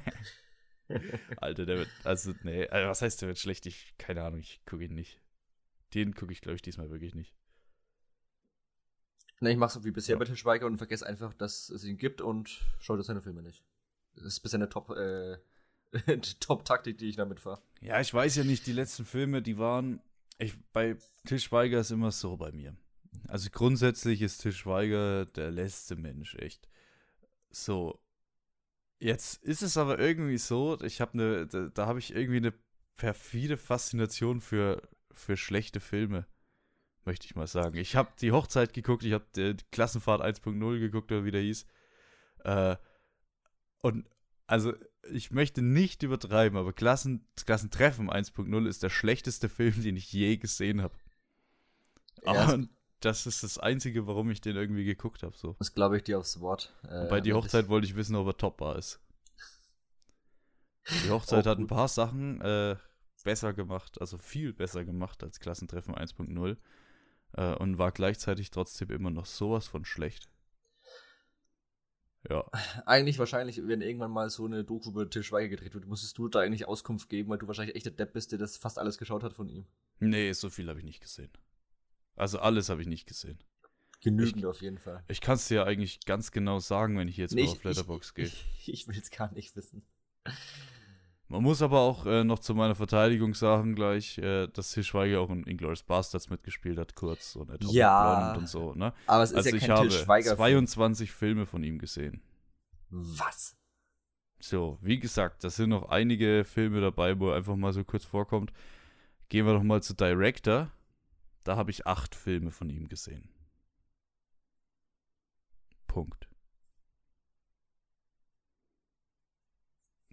Alter, 1.38 1.66
der 1.66 1.78
wird, 1.78 1.90
also, 2.04 2.34
nee, 2.44 2.68
also 2.68 2.90
was 2.90 3.02
heißt, 3.02 3.22
der 3.22 3.30
wird 3.30 3.40
schlecht? 3.40 3.66
Ich, 3.66 3.94
keine 3.98 4.24
Ahnung, 4.24 4.40
ich 4.42 4.62
gucke 4.66 4.84
ihn 4.84 4.94
nicht. 4.96 5.20
Den 5.94 6.14
gucke 6.14 6.34
ich, 6.34 6.42
glaube 6.42 6.56
ich, 6.56 6.62
diesmal 6.62 6.90
wirklich 6.90 7.16
nicht. 7.16 7.34
Ne, 9.41 9.51
ich 9.51 9.58
mach's 9.58 9.73
so 9.73 9.84
wie 9.84 9.91
bisher 9.91 10.13
Ja. 10.15 10.19
bei 10.19 10.25
Til 10.25 10.38
Schweiger 10.38 10.67
und 10.67 10.77
vergesse 10.77 11.06
einfach, 11.06 11.34
dass 11.34 11.69
es 11.69 11.84
ihn 11.84 11.97
gibt 11.97 12.21
und 12.21 12.62
schau 12.80 12.95
dir 12.95 13.04
seine 13.04 13.21
Filme 13.21 13.41
nicht. 13.41 13.63
Das 14.15 14.25
ist 14.25 14.39
bisher 14.41 14.60
eine 14.60 14.69
Top, 14.69 14.89
äh, 14.91 15.38
Top-Taktik, 16.39 16.97
die 16.99 17.10
ich 17.10 17.15
damit 17.15 17.39
fahre. 17.39 17.62
Ja, 17.82 17.99
ich 17.99 18.13
weiß 18.13 18.36
ja 18.36 18.43
nicht, 18.43 18.65
die 18.67 18.71
letzten 18.73 19.04
Filme, 19.04 19.41
die 19.41 19.58
waren, 19.58 19.99
ich, 20.38 20.54
bei 20.71 20.95
Till 21.25 21.39
Schweiger 21.39 21.80
ist 21.80 21.91
immer 21.91 22.12
so 22.12 22.38
bei 22.38 22.51
mir. 22.51 22.75
Also 23.27 23.49
grundsätzlich 23.51 24.21
ist 24.21 24.38
Till 24.38 24.54
Schweiger 24.54 25.25
der 25.25 25.51
letzte 25.51 25.95
Mensch, 25.95 26.36
echt. 26.36 26.69
So. 27.49 27.99
Jetzt 28.99 29.43
ist 29.43 29.63
es 29.63 29.75
aber 29.77 29.97
irgendwie 29.97 30.38
so, 30.38 30.80
ich 30.82 31.01
habe 31.01 31.13
eine, 31.13 31.47
da, 31.47 31.69
da 31.73 31.88
habe 31.88 31.97
ich 31.97 32.13
irgendwie 32.13 32.38
eine 32.38 32.54
perfide 32.95 33.58
Faszination 33.58 34.39
für, 34.39 34.88
für 35.12 35.36
schlechte 35.36 35.80
Filme, 35.80 36.27
möchte 37.06 37.26
ich 37.26 37.36
mal 37.36 37.48
sagen. 37.48 37.78
Ich 37.78 37.96
habe 37.96 38.12
die 38.22 38.32
Hochzeit 38.32 38.74
geguckt, 38.74 39.04
ich 39.04 39.14
habe 39.14 39.26
die 39.36 39.56
Klassenfahrt 39.72 40.22
1.0 40.22 40.80
geguckt, 40.80 41.12
oder 41.12 41.26
wie 41.26 41.32
der 41.32 41.42
hieß. 41.42 41.66
Äh, 42.44 42.76
und 43.82 44.08
also 44.48 44.74
ich 45.12 45.32
möchte 45.32 45.62
nicht 45.62 46.04
übertreiben, 46.04 46.58
aber 46.60 46.74
Klassen, 46.74 47.26
Klassentreffen 47.46 48.10
1.0 48.10 48.68
ist 48.68 48.84
der 48.84 48.90
schlechteste 48.90 49.50
Film, 49.50 49.82
den 49.82 49.96
ich 49.96 50.12
je 50.12 50.38
gesehen 50.38 50.82
habe. 50.82 50.94
Ja, 52.24 52.32
Aber 52.34 52.68
das- 53.00 53.26
ist 53.26 53.42
das 53.44 53.58
Einzige, 53.58 54.06
warum 54.06 54.30
ich 54.30 54.42
den 54.42 54.56
irgendwie 54.56 54.84
geguckt 54.86 55.24
habe. 55.24 55.36
So. 55.36 55.56
Das 55.58 55.74
glaube 55.74 55.98
ich 55.98 56.04
dir 56.04 56.20
aufs 56.20 56.40
Wort. 56.40 56.72
Äh, 56.84 57.08
Bei 57.08 57.20
die 57.22 57.34
Hochzeit 57.34 57.68
wollte 57.68 57.88
ich 57.88 57.96
wissen, 57.96 58.16
ob 58.16 58.28
er 58.28 58.38
topbar 58.38 58.76
ist. 58.78 59.00
Die 61.06 61.10
Hochzeit 61.10 61.48
Oh, 61.48 61.50
hat 61.50 61.58
ein 61.58 61.68
paar 61.68 61.88
Sachen 61.88 62.42
äh, 62.42 62.76
besser 63.24 63.54
gemacht, 63.54 64.00
also 64.02 64.18
viel 64.18 64.54
besser 64.54 64.84
gemacht 64.86 65.24
als 65.24 65.40
Klassentreffen 65.40 65.96
1.0 65.96 66.58
äh, 67.34 67.54
und 67.56 67.78
war 67.78 67.91
gleichzeitig 67.91 68.52
trotzdem 68.52 68.89
immer 68.89 69.12
noch 69.12 69.26
sowas 69.26 69.67
von 69.67 69.86
schlecht. 69.86 70.30
Ja, 72.30 72.46
Eigentlich 72.86 73.17
wahrscheinlich, 73.17 73.65
wenn 73.65 73.82
irgendwann 73.82 74.12
mal 74.12 74.30
so 74.30 74.46
eine 74.46 74.63
Doku 74.63 74.89
über 74.91 75.10
Til 75.10 75.24
Schweiger 75.24 75.50
gedreht 75.50 75.74
wird, 75.74 75.88
musstest 75.88 76.17
du 76.20 76.28
da 76.28 76.39
eigentlich 76.41 76.67
Auskunft 76.67 77.10
geben, 77.10 77.30
weil 77.30 77.39
du 77.39 77.48
wahrscheinlich 77.48 77.76
echt 77.76 77.88
der 77.88 77.94
Depp 77.94 78.13
bist, 78.13 78.32
der 78.32 78.38
das 78.38 78.58
fast 78.58 78.78
alles 78.78 79.00
geschaut 79.00 79.24
hat 79.24 79.34
von 79.34 79.50
ihm. 79.50 79.65
nee, 80.00 80.32
so 80.34 80.50
viel 80.52 80.70
habe 80.70 80.78
ich 80.78 80.86
nicht 80.86 81.02
gesehen. 81.02 81.32
Also 82.15 82.39
alles 82.39 82.70
habe 82.70 82.82
ich 82.82 82.88
nicht 82.88 83.08
gesehen. 83.08 83.39
Genügend 84.02 84.46
auf 84.46 84.62
jeden 84.62 84.78
Fall. 84.78 85.04
Ich 85.08 85.22
kann 85.22 85.36
es 85.36 85.48
dir 85.48 85.56
ja 85.56 85.63
eigentlich 85.63 86.06
ganz 86.06 86.32
genau 86.32 86.60
sagen, 86.60 86.98
wenn 86.98 87.08
ich 87.08 87.17
jetzt 87.17 87.34
Nee, 87.34 87.46
mal 87.46 87.52
auf 87.52 87.63
Letterbox 87.63 88.13
gehe. 88.13 88.26
Ich, 88.26 88.46
ich 88.72 88.88
will 88.88 88.98
es 88.98 89.10
gar 89.10 89.32
nicht 89.32 89.56
wissen. 89.56 89.84
Man 91.32 91.44
muss 91.44 91.62
aber 91.62 91.80
auch 91.80 92.06
äh, 92.06 92.26
noch 92.26 92.39
zu 92.39 92.54
meiner 92.54 92.76
Verteidigung 92.76 93.34
sagen 93.36 93.74
gleich, 93.74 94.17
äh, 94.17 94.48
dass 94.48 94.72
Til 94.74 94.84
Schweiger 94.84 95.22
auch 95.22 95.30
in 95.30 95.46
Inglourious 95.46 95.82
Bastards 95.82 96.30
mitgespielt 96.30 96.78
hat, 96.78 96.94
kurz 96.94 97.38
und 97.38 97.50
Atomic 97.50 97.74
Ja. 97.74 98.34
Und 98.36 98.50
so, 98.50 98.74
ne? 98.74 98.94
Aber 99.08 99.24
es 99.24 99.32
ist 99.32 99.38
Also 99.38 99.50
ja 99.52 99.56
ich 99.56 99.62
kein 99.62 99.67
Til 99.70 99.78
habe 99.78 99.91
Schweiger. 99.91 100.36
22 100.36 101.10
Filme 101.10 101.46
von 101.46 101.63
ihm 101.63 101.80
gesehen. 101.80 102.22
Was? 102.89 103.56
So, 104.39 104.78
wie 104.82 105.00
gesagt, 105.00 105.46
da 105.46 105.50
sind 105.50 105.70
noch 105.70 105.88
einige 105.88 106.44
Filme 106.44 106.82
dabei, 106.82 107.17
wo 107.17 107.30
er 107.30 107.38
einfach 107.38 107.56
mal 107.56 107.72
so 107.72 107.86
kurz 107.86 108.04
vorkommt. 108.04 108.52
Gehen 109.30 109.46
wir 109.46 109.54
doch 109.54 109.63
mal 109.63 109.82
zu 109.82 109.94
Director. 109.94 110.70
Da 111.46 111.56
habe 111.56 111.72
ich 111.72 111.88
acht 111.88 112.13
Filme 112.13 112.52
von 112.52 112.70
ihm 112.70 112.89
gesehen. 112.89 113.30
Punkt. 115.88 116.28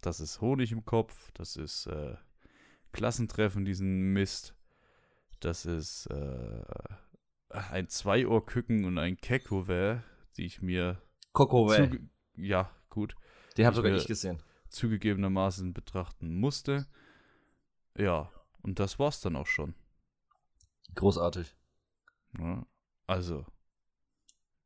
Das 0.08 0.20
ist 0.20 0.40
Honig 0.40 0.72
im 0.72 0.86
Kopf, 0.86 1.30
das 1.32 1.56
ist 1.56 1.84
äh, 1.84 2.16
Klassentreffen, 2.92 3.66
diesen 3.66 4.14
Mist. 4.14 4.54
Das 5.38 5.66
ist 5.66 6.06
äh, 6.06 6.62
ein 7.50 7.90
Zweiohrküken 7.90 8.86
und 8.86 8.96
ein 8.96 9.18
Kekove, 9.18 10.02
die 10.38 10.46
ich 10.46 10.62
mir 10.62 11.02
zuge 11.34 12.08
ja, 12.36 12.74
gut, 12.88 13.16
Den 13.58 13.66
habe 13.66 13.74
ich 13.74 13.76
sogar 13.76 13.96
ich 13.96 14.06
gesehen. 14.06 14.42
zugegebenermaßen 14.70 15.74
betrachten 15.74 16.40
musste. 16.40 16.86
Ja, 17.94 18.32
und 18.62 18.78
das 18.78 18.98
war's 18.98 19.20
dann 19.20 19.36
auch 19.36 19.46
schon. 19.46 19.74
Großartig. 20.94 21.54
Ne? 22.32 22.64
Also, 23.06 23.44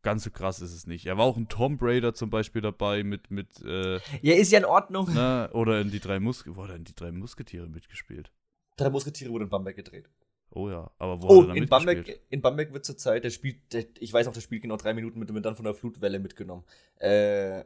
ganz 0.03 0.25
so 0.25 0.31
krass 0.31 0.61
ist 0.61 0.73
es 0.73 0.87
nicht. 0.87 1.07
Er 1.07 1.17
war 1.19 1.25
auch 1.25 1.37
ein 1.37 1.49
Tomb 1.49 1.81
Raider 1.83 2.13
zum 2.15 2.29
Beispiel 2.31 2.61
dabei 2.63 3.03
mit, 3.05 3.31
mit 3.31 3.61
äh, 3.65 4.01
Ja, 4.21 4.35
ist 4.35 4.51
ja 4.53 4.59
in 4.59 4.65
Ordnung. 4.65 5.13
ne? 5.13 5.49
oder 5.53 5.81
in 5.81 5.91
die 5.91 6.01
drei 6.01 6.19
Mus 6.21 6.45
wo 6.47 6.63
hat 6.65 6.71
er 6.71 6.77
in 6.77 6.85
die 6.85 6.95
drei 6.95 7.13
Musketiere 7.13 7.69
mitgespielt. 7.69 8.31
Drei 8.77 8.91
Musketiere 8.91 9.31
wurde 9.31 9.45
in 9.45 9.51
Bamberg 9.51 9.77
gedreht. 9.77 10.09
Oh 10.51 10.69
ja, 10.69 10.91
aber 10.99 11.23
wo 11.23 11.29
Oh, 11.29 11.43
hat 11.43 11.49
er 11.51 11.57
in 11.57 11.69
Bamberg, 11.69 12.21
in 12.29 12.43
Bamberg 12.43 12.73
wird 12.73 12.85
zurzeit, 12.85 13.25
der 13.25 13.31
spielt, 13.31 13.73
der, 13.73 13.87
ich 14.01 14.13
weiß 14.13 14.27
auch, 14.27 14.33
der 14.35 14.41
spielt 14.43 14.63
genau 14.63 14.77
drei 14.77 14.93
Minuten 14.93 15.19
mit, 15.19 15.33
wird 15.33 15.45
dann 15.47 15.57
von 15.57 15.65
der 15.65 15.73
Flutwelle 15.75 16.19
mitgenommen. 16.19 16.65
Äh, 16.97 17.65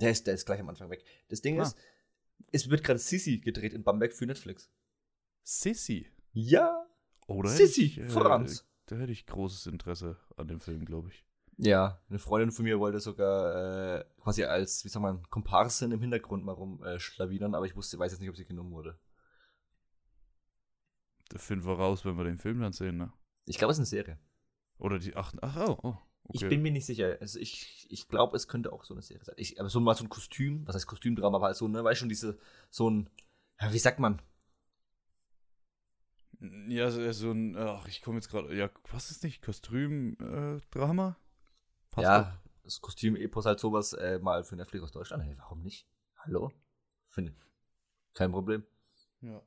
der 0.00 0.10
ist, 0.10 0.26
der 0.26 0.34
ist 0.34 0.44
gleich 0.44 0.60
am 0.60 0.68
Anfang 0.68 0.90
weg. 0.90 1.04
Das 1.28 1.40
Ding 1.40 1.58
Ah. 1.60 1.62
ist, 1.62 1.76
es 2.50 2.68
wird 2.68 2.82
gerade 2.84 2.98
Sissy 2.98 3.38
gedreht 3.38 3.72
in 3.72 3.82
Bamberg 3.84 4.12
für 4.12 4.26
Netflix. 4.26 4.68
Sissy. 5.42 6.08
Ja, 6.32 6.86
hätte 7.28 7.48
Sissy, 7.48 8.00
äh, 8.00 8.08
Franz. 8.08 8.66
Da 8.92 8.98
hätte 8.98 9.12
ich 9.12 9.24
großes 9.24 9.68
Interesse 9.68 10.18
an 10.36 10.48
dem 10.48 10.60
Film, 10.60 10.84
glaube 10.84 11.08
ich. 11.08 11.24
Ja, 11.56 12.02
eine 12.10 12.18
Freundin 12.18 12.50
von 12.52 12.66
mir 12.66 12.78
wollte 12.78 13.00
sogar 13.00 14.00
äh, 14.00 14.04
quasi 14.20 14.44
als, 14.44 14.84
wie 14.84 14.90
sagt 14.90 15.02
man, 15.02 15.22
Komparsin 15.30 15.92
im 15.92 16.00
Hintergrund 16.02 16.44
mal 16.44 16.52
rum 16.52 16.82
äh, 16.84 16.98
aber 17.18 17.64
ich 17.64 17.74
wusste, 17.74 17.98
weiß 17.98 18.12
jetzt 18.12 18.20
nicht, 18.20 18.28
ob 18.28 18.36
sie 18.36 18.44
genommen 18.44 18.70
wurde. 18.70 18.98
Da 21.30 21.38
finden 21.38 21.64
wir 21.64 21.72
raus, 21.72 22.04
wenn 22.04 22.18
wir 22.18 22.24
den 22.24 22.36
Film 22.36 22.60
dann 22.60 22.74
sehen, 22.74 22.98
ne? 22.98 23.10
Ich 23.46 23.56
glaube, 23.56 23.72
es 23.72 23.78
ist 23.78 23.80
eine 23.80 24.02
Serie. 24.02 24.18
Oder 24.76 24.98
die. 24.98 25.16
Ach, 25.16 25.32
ach 25.40 25.56
oh, 25.68 25.78
oh. 25.82 25.96
Ich 26.34 26.42
Okay. 26.42 26.50
bin 26.50 26.60
mir 26.60 26.72
nicht 26.72 26.84
sicher. 26.84 27.16
Also 27.18 27.38
ich, 27.38 27.86
ich 27.88 28.08
glaube, 28.08 28.36
es 28.36 28.46
könnte 28.46 28.74
auch 28.74 28.84
so 28.84 28.92
eine 28.92 29.02
Serie 29.02 29.24
sein. 29.24 29.36
Ich, 29.38 29.58
aber 29.58 29.70
so 29.70 29.80
mal 29.80 29.94
so 29.94 30.04
ein 30.04 30.10
Kostüm, 30.10 30.66
was 30.66 30.74
heißt 30.74 30.86
Kostümdrama, 30.86 31.38
aber 31.38 31.46
halt 31.46 31.56
so, 31.56 31.66
ne, 31.66 31.82
weißt 31.82 31.98
schon, 32.00 32.10
diese, 32.10 32.38
so 32.68 32.90
ein, 32.90 33.08
wie 33.70 33.78
sagt 33.78 34.00
man? 34.00 34.20
Ja, 36.68 36.90
so- 36.90 37.30
ein. 37.32 37.56
Ach, 37.56 37.86
ich 37.88 38.02
komme 38.02 38.16
jetzt 38.18 38.28
gerade. 38.28 38.54
Ja, 38.56 38.68
was 38.90 39.10
ist 39.10 39.22
nicht? 39.24 39.42
Kostüm-Drama? 39.42 41.16
ja, 41.96 42.40
das 42.64 42.80
Kostüm-Epos 42.80 43.44
halt 43.46 43.60
sowas 43.60 43.92
äh, 43.92 44.18
mal 44.18 44.44
für 44.44 44.56
Netflix 44.56 44.82
aus 44.84 44.92
Deutschland. 44.92 45.22
Hey, 45.24 45.34
warum 45.38 45.62
nicht? 45.62 45.86
Hallo? 46.18 46.52
Finde 47.08 47.34
kein 48.14 48.30
Problem. 48.32 48.64
Ja. 49.20 49.42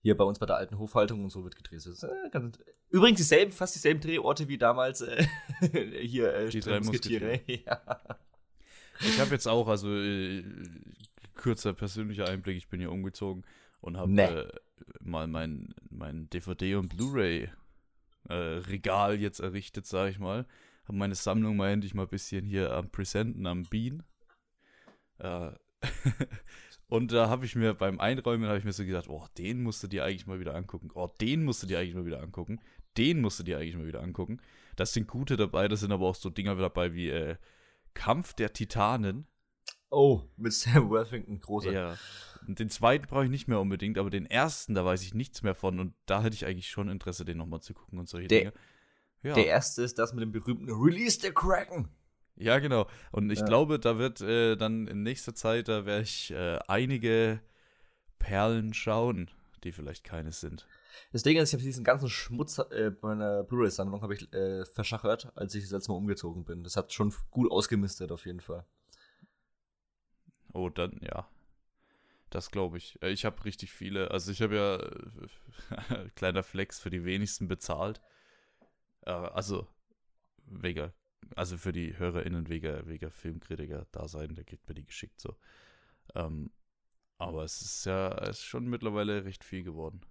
Hier 0.00 0.16
bei 0.16 0.24
uns 0.24 0.38
bei 0.38 0.46
der 0.46 0.56
alten 0.56 0.78
Hofhaltung 0.78 1.22
und 1.22 1.30
so 1.30 1.44
wird 1.44 1.54
gedreht. 1.56 1.86
Äh, 1.86 2.50
übrigens 2.90 3.18
dieselben, 3.18 3.52
fast 3.52 3.74
dieselben 3.74 4.00
Drehorte 4.00 4.48
wie 4.48 4.58
damals 4.58 5.00
äh, 5.02 5.24
hier 6.02 6.34
äh, 6.34 6.48
Die 6.48 6.60
drei 6.60 6.80
Musketiere. 6.80 7.40
Ja. 7.46 7.80
Ich 9.00 9.18
habe 9.20 9.30
jetzt 9.30 9.46
auch, 9.48 9.68
also 9.68 9.94
äh, 9.96 10.44
kurzer 11.34 11.72
persönlicher 11.72 12.28
Einblick, 12.28 12.56
ich 12.56 12.68
bin 12.68 12.80
hier 12.80 12.90
umgezogen 12.92 13.44
und 13.80 13.96
habe 13.96 14.10
Nee. 14.12 14.22
äh, 14.24 14.52
mal 15.00 15.26
mein, 15.26 15.74
mein 15.90 16.30
DVD- 16.30 16.76
und 16.76 16.96
Blu-ray-Regal 16.96 19.20
jetzt 19.20 19.40
errichtet, 19.40 19.84
sage 19.86 20.10
ich 20.10 20.18
mal. 20.18 20.46
Habe 20.84 20.98
meine 20.98 21.14
Sammlung 21.14 21.56
mal 21.56 21.70
endlich 21.70 21.94
mal 21.94 22.02
ein 22.04 22.08
bisschen 22.08 22.44
hier 22.44 22.72
am 22.72 22.90
Präsenten, 22.90 23.46
am 23.46 23.62
Bean. 23.64 24.02
Äh, 25.18 25.52
und 26.88 27.12
da 27.12 27.28
habe 27.28 27.46
ich 27.46 27.54
mir 27.54 27.74
beim 27.74 28.00
Einräumen, 28.00 28.48
habe 28.48 28.58
ich 28.58 28.64
mir 28.64 28.72
so 28.72 28.84
gedacht, 28.84 29.08
oh, 29.08 29.26
den 29.38 29.62
musst 29.62 29.82
du 29.82 29.88
dir 29.88 30.04
eigentlich 30.04 30.26
mal 30.26 30.40
wieder 30.40 30.54
angucken. 30.54 30.90
Oh, 30.94 31.08
den 31.20 31.44
musst 31.44 31.62
du 31.62 31.66
dir 31.66 31.78
eigentlich 31.78 31.94
mal 31.94 32.06
wieder 32.06 32.22
angucken. 32.22 32.60
Den 32.96 33.20
musst 33.20 33.38
du 33.38 33.44
dir 33.44 33.58
eigentlich 33.58 33.76
mal 33.76 33.86
wieder 33.86 34.02
angucken. 34.02 34.40
Das 34.76 34.92
sind 34.92 35.08
gute 35.08 35.36
dabei, 35.36 35.68
das 35.68 35.80
sind 35.80 35.92
aber 35.92 36.06
auch 36.06 36.14
so 36.14 36.30
Dinger 36.30 36.56
dabei 36.56 36.94
wie 36.94 37.10
äh, 37.10 37.36
Kampf 37.94 38.34
der 38.34 38.52
Titanen. 38.52 39.26
Oh, 39.92 40.22
mit 40.36 40.52
Sam 40.54 40.88
Worthington, 40.90 41.38
großer. 41.38 41.70
Ja. 41.72 41.96
Den 42.48 42.70
zweiten 42.70 43.06
brauche 43.06 43.24
ich 43.24 43.30
nicht 43.30 43.46
mehr 43.46 43.60
unbedingt, 43.60 43.98
aber 43.98 44.10
den 44.10 44.26
ersten, 44.26 44.74
da 44.74 44.84
weiß 44.84 45.02
ich 45.02 45.14
nichts 45.14 45.42
mehr 45.42 45.54
von 45.54 45.78
und 45.78 45.94
da 46.06 46.22
hätte 46.22 46.34
ich 46.34 46.46
eigentlich 46.46 46.70
schon 46.70 46.88
Interesse, 46.88 47.24
den 47.24 47.36
nochmal 47.38 47.60
zu 47.60 47.74
gucken 47.74 47.98
und 47.98 48.08
solche 48.08 48.26
Der- 48.28 48.38
Dinge. 48.40 48.52
Ja. 49.22 49.34
Der 49.34 49.46
erste 49.46 49.82
ist 49.82 49.98
das 49.98 50.12
mit 50.14 50.22
dem 50.22 50.32
berühmten 50.32 50.68
Release 50.72 51.20
the 51.20 51.30
Kraken. 51.30 51.88
ja, 52.36 52.58
genau. 52.58 52.88
Und 53.12 53.30
ich 53.30 53.38
Ja. 53.40 53.44
glaube, 53.44 53.78
da 53.78 53.98
wird 53.98 54.20
äh, 54.22 54.56
dann 54.56 54.88
in 54.88 55.02
nächster 55.04 55.34
Zeit, 55.34 55.68
da 55.68 55.84
werde 55.86 56.02
ich 56.02 56.30
äh, 56.32 56.58
einige 56.66 57.40
Perlen 58.18 58.74
schauen, 58.74 59.30
die 59.62 59.72
vielleicht 59.72 60.02
keine 60.04 60.32
sind. 60.32 60.66
Das 61.12 61.22
Ding 61.22 61.36
ist, 61.36 61.50
ich 61.50 61.54
habe 61.54 61.62
diesen 61.62 61.84
ganzen 61.84 62.08
Schmutz 62.08 62.58
äh, 62.58 62.90
bei 62.90 63.08
meiner 63.14 63.44
Blu-ray-Sammlung 63.44 64.02
habe 64.02 64.14
ich 64.14 64.32
äh, 64.32 64.64
verschachert, 64.64 65.30
als 65.36 65.54
ich 65.54 65.62
das 65.64 65.70
letzte 65.72 65.92
Mal 65.92 65.98
umgezogen 65.98 66.44
bin. 66.44 66.64
Das 66.64 66.76
hat 66.76 66.92
schon 66.92 67.12
gut 67.30 67.50
ausgemistet 67.50 68.10
auf 68.10 68.26
jeden 68.26 68.40
Fall. 68.40 68.64
Oh, 70.52 70.68
dann, 70.68 71.00
ja. 71.02 71.28
Das 72.30 72.50
glaube 72.50 72.78
ich. 72.78 73.00
Äh, 73.02 73.10
Ich 73.12 73.24
habe 73.24 73.44
richtig 73.44 73.72
viele. 73.72 74.10
Also 74.10 74.32
ich 74.32 74.42
habe 74.42 74.56
ja 74.56 74.76
äh, 75.96 76.08
kleiner 76.16 76.42
Flex 76.42 76.80
für 76.80 76.90
die 76.90 77.04
wenigsten 77.04 77.48
bezahlt. 77.48 78.00
Äh, 79.02 79.10
also 79.12 79.66
wegen, 80.46 80.92
also 81.36 81.56
für 81.58 81.72
die 81.72 81.96
HörerInnen 81.98 82.48
wegen, 82.48 82.86
wegen 82.86 83.10
Filmkritiker 83.10 83.86
da 83.92 84.08
sein, 84.08 84.34
der 84.34 84.44
kriegt 84.44 84.68
mir 84.68 84.74
die 84.74 84.84
geschickt 84.86 85.20
so. 85.20 85.36
Ähm, 86.14 86.50
aber 87.18 87.44
es 87.44 87.62
ist 87.62 87.86
ja 87.86 88.10
es 88.18 88.38
ist 88.38 88.44
schon 88.44 88.66
mittlerweile 88.68 89.24
recht 89.24 89.44
viel 89.44 89.64
geworden. 89.64 90.02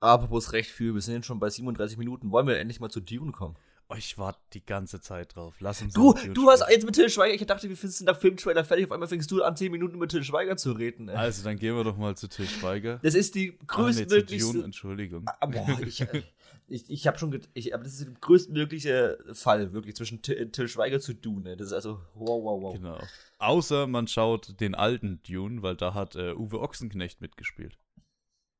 Apropos 0.00 0.52
recht 0.52 0.70
viel, 0.70 0.94
wir 0.94 1.00
sind 1.00 1.24
schon 1.26 1.38
bei 1.40 1.48
37 1.50 1.96
Minuten. 1.98 2.30
Wollen 2.30 2.46
wir 2.46 2.58
endlich 2.58 2.80
mal 2.80 2.90
zu 2.90 3.00
Dune 3.00 3.32
kommen? 3.32 3.56
Oh, 3.92 3.96
ich 3.96 4.16
warte 4.18 4.38
die 4.52 4.64
ganze 4.64 5.00
Zeit 5.00 5.34
drauf. 5.34 5.56
Lass 5.58 5.82
uns 5.82 5.92
Du, 5.94 6.14
du 6.32 6.48
hast 6.48 6.64
jetzt 6.70 6.84
mit 6.86 6.94
Till 6.94 7.10
Schweiger, 7.10 7.34
ich 7.34 7.44
dachte, 7.44 7.68
wir 7.68 7.76
finden 7.76 8.06
der 8.06 8.14
Filmtrailer 8.14 8.64
fertig, 8.64 8.86
auf 8.86 8.92
einmal 8.92 9.08
fängst 9.08 9.30
du 9.30 9.42
an, 9.42 9.56
10 9.56 9.72
Minuten 9.72 9.98
mit 9.98 10.10
Till 10.10 10.22
Schweiger 10.22 10.56
zu 10.56 10.72
reden. 10.72 11.08
ey. 11.08 11.16
Also 11.16 11.42
dann 11.42 11.58
gehen 11.58 11.74
wir 11.74 11.82
doch 11.82 11.96
mal 11.96 12.16
zu 12.16 12.28
Til 12.28 12.46
Schweiger. 12.46 13.00
Das 13.02 13.14
ist 13.14 13.34
die 13.34 13.50
Ah, 13.50 13.52
nee, 13.60 13.66
größtmöglichste. 13.66 14.62
Entschuldigung. 14.62 15.24
Ah, 15.26 15.46
boah, 15.46 15.66
ich 15.86 16.00
äh, 16.02 16.22
ich, 16.68 16.88
ich 16.88 17.06
habe 17.08 17.18
schon. 17.18 17.38
Ich, 17.52 17.74
aber 17.74 17.82
das 17.82 17.94
ist 17.94 18.06
der 18.06 18.14
größtmögliche 18.20 19.18
Fall, 19.32 19.72
wirklich, 19.72 19.96
zwischen 19.96 20.22
Till, 20.22 20.50
Till 20.52 20.68
Schweiger 20.68 21.00
zu 21.00 21.14
Dune. 21.14 21.56
Das 21.56 21.68
ist 21.68 21.72
also. 21.72 22.00
Wow, 22.14 22.44
wow, 22.44 22.62
wow. 22.62 22.74
Genau. 22.74 22.98
Außer 23.38 23.88
man 23.88 24.06
schaut 24.06 24.60
den 24.60 24.76
alten 24.76 25.20
Dune, 25.24 25.62
weil 25.62 25.74
da 25.74 25.94
hat 25.94 26.14
äh, 26.14 26.32
Uwe 26.32 26.60
Ochsenknecht 26.60 27.20
mitgespielt. 27.20 27.76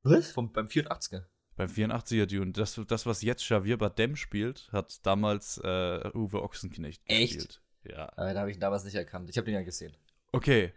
Was? 0.02 0.32
Vom, 0.32 0.52
beim 0.52 0.66
84er. 0.66 1.22
Beim 1.60 1.68
84er 1.68 2.24
Dune. 2.24 2.52
Das, 2.52 2.80
das 2.88 3.04
was 3.04 3.20
jetzt 3.20 3.46
Javier 3.46 3.76
Bardem 3.76 4.16
spielt, 4.16 4.70
hat 4.72 5.04
damals 5.04 5.58
äh, 5.58 6.10
Uwe 6.14 6.42
Ochsenknecht 6.42 7.02
Echt? 7.04 7.34
gespielt. 7.34 7.60
Ja. 7.84 8.10
Aber 8.16 8.32
da 8.32 8.40
habe 8.40 8.50
ich 8.50 8.56
ihn 8.56 8.60
damals 8.60 8.84
nicht 8.84 8.94
erkannt. 8.94 9.28
Ich 9.28 9.36
habe 9.36 9.44
den 9.44 9.52
ja 9.56 9.62
gesehen. 9.62 9.94
Okay, 10.32 10.72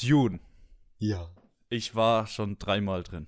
Dune. 0.00 0.38
Ja. 0.98 1.28
Ich 1.70 1.96
war 1.96 2.28
schon 2.28 2.56
dreimal 2.56 3.02
drin. 3.02 3.26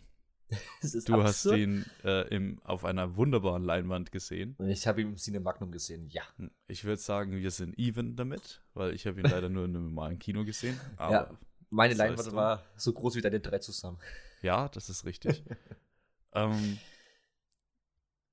Das 0.83 0.95
ist 0.95 1.09
Du 1.09 1.15
hast 1.15 1.47
absurd. 1.47 1.59
ihn 1.59 1.85
äh, 2.05 2.29
im, 2.33 2.61
auf 2.63 2.85
einer 2.85 3.17
wunderbaren 3.17 3.65
Leinwand 3.65 4.13
gesehen. 4.13 4.57
Ich 4.69 4.87
habe 4.87 5.01
ihn 5.01 5.09
im 5.09 5.17
Cine 5.17 5.41
Magnum 5.41 5.73
gesehen, 5.73 6.07
ja. 6.11 6.23
Ich 6.69 6.85
würde 6.85 7.03
sagen, 7.03 7.33
wir 7.33 7.51
sind 7.51 7.77
even 7.77 8.15
damit, 8.15 8.63
weil 8.75 8.95
ich 8.95 9.05
habe 9.09 9.19
ihn 9.21 9.27
leider 9.27 9.49
nur 9.49 9.65
in 9.65 9.75
einem 9.75 9.87
normalen 9.87 10.21
Kino 10.21 10.45
gesehen. 10.45 10.79
Aber 10.97 11.13
Ja. 11.13 11.31
Meine 11.71 11.95
Leinwand 11.95 12.33
war 12.35 12.65
so 12.77 12.93
groß 12.93 13.17
wie 13.17 13.21
deine 13.21 13.41
drei 13.41 13.59
zusammen. 13.59 13.99
Ja, 14.43 14.69
das 14.69 14.89
ist 14.89 15.05
richtig. 15.05 15.45
ähm, 16.35 16.79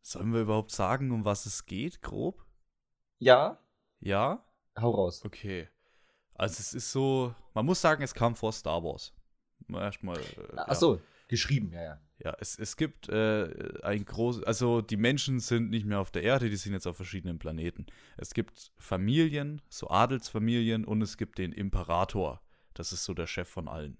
sollen 0.08 0.34
wir 0.34 0.41
überhaupt 0.41 0.72
sagen, 0.72 1.12
um 1.12 1.26
was 1.26 1.45
es 1.45 1.66
geht, 1.66 2.01
grob? 2.01 2.45
Ja? 3.20 3.60
Ja? 3.99 4.45
Hau 4.80 4.91
raus. 4.91 5.26
Okay. 5.26 5.68
Also 6.34 6.60
es 6.60 6.74
ist 6.74 6.91
so, 6.91 7.34
man 7.53 7.66
muss 7.66 7.82
sagen, 7.82 8.03
es 8.03 8.14
kam 8.14 8.36
vor 8.36 8.53
Star 8.53 8.84
Wars. 8.84 9.14
Mal 9.68 9.84
Erstmal. 9.84 10.18
Äh, 10.18 10.55
Ach 10.55 10.76
so, 10.76 11.01
geschrieben, 11.28 11.72
ja, 11.74 11.82
ja. 11.82 12.01
Ja, 12.20 12.30
ja 12.30 12.38
es, 12.39 12.58
es 12.58 12.78
gibt 12.78 13.10
äh, 13.10 13.82
ein 13.84 14.05
großes, 14.05 14.43
also 14.43 14.82
die 14.82 14.97
Menschen 14.97 15.39
sind 15.39 15.70
nicht 15.70 15.86
mehr 15.86 15.99
auf 15.99 16.12
der 16.12 16.24
Erde, 16.24 16.49
die 16.49 16.55
sind 16.55 16.74
jetzt 16.74 16.88
auf 16.88 16.95
verschiedenen 16.95 17.38
Planeten. 17.39 17.86
Es 18.16 18.34
gibt 18.34 18.72
Familien, 18.78 19.62
so 19.68 19.89
Adelsfamilien 19.89 20.86
und 20.86 21.01
es 21.01 21.18
gibt 21.18 21.38
den 21.38 21.51
Imperator. 21.51 22.41
Das 22.74 22.93
ist 22.93 23.03
so 23.03 23.14
der 23.14 23.28
Chef 23.28 23.49
von 23.49 23.68
allen. 23.68 23.97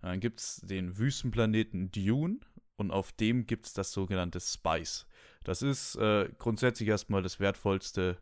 Dann 0.00 0.20
gibt 0.20 0.40
es 0.40 0.60
den 0.60 0.98
Wüstenplaneten 0.98 1.90
Dune 1.90 2.38
und 2.76 2.90
auf 2.90 3.12
dem 3.12 3.46
gibt 3.46 3.66
es 3.66 3.72
das 3.72 3.90
sogenannte 3.90 4.38
Spice. 4.40 5.06
Das 5.44 5.62
ist 5.62 5.96
äh, 5.96 6.28
grundsätzlich 6.38 6.88
erstmal 6.88 7.22
das 7.22 7.38
wertvollste, 7.38 8.18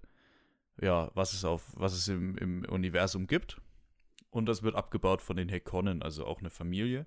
ja, 0.81 1.11
was 1.14 1.33
es 1.33 1.45
auf, 1.45 1.73
was 1.75 1.95
es 1.95 2.09
im, 2.09 2.37
im 2.37 2.64
Universum 2.64 3.27
gibt. 3.27 3.61
Und 4.31 4.47
das 4.47 4.62
wird 4.62 4.75
abgebaut 4.75 5.23
von 5.23 5.37
den 5.37 5.49
Hekonnen, 5.49 6.03
also 6.03 6.27
auch 6.27 6.41
eine 6.41 6.51
Familie. 6.51 7.07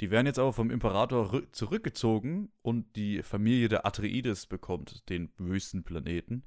Die 0.00 0.10
werden 0.10 0.26
jetzt 0.26 0.38
aber 0.38 0.52
vom 0.52 0.70
Imperator 0.70 1.32
rü- 1.32 1.50
zurückgezogen 1.52 2.50
und 2.62 2.94
die 2.94 3.22
Familie 3.22 3.68
der 3.68 3.86
Atreides 3.86 4.46
bekommt 4.46 5.08
den 5.08 5.30
Wüstenplaneten. 5.38 6.44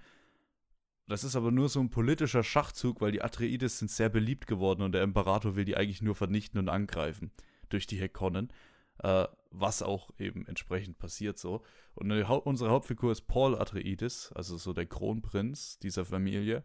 Das 1.08 1.24
ist 1.24 1.36
aber 1.36 1.52
nur 1.52 1.68
so 1.68 1.82
ein 1.82 1.90
politischer 1.90 2.44
Schachzug, 2.44 3.02
weil 3.02 3.12
die 3.12 3.22
Atreides 3.22 3.80
sind 3.80 3.92
sehr 3.92 4.10
beliebt 4.10 4.48
geworden 4.48 4.82
und 4.82 4.94
der 4.94 5.04
Imperator 5.04 5.56
will 5.56 5.66
die 5.66 5.76
eigentlich 5.76 6.02
nur 6.02 6.16
vernichten 6.16 6.60
und 6.60 6.70
angreifen 6.70 7.32
durch 7.70 7.88
die 7.88 7.98
Hekonnen. 7.98 8.54
Äh, 9.00 9.28
was 9.52 9.82
auch 9.82 10.12
eben 10.18 10.48
entsprechend 10.48 10.98
passiert 10.98 11.38
so. 11.38 11.64
Und 11.94 12.12
Hau 12.28 12.38
unsere 12.40 12.70
Hauptfigur 12.70 13.12
ist 13.12 13.28
Paul 13.28 13.60
Atreides, 13.60 14.32
also 14.34 14.58
so 14.58 14.74
der 14.74 14.86
Kronprinz 14.86 15.78
dieser 15.80 16.06
Familie, 16.06 16.64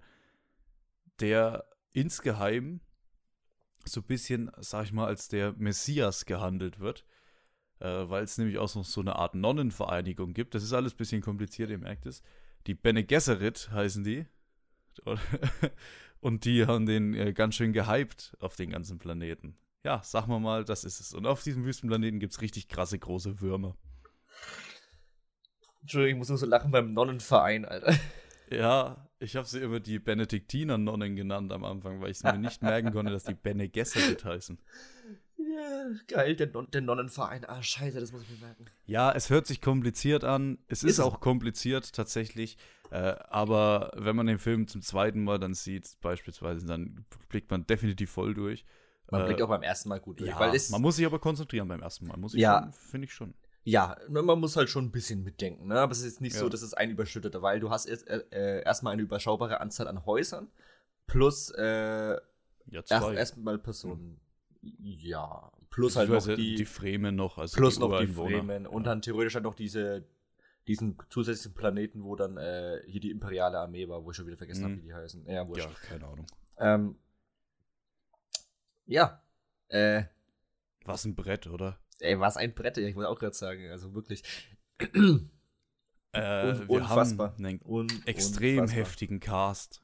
der 1.20 1.64
insgeheim 1.92 2.80
so 3.84 4.00
ein 4.00 4.06
bisschen, 4.06 4.50
sag 4.58 4.84
ich 4.84 4.92
mal, 4.92 5.06
als 5.06 5.28
der 5.28 5.52
Messias 5.56 6.26
gehandelt 6.26 6.78
wird, 6.78 7.04
äh, 7.80 7.86
weil 7.86 8.24
es 8.24 8.38
nämlich 8.38 8.58
auch 8.58 8.72
noch 8.74 8.84
so 8.84 9.00
eine 9.00 9.16
Art 9.16 9.34
Nonnenvereinigung 9.34 10.32
gibt. 10.32 10.54
Das 10.54 10.62
ist 10.62 10.72
alles 10.72 10.94
ein 10.94 10.98
bisschen 10.98 11.22
kompliziert, 11.22 11.70
ihr 11.70 11.78
merkt 11.78 12.06
es. 12.06 12.22
Die 12.66 12.74
Bene 12.74 13.04
Gesserit 13.04 13.70
heißen 13.70 14.04
die. 14.04 14.26
Und 16.20 16.44
die 16.44 16.66
haben 16.66 16.86
den 16.86 17.14
äh, 17.14 17.32
ganz 17.32 17.54
schön 17.54 17.72
gehypt 17.72 18.36
auf 18.40 18.56
den 18.56 18.70
ganzen 18.70 18.98
Planeten. 18.98 19.56
Ja, 19.86 20.00
sag 20.02 20.26
mal 20.26 20.40
mal, 20.40 20.64
das 20.64 20.82
ist 20.82 20.98
es. 20.98 21.14
Und 21.14 21.28
auf 21.28 21.44
diesem 21.44 21.64
Wüstenplaneten 21.64 22.18
gibt 22.18 22.32
es 22.32 22.40
richtig 22.40 22.66
krasse 22.66 22.98
große 22.98 23.40
Würmer. 23.40 23.76
Entschuldigung, 25.80 26.16
ich 26.16 26.18
muss 26.18 26.28
nur 26.28 26.38
so 26.38 26.46
lachen 26.46 26.72
beim 26.72 26.92
Nonnenverein, 26.92 27.64
Alter. 27.64 27.94
Ja, 28.50 29.08
ich 29.20 29.36
habe 29.36 29.46
sie 29.46 29.60
immer 29.60 29.78
die 29.78 30.00
Benediktiner-Nonnen 30.00 31.14
genannt 31.14 31.52
am 31.52 31.64
Anfang, 31.64 32.00
weil 32.00 32.10
ich 32.10 32.16
es 32.16 32.24
mir 32.24 32.36
nicht 32.36 32.62
merken 32.62 32.90
konnte, 32.90 33.12
dass 33.12 33.22
die 33.22 33.34
Bene 33.34 33.68
Gesserit 33.68 34.24
heißen. 34.24 34.58
Ja, 35.36 35.90
geil, 36.08 36.34
der, 36.34 36.48
non 36.48 36.68
der 36.72 36.80
Nonnenverein. 36.80 37.44
Ah, 37.44 37.62
scheiße, 37.62 38.00
das 38.00 38.10
muss 38.10 38.22
ich 38.22 38.30
mir 38.30 38.44
merken. 38.44 38.64
Ja, 38.86 39.12
es 39.12 39.30
hört 39.30 39.46
sich 39.46 39.60
kompliziert 39.60 40.24
an. 40.24 40.58
Es 40.66 40.82
ist, 40.82 40.94
Ist 40.94 41.00
auch 41.00 41.20
kompliziert 41.20 41.92
tatsächlich. 41.92 42.58
Äh, 42.90 43.14
aber 43.28 43.92
wenn 43.94 44.16
man 44.16 44.26
den 44.26 44.40
Film 44.40 44.66
zum 44.66 44.82
zweiten 44.82 45.22
Mal 45.22 45.38
dann 45.38 45.54
sieht, 45.54 45.96
beispielsweise, 46.00 46.66
dann 46.66 47.04
blickt 47.28 47.52
man 47.52 47.68
definitiv 47.68 48.10
voll 48.10 48.34
durch. 48.34 48.64
Man 49.10 49.22
Äh, 49.22 49.24
blickt 49.26 49.42
auch 49.42 49.48
beim 49.48 49.62
ersten 49.62 49.88
Mal 49.88 50.00
gut 50.00 50.20
durch. 50.20 50.30
Ja, 50.30 50.38
weil 50.38 50.54
es, 50.54 50.70
man 50.70 50.82
muss 50.82 50.96
sich 50.96 51.06
aber 51.06 51.18
konzentrieren 51.18 51.68
beim 51.68 51.82
ersten 51.82 52.06
Mal. 52.06 52.16
Muss 52.16 52.34
ich 52.34 52.40
Ja. 52.40 52.70
finde 52.72 53.06
ich 53.06 53.12
schon. 53.14 53.34
ja, 53.64 53.96
man 54.08 54.24
muss 54.40 54.56
halt 54.56 54.68
schon 54.70 54.84
ein 54.86 54.90
bisschen 54.92 55.22
mitdenken. 55.24 55.68
Ne? 55.68 55.78
Aber 55.80 55.92
es 55.92 55.98
ist 55.98 56.04
jetzt 56.04 56.20
nicht 56.20 56.34
Ja. 56.34 56.40
so, 56.40 56.48
dass 56.48 56.62
es 56.62 56.74
einen 56.74 56.92
überschüttet, 56.92 57.40
weil 57.42 57.60
du 57.60 57.70
hast 57.70 57.88
jetzt, 57.88 58.06
äh, 58.08 58.22
äh, 58.30 58.62
erstmal 58.64 58.92
eine 58.92 59.02
überschaubare 59.02 59.60
Anzahl 59.60 59.88
an 59.88 60.04
Häusern 60.06 60.48
plus 61.06 61.50
äh, 61.50 61.62
Ja, 62.14 62.20
erst, 62.70 62.90
erstmal 62.90 63.58
Personen. 63.58 64.20
Ja, 64.80 65.52
plus 65.70 65.94
halt 65.96 66.08
noch 66.10 66.26
die, 66.26 66.56
die 66.56 66.64
Fremen 66.64 67.14
noch. 67.14 67.38
Also 67.38 67.56
plus 67.56 67.74
die 67.74 67.80
noch 67.80 67.98
die. 68.00 68.06
Fremen 68.08 68.66
und 68.66 68.84
dann 68.84 69.02
theoretisch 69.02 69.34
halt 69.34 69.44
noch 69.44 69.54
diese 69.54 70.04
diesen 70.66 70.96
zusätzlichen 71.10 71.54
Planeten, 71.54 72.02
wo 72.02 72.16
dann 72.16 72.36
äh, 72.38 72.80
hier 72.86 73.00
die 73.00 73.12
imperiale 73.12 73.56
Armee 73.60 73.88
war, 73.88 74.04
wo 74.04 74.10
ich 74.10 74.16
schon 74.16 74.26
wieder 74.26 74.36
vergessen 74.36 74.62
Mhm. 74.62 74.64
habe, 74.64 74.76
wie 74.78 74.80
die 74.80 74.94
heißen. 74.94 75.26
Ja, 75.28 75.46
wurscht. 75.46 75.64
Ja, 75.64 75.88
keine 75.88 76.06
Ahnung. 76.08 76.26
Ähm, 76.58 76.96
ja. 78.86 79.22
Äh, 79.68 80.04
Was 80.84 81.04
ein 81.04 81.14
Brett, 81.14 81.46
oder? 81.48 81.78
ey, 82.00 82.18
was 82.20 82.36
ein 82.36 82.54
Brett, 82.54 82.76
ich 82.78 82.94
wollte 82.94 83.08
auch 83.08 83.18
gerade 83.18 83.34
sagen, 83.34 83.68
also 83.70 83.94
wirklich. 83.94 84.22
Äh, 86.12 86.50
Un- 86.50 86.60
wir 86.60 86.70
unfassbar. 86.70 87.32
haben 87.32 87.44
einen 87.44 87.60
Un 87.64 87.88
extrem 88.06 88.60
unfassbar. 88.60 88.84
heftigen 88.84 89.20
Cast. 89.20 89.82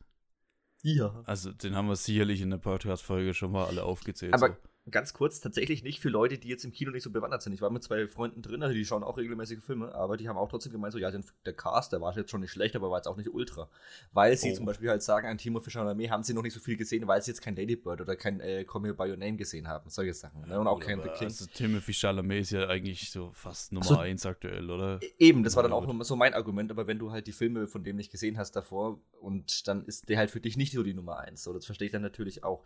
Ja. 0.83 1.23
Also, 1.27 1.53
den 1.53 1.77
haben 1.77 1.89
wir 1.89 1.97
sicherlich 1.97 2.41
in 2.41 2.51
der 2.51 2.59
Podcast-Folge 2.59 3.35
schon 3.35 3.53
mal 3.53 3.67
alle 3.67 3.85
aufgezählt. 3.85 4.35
Aber 4.35 4.49
so. 4.49 4.57
Ganz 4.91 5.13
kurz, 5.15 5.41
tatsächlich 5.41 5.85
nicht 5.85 6.01
für 6.01 6.09
Leute, 6.09 6.39
die 6.39 6.49
jetzt 6.49 6.65
im 6.65 6.73
Kino 6.73 6.91
nicht 6.91 7.05
so 7.05 7.11
bewandert 7.11 7.41
sind. 7.43 7.53
Ich 7.53 7.61
war 7.63 7.71
mit 7.71 7.85
zwei 7.85 8.09
Freunden 8.09 8.43
drin, 8.43 8.63
also 8.65 8.75
die 8.75 8.85
schauen 8.85 9.05
auch 9.05 9.17
regelmäßige 9.17 9.63
Filme, 9.63 9.95
aber 9.95 10.17
die 10.17 10.29
haben 10.29 10.37
auch 10.37 10.49
trotzdem 10.49 10.73
gemeint, 10.73 10.93
so, 10.93 10.99
ja, 10.99 11.11
den, 11.13 11.25
der 11.47 11.53
Cast, 11.53 11.93
der 11.93 12.01
war 12.01 12.17
jetzt 12.17 12.31
schon 12.31 12.41
nicht 12.41 12.51
schlecht, 12.51 12.75
aber 12.75 12.91
war 12.91 12.99
jetzt 12.99 13.07
auch 13.07 13.17
nicht 13.17 13.33
ultra. 13.33 13.69
Weil 14.13 14.37
sie 14.37 14.51
Oh. 14.51 14.55
zum 14.57 14.67
Beispiel 14.67 14.91
halt 14.91 15.03
sagen, 15.03 15.29
an 15.29 15.39
Timo 15.39 15.61
Fischer 15.61 15.83
und 15.83 15.89
Armee 15.89 16.11
haben 16.11 16.25
sie 16.25 16.35
noch 16.35 16.43
nicht 16.43 16.55
so 16.55 16.59
viel 16.61 16.77
gesehen, 16.77 17.07
weil 17.07 17.23
sie 17.23 17.31
jetzt 17.31 17.41
kein 17.43 17.55
Ladybird 17.55 18.01
oder 18.01 18.17
kein 18.17 18.41
äh, 18.41 18.65
Call 18.65 18.81
Me 18.81 18.93
By 18.93 19.09
Your 19.11 19.17
Name 19.17 19.37
gesehen 19.37 19.69
haben. 19.69 19.89
Solche 19.89 20.15
Sachen. 20.15 20.49
Ne? 20.49 20.59
Und 20.59 20.67
auch 20.67 20.81
kein 20.81 21.01
The 21.01 21.09
King. 21.11 21.29
Also, 21.29 21.47
Timothy 21.47 21.93
Chalamet 21.93 22.41
ist 22.41 22.51
ja 22.51 22.67
eigentlich 22.69 23.11
so 23.11 23.31
fast 23.33 23.73
Nummer 23.73 23.87
So- 23.87 23.99
1 23.99 24.27
aktuell, 24.27 24.69
oder? 24.69 24.99
Eben, 25.19 25.45
das 25.45 25.55
war 25.55 25.63
dann 25.63 25.73
auch 25.73 25.87
so 26.05 26.17
mein 26.17 26.35
Argument, 26.35 26.73
aber 26.73 26.89
wenn 26.89 26.99
du 26.99 27.13
halt 27.13 27.29
die 27.29 27.33
Filme 27.33 27.69
von 27.69 27.85
dem 27.85 27.95
nicht 27.97 28.11
gesehen 28.11 28.37
hast 28.37 28.57
davor 28.57 28.99
und 29.21 29.69
dann 29.69 29.85
ist 29.87 30.09
der 30.09 30.19
halt 30.19 30.33
für 30.33 30.41
dich 30.41 30.57
nicht 30.57 30.73
so 30.73 30.83
die 30.83 30.95
Nummer 30.95 31.19
eins. 31.21 31.45
So, 31.45 31.53
das 31.53 31.67
verstehe 31.67 31.87
ich 31.87 31.93
dann 31.93 32.03
natürlich 32.03 32.43
auch. 32.43 32.65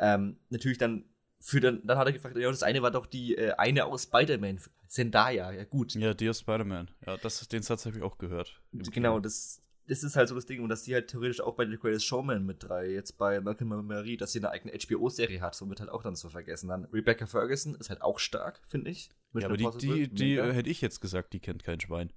Ähm, 0.00 0.38
natürlich 0.48 0.78
dann 0.78 1.04
für 1.40 1.60
dann, 1.60 1.86
dann 1.86 1.98
hat 1.98 2.06
er 2.06 2.12
gefragt, 2.12 2.36
ja, 2.36 2.50
das 2.50 2.62
eine 2.62 2.82
war 2.82 2.90
doch 2.90 3.06
die 3.06 3.36
äh, 3.36 3.52
eine 3.52 3.86
aus 3.86 4.04
Spider-Man, 4.04 4.60
Zendaya, 4.88 5.52
ja 5.52 5.64
gut. 5.64 5.94
Ja, 5.94 6.14
Dear 6.14 6.34
Spider-Man. 6.34 6.90
Ja, 7.06 7.16
das, 7.16 7.46
den 7.48 7.62
Satz 7.62 7.86
habe 7.86 7.98
ich 7.98 8.02
auch 8.02 8.18
gehört. 8.18 8.60
Genau, 8.72 9.20
das, 9.20 9.62
das 9.86 10.02
ist 10.02 10.16
halt 10.16 10.28
so 10.28 10.34
das 10.34 10.46
Ding 10.46 10.62
und 10.62 10.68
dass 10.68 10.82
die 10.82 10.94
halt 10.94 11.08
theoretisch 11.08 11.40
auch 11.40 11.54
bei 11.54 11.66
The 11.66 11.78
Greatest 11.78 12.06
Showman 12.06 12.44
mit 12.44 12.62
drei, 12.62 12.90
jetzt 12.90 13.18
bei 13.18 13.40
Malcolm 13.40 13.72
und 13.72 13.86
Marie, 13.86 14.16
dass 14.16 14.32
sie 14.32 14.40
eine 14.40 14.50
eigene 14.50 14.72
HBO-Serie 14.72 15.40
hat, 15.40 15.54
so 15.54 15.68
wird 15.68 15.80
halt 15.80 15.90
auch 15.90 16.02
dann 16.02 16.16
so 16.16 16.28
vergessen. 16.28 16.68
Dann 16.68 16.84
Rebecca 16.86 17.26
Ferguson 17.26 17.74
ist 17.76 17.88
halt 17.88 18.02
auch 18.02 18.18
stark, 18.18 18.60
finde 18.66 18.90
ich. 18.90 19.10
Ja, 19.34 19.46
aber 19.46 19.54
Mission 19.54 19.78
die, 19.78 19.86
Impossible, 19.86 20.08
die, 20.08 20.14
die 20.14 20.30
mega. 20.30 20.46
äh, 20.48 20.52
hätte 20.52 20.70
ich 20.70 20.80
jetzt 20.80 21.00
gesagt, 21.00 21.32
die 21.32 21.40
kennt 21.40 21.64
kein 21.64 21.80
Schwein. 21.80 22.12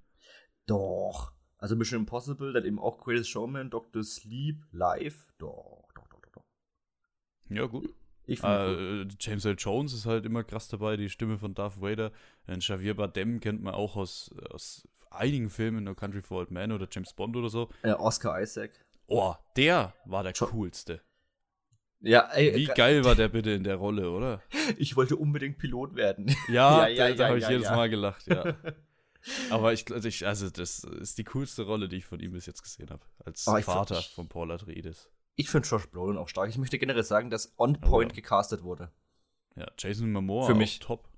Doch. 0.66 1.32
Also 1.58 1.76
Mission 1.76 2.00
Impossible, 2.00 2.52
dann 2.52 2.64
eben 2.64 2.78
auch 2.78 2.98
Greatest 2.98 3.30
Showman, 3.30 3.70
Dr. 3.70 4.02
Sleep, 4.02 4.64
Live. 4.72 5.32
Doch, 5.38 5.88
doch, 5.94 6.08
doch, 6.08 6.20
doch, 6.20 6.32
doch. 6.32 6.44
Ja, 7.48 7.66
gut. 7.66 7.94
Ich 8.26 8.42
Äh, 8.42 9.06
James 9.18 9.44
L. 9.44 9.56
Jones 9.58 9.92
ist 9.92 10.06
halt 10.06 10.24
immer 10.26 10.44
krass 10.44 10.68
dabei, 10.68 10.96
die 10.96 11.08
Stimme 11.10 11.38
von 11.38 11.54
Darth 11.54 11.80
Vader. 11.80 12.12
Äh, 12.46 12.56
Javier 12.60 12.94
Bardem 12.94 13.40
kennt 13.40 13.62
man 13.62 13.74
auch 13.74 13.96
aus, 13.96 14.30
aus 14.50 14.86
einigen 15.10 15.50
Filmen, 15.50 15.84
No 15.84 15.94
Country 15.94 16.22
for 16.22 16.38
Old 16.38 16.50
Men 16.50 16.72
oder 16.72 16.86
James 16.90 17.12
Bond 17.12 17.36
oder 17.36 17.48
so. 17.48 17.68
äh, 17.82 17.92
Oscar 17.92 18.40
Isaac. 18.40 18.70
Oh, 19.08 19.34
der 19.56 19.92
war 20.04 20.22
der 20.22 20.34
Schon- 20.34 20.50
coolste. 20.50 21.00
Ja, 22.04 22.28
ey, 22.32 22.54
Wie 22.56 22.64
geil 22.66 23.04
war 23.04 23.14
der 23.16 23.28
bitte 23.28 23.50
in 23.50 23.62
der 23.64 23.76
Rolle, 23.76 24.10
oder? 24.10 24.42
Ich 24.76 24.96
wollte 24.96 25.16
unbedingt 25.16 25.58
Pilot 25.58 25.94
werden. 25.94 26.34
Ja, 26.48 26.86
Ja, 26.86 26.88
ja, 26.88 27.08
da, 27.08 27.14
da 27.14 27.22
ja, 27.24 27.28
habe 27.28 27.38
ich 27.38 27.48
jedes. 27.48 27.70
Mal 27.70 27.88
gelacht, 27.90 28.26
ja. 28.26 28.56
Aber 29.50 29.72
ich, 29.72 29.88
also 29.92 30.08
ich, 30.08 30.26
also 30.26 30.50
das 30.50 30.82
ist 30.82 31.16
die 31.18 31.22
coolste 31.24 31.62
Rolle, 31.62 31.88
die 31.88 31.96
ich 31.98 32.04
von 32.06 32.18
ihm 32.18 32.32
bis 32.32 32.46
jetzt 32.46 32.62
gesehen 32.62 32.90
habe. 32.90 33.04
Als 33.24 33.46
ich 33.46 33.64
Vater 33.64 33.96
find- 33.96 34.06
von 34.14 34.28
Paul 34.28 34.50
Atreides. 34.50 35.08
Ich 35.36 35.48
finde 35.50 35.66
Josh 35.68 35.88
Brolin 35.90 36.18
auch 36.18 36.28
stark. 36.28 36.48
Ich 36.50 36.58
möchte 36.58 36.78
generell 36.78 37.02
sagen, 37.04 37.30
dass 37.30 37.54
On 37.58 37.80
Point 37.80 38.12
ja. 38.12 38.16
gecastet 38.16 38.62
wurde. 38.62 38.90
Ja, 39.56 39.66
Jason 39.78 40.12
Momoa 40.12 40.46
Für 40.46 40.54
mich. 40.54 40.78
top. 40.78 41.08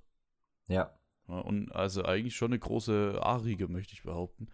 Ja. 0.67 0.97
Ja, 1.27 1.39
und 1.39 1.71
also 1.71 2.03
eigentlich 2.05 2.35
schon 2.35 2.51
eine 2.51 2.59
große 2.59 3.19
A-Riege, 3.21 3.67
möchte 3.67 3.93
ich 3.93 4.03
behaupten. 4.03 4.47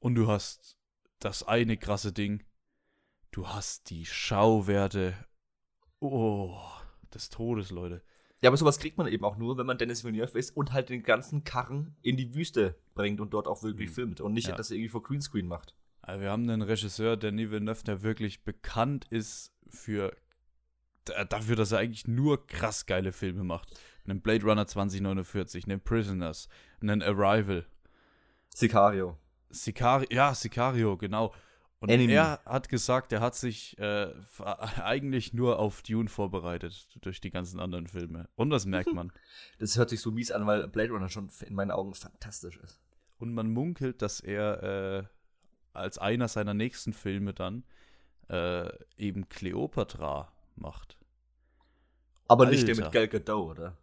Und 0.00 0.14
du 0.16 0.28
hast 0.28 0.76
das 1.18 1.42
eine 1.44 1.76
krasse 1.76 2.12
Ding. 2.12 2.42
Du 3.30 3.48
hast 3.48 3.90
die 3.90 4.04
Schauwerte. 4.06 5.14
Oh, 6.00 6.58
des 7.14 7.28
Todes, 7.30 7.70
Leute. 7.70 8.02
Ja, 8.42 8.50
aber 8.50 8.56
sowas 8.58 8.78
kriegt 8.78 8.98
man 8.98 9.06
eben 9.08 9.24
auch 9.24 9.36
nur, 9.38 9.56
wenn 9.56 9.66
man 9.66 9.78
Dennis 9.78 10.04
Villeneuve 10.04 10.38
ist 10.38 10.54
und 10.56 10.72
halt 10.72 10.90
den 10.90 11.02
ganzen 11.02 11.42
Karren 11.44 11.96
in 12.02 12.16
die 12.16 12.34
Wüste 12.34 12.76
bringt 12.94 13.20
und 13.20 13.30
dort 13.32 13.46
auch 13.48 13.62
wirklich 13.62 13.90
Mhm. 13.90 13.94
filmt 13.94 14.20
und 14.20 14.34
nicht, 14.34 14.48
Ja. 14.48 14.54
dass 14.56 14.70
er 14.70 14.76
irgendwie 14.76 14.90
vor 14.90 15.02
Greenscreen 15.02 15.46
macht. 15.46 15.74
Also 16.06 16.20
wir 16.20 16.30
haben 16.30 16.48
einen 16.48 16.62
Regisseur, 16.62 17.16
der 17.16 17.32
Denis 17.32 17.50
Villeneuve, 17.50 17.82
der 17.82 18.02
wirklich 18.02 18.44
bekannt 18.44 19.06
ist 19.10 19.52
für 19.68 20.16
da- 21.04 21.24
dafür, 21.24 21.56
dass 21.56 21.72
er 21.72 21.78
eigentlich 21.78 22.06
nur 22.06 22.46
krass 22.46 22.86
geile 22.86 23.12
Filme 23.12 23.42
macht. 23.42 23.74
Einen 24.06 24.20
Blade 24.20 24.44
Runner 24.44 24.64
2049, 24.66 25.64
einen 25.66 25.80
Prisoners, 25.80 26.48
einen 26.80 27.02
Arrival, 27.02 27.66
Sicario. 28.54 29.18
Sicario, 29.50 30.06
ja, 30.12 30.32
Sicario, 30.32 30.96
genau. 30.96 31.34
Und 31.80 31.90
Enemy. 31.90 32.12
er 32.12 32.40
hat 32.46 32.68
gesagt, 32.68 33.12
er 33.12 33.20
hat 33.20 33.34
sich 33.34 33.76
äh, 33.78 34.14
eigentlich 34.82 35.34
nur 35.34 35.58
auf 35.58 35.82
Dune 35.82 36.08
vorbereitet 36.08 36.88
durch 37.02 37.20
die 37.20 37.30
ganzen 37.30 37.58
anderen 37.58 37.88
Filme. 37.88 38.28
Und 38.36 38.50
das 38.50 38.64
merkt 38.64 38.92
man. 38.92 39.12
Das 39.58 39.76
hört 39.76 39.90
sich 39.90 40.00
so 40.00 40.12
mies 40.12 40.30
an, 40.30 40.46
weil 40.46 40.68
Blade 40.68 40.90
Runner 40.92 41.08
schon 41.08 41.30
in 41.44 41.54
meinen 41.54 41.72
Augen 41.72 41.94
fantastisch 41.94 42.56
ist. 42.58 42.80
Und 43.18 43.34
man 43.34 43.50
munkelt, 43.50 44.02
dass 44.02 44.20
er 44.20 44.62
äh, 44.62 45.04
als 45.76 45.98
einer 45.98 46.28
seiner 46.28 46.54
nächsten 46.54 46.92
Filme 46.92 47.32
dann 47.34 47.64
äh, 48.28 48.68
eben 48.96 49.28
Cleopatra 49.28 50.32
macht. 50.56 50.98
Aber 52.28 52.46
nicht 52.46 52.66
der 52.66 52.74
Alter. 52.74 52.84
mit 52.86 52.92
Gal 52.92 53.08
Gadot, 53.08 53.50
oder? 53.58 53.76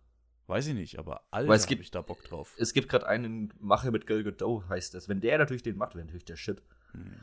Weiß 0.47 0.67
ich 0.67 0.73
nicht, 0.73 0.99
aber 0.99 1.21
Alter, 1.31 1.47
Weil 1.49 1.55
es 1.55 1.63
hab 1.63 1.69
gibt- 1.69 1.81
ich 1.83 1.91
da 1.91 2.01
Bock 2.01 2.21
drauf. 2.25 2.53
Es 2.59 2.73
gibt 2.73 2.89
gerade 2.89 3.07
einen 3.07 3.53
Macher 3.59 3.91
mit 3.91 4.05
Gal 4.05 4.23
Gadot, 4.23 4.67
heißt 4.67 4.95
es. 4.95 5.07
Wenn 5.07 5.21
der 5.21 5.37
natürlich 5.37 5.63
den 5.63 5.77
macht, 5.77 5.95
wäre 5.95 6.03
natürlich 6.05 6.25
der 6.25 6.35
Shit. 6.35 6.61
Hm. 6.91 7.15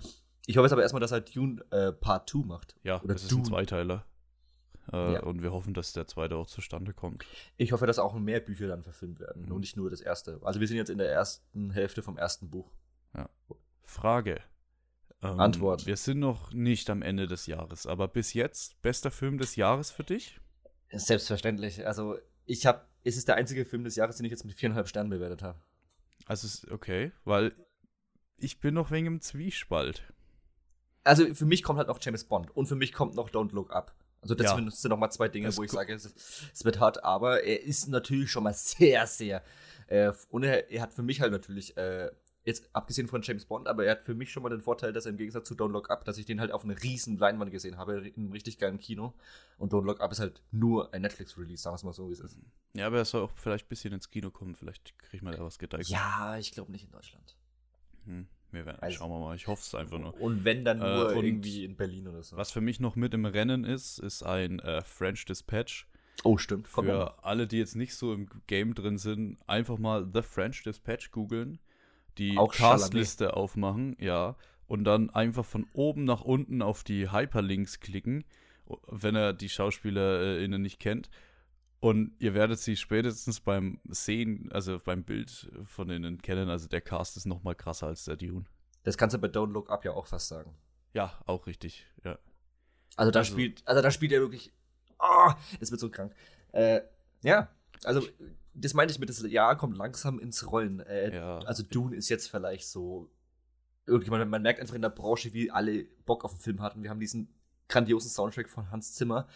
Ich 0.47 0.57
hoffe 0.57 0.65
jetzt 0.65 0.73
aber 0.73 0.83
erstmal, 0.83 1.01
dass 1.01 1.13
er 1.13 1.21
Dune 1.21 1.63
äh, 1.71 1.93
Part 1.93 2.31
2 2.31 2.39
macht. 2.47 2.77
Ja, 2.83 3.01
Oder 3.03 3.13
das 3.13 3.25
ist 3.25 3.31
ein 3.33 3.37
Dune. 3.37 3.49
Zweiteiler. 3.49 4.07
Äh, 4.91 5.13
Ja. 5.13 5.23
Und 5.25 5.43
wir 5.43 5.53
hoffen, 5.53 5.75
dass 5.75 5.93
der 5.93 6.07
zweite 6.07 6.37
auch 6.37 6.47
zustande 6.47 6.95
kommt. 6.95 7.25
Ich 7.59 7.73
hoffe, 7.73 7.87
dass 7.87 7.99
auch 7.99 8.15
mehr 8.15 8.41
Bücher 8.41 8.67
dann 8.67 8.83
verfilmt 8.83 9.21
werden 9.21 9.45
Mhm. 9.45 9.53
und 9.53 9.61
nicht 9.61 9.77
nur 9.77 9.91
das 9.91 10.01
erste. 10.01 10.41
Also 10.43 10.59
wir 10.59 10.67
sind 10.67 10.79
jetzt 10.79 10.89
in 10.91 10.97
der 10.99 11.13
ersten 11.13 11.71
Hälfte 11.71 12.03
vom 12.03 12.17
ersten 12.17 12.49
Buch. 12.49 12.73
Frage. 13.85 14.41
Ähm, 15.23 15.39
Antwort. 15.41 15.87
Wir 15.87 15.97
sind 15.97 16.19
noch 16.21 16.53
nicht 16.53 16.89
am 16.91 17.03
Ende 17.03 17.27
des 17.27 17.47
Jahres, 17.47 17.87
aber 17.87 18.09
bis 18.09 18.33
jetzt 18.35 18.81
bester 18.83 19.11
Film 19.11 19.39
des 19.39 19.57
Jahres 19.57 19.91
für 19.91 20.05
dich? 20.05 20.41
Selbstverständlich. 20.93 21.87
Also 21.87 22.17
ich 22.47 22.67
habe, 22.67 22.87
es 23.05 23.17
ist 23.17 23.29
der 23.29 23.37
einzige 23.37 23.65
Film 23.65 23.85
des 23.85 23.97
Jahres, 23.97 24.17
den 24.17 24.25
ich 24.27 24.31
jetzt 24.31 24.45
mit 24.45 24.55
viereinhalb 24.55 24.89
Sternen 24.89 25.11
bewertet 25.11 25.43
habe. 25.43 25.59
Also 26.27 26.47
ist 26.47 26.71
okay, 26.71 27.13
weil 27.25 27.53
ich 28.39 28.61
bin 28.61 28.75
noch 28.75 28.91
wegen 28.91 29.07
im 29.07 29.21
Zwiespalt. 29.21 30.03
Also 31.05 31.33
für 31.35 31.47
mich 31.47 31.63
kommt 31.63 31.79
halt 31.79 31.89
noch 31.89 31.99
James 32.01 32.25
Bond 32.25 32.51
und 32.57 32.67
für 32.67 32.77
mich 32.77 32.93
kommt 32.93 33.15
noch 33.15 33.31
Don't 33.31 33.53
Look 33.53 33.73
Up. 33.73 33.95
Also 34.23 34.35
das 34.35 34.47
Ja. 34.47 34.55
sind- 34.57 34.73
sind 34.75 34.91
noch 34.91 34.99
mal 34.99 35.11
zwei 35.11 35.29
Dinge, 35.29 35.49
Es 35.49 35.57
wo 35.57 35.63
ich 35.63 35.71
sage, 35.71 35.95
es, 35.95 36.13
es 36.53 36.65
wird 36.65 36.79
hart, 36.79 37.05
aber 37.05 37.43
er 37.43 37.63
ist 37.63 37.89
natürlich 37.89 38.31
schon 38.31 38.43
mal 38.43 38.53
sehr, 38.55 39.07
sehr. 39.07 39.43
Äh, 39.87 40.13
und 40.31 40.43
er, 40.45 40.71
er 40.71 40.83
hat 40.83 40.93
für 40.95 41.03
mich 41.03 41.21
halt 41.21 41.33
natürlich, 41.33 41.77
äh, 41.77 42.11
jetzt 42.45 42.69
abgesehen 42.75 43.07
von 43.07 43.21
James 43.23 43.45
Bond, 43.45 43.69
aber 43.69 43.85
er 43.85 43.93
hat 43.93 44.03
für 44.03 44.15
mich 44.15 44.33
schon 44.33 44.43
mal 44.43 44.49
den 44.49 44.63
Vorteil, 44.63 44.93
dass 44.93 45.05
er 45.07 45.11
im 45.11 45.19
Gegensatz 45.19 45.47
zu 45.47 45.55
Don't 45.55 45.73
Look 45.73 45.91
Up, 45.91 46.05
dass 46.05 46.17
ich 46.19 46.25
den 46.27 46.41
halt 46.41 46.53
auf 46.53 46.65
einer 46.65 46.81
riesen 46.83 47.19
Leinwand 47.19 47.51
gesehen 47.51 47.77
habe, 47.77 47.99
in 48.09 48.15
einem 48.25 48.33
richtig 48.33 48.59
geilen 48.59 48.79
Kino. 48.79 49.13
Und 49.59 49.73
Don't 49.73 49.85
Look 49.85 50.01
Up 50.01 50.11
ist 50.11 50.21
halt 50.21 50.43
nur 50.51 50.93
ein 50.95 51.03
Netflix-Release, 51.03 51.63
sagen 51.63 51.75
wir 51.75 51.77
es 51.77 51.85
mal 51.85 51.93
so, 51.93 52.09
wie 52.09 52.13
es 52.15 52.21
ist. 52.21 52.39
Ja, 52.75 52.87
aber 52.87 52.97
er 52.99 53.05
soll 53.05 53.23
auch 53.23 53.31
vielleicht 53.37 53.67
ein 53.67 53.69
bisschen 53.69 53.93
ins 53.93 54.09
Kino 54.11 54.31
kommen. 54.31 54.55
Vielleicht 54.55 54.99
kriege 54.99 55.17
ich 55.17 55.23
mal 55.23 55.35
da 55.35 55.45
was 55.45 55.59
gedeichselt. 55.59 55.91
Ja, 55.91 56.39
ich 56.39 56.53
glaube 56.53 56.73
nicht 56.73 56.85
in 56.85 56.91
Deutschland. 56.93 57.37
Hm, 58.07 58.27
wir 58.53 58.65
werden, 58.65 58.79
Also- 58.81 58.97
schauen 58.99 59.11
wir 59.11 59.19
mal. 59.21 59.37
Ich 59.37 59.47
hoffe 59.47 59.63
es 59.63 59.75
einfach 59.75 59.99
nur. 59.99 60.19
Und 60.21 60.45
wenn 60.45 60.65
dann 60.65 60.79
nur 60.79 61.13
Äh, 61.13 61.17
irgendwie 61.17 61.65
in 61.65 61.77
Berlin 61.77 62.09
oder 62.09 62.23
so. 62.23 62.37
Was 62.39 62.51
für 62.53 62.63
mich 62.63 62.81
noch 62.81 62.97
mit 62.97 63.13
im 63.13 63.27
Rennen 63.27 63.65
ist, 63.65 63.99
ist 63.99 64.23
ein 64.23 64.61
äh, 64.61 64.83
French 64.83 65.27
Dispatch. 65.27 65.87
Oh, 66.25 66.39
stimmt. 66.39 66.67
Noch. 66.77 66.85
Für 66.85 67.25
alle, 67.25 67.47
die 67.47 67.59
jetzt 67.59 67.77
nicht 67.77 67.95
so 67.95 68.13
im 68.15 68.29
Game 68.47 68.75
drin 68.75 68.99
sind, 68.99 69.39
einfach 69.47 69.79
mal 69.79 70.09
The 70.13 70.23
French 70.23 70.63
Dispatch 70.63 71.11
googeln. 71.11 71.59
Die 72.19 72.37
Castliste 72.53 73.35
aufmachen, 73.35 73.97
ja, 73.99 74.37
und 74.67 74.85
dann 74.85 75.11
einfach 75.11 75.45
von 75.45 75.67
oben 75.73 76.05
nach 76.05 76.21
unten 76.23 76.63
auf 76.63 76.85
die 76.85 77.11
Hyperlinks 77.11 77.81
klicken, 77.81 78.25
wenn 78.89 79.17
er 79.17 79.33
die 79.33 79.49
SchauspielerInnen 79.49 80.63
nicht 80.63 80.79
kennt. 80.79 81.11
Und 81.81 82.13
ihr 82.19 82.35
werdet 82.35 82.59
sie 82.59 82.77
spätestens 82.77 83.41
beim 83.41 83.81
Sehen, 83.89 84.51
also 84.53 84.79
beim 84.79 85.03
Bild 85.03 85.51
von 85.65 85.89
denen 85.89 86.21
kennen. 86.21 86.51
Also 86.51 86.69
der 86.69 86.83
Cast 86.83 87.17
ist 87.17 87.25
noch 87.27 87.43
mal 87.43 87.55
krasser 87.55 87.87
als 87.87 88.05
der 88.05 88.17
Dune. 88.17 88.45
Das 88.85 88.99
kannst 88.99 89.15
du 89.15 89.19
bei 89.19 89.29
Don't 89.29 89.53
Look 89.53 89.71
Up 89.71 89.85
ja 89.85 89.93
auch 89.93 90.07
fast 90.07 90.29
sagen. 90.29 90.55
Ja, 90.93 91.13
auch 91.27 91.47
richtig, 91.47 91.87
ja. 92.05 92.19
Also 92.97 93.11
da 93.11 93.21
Also- 93.21 93.33
spielt, 93.33 93.67
also 93.67 93.81
da 93.81 93.91
spielt 93.91 94.13
er 94.13 94.21
wirklich. 94.21 94.53
Oh, 94.99 95.33
das 95.59 95.71
wird 95.71 95.81
so 95.81 95.91
krank. 95.91 96.15
Äh, 96.53 96.83
ja, 97.23 97.49
also 97.85 98.03
das 98.55 98.75
meinte 98.75 98.93
ich 98.93 98.99
mit, 98.99 99.09
das 99.09 99.23
Jahr 99.23 99.57
kommt 99.57 99.77
langsam 99.77 100.19
ins 100.19 100.51
Rollen. 100.51 100.81
Äh, 100.81 101.15
Ja. 101.15 101.39
Also 101.41 101.63
Dune 101.63 101.97
ist 101.97 102.09
jetzt 102.09 102.31
vielleicht 102.31 102.67
so. 102.69 103.11
Irgendwie, 103.87 104.11
man, 104.11 104.29
man 104.29 104.43
merkt 104.43 104.61
einfach 104.61 104.75
in 104.75 104.83
der 104.83 104.91
Branche, 104.91 105.33
wie 105.33 105.51
alle 105.51 105.85
Bock 106.07 106.25
auf 106.25 106.33
den 106.35 106.41
Film 106.41 106.63
hatten. 106.63 106.83
Wir 106.83 106.91
haben 106.91 107.01
diesen 107.01 107.29
grandiosen 107.69 108.11
Soundtrack 108.11 108.49
von 108.49 108.71
Hans 108.71 108.95
Zimmer. 108.95 109.27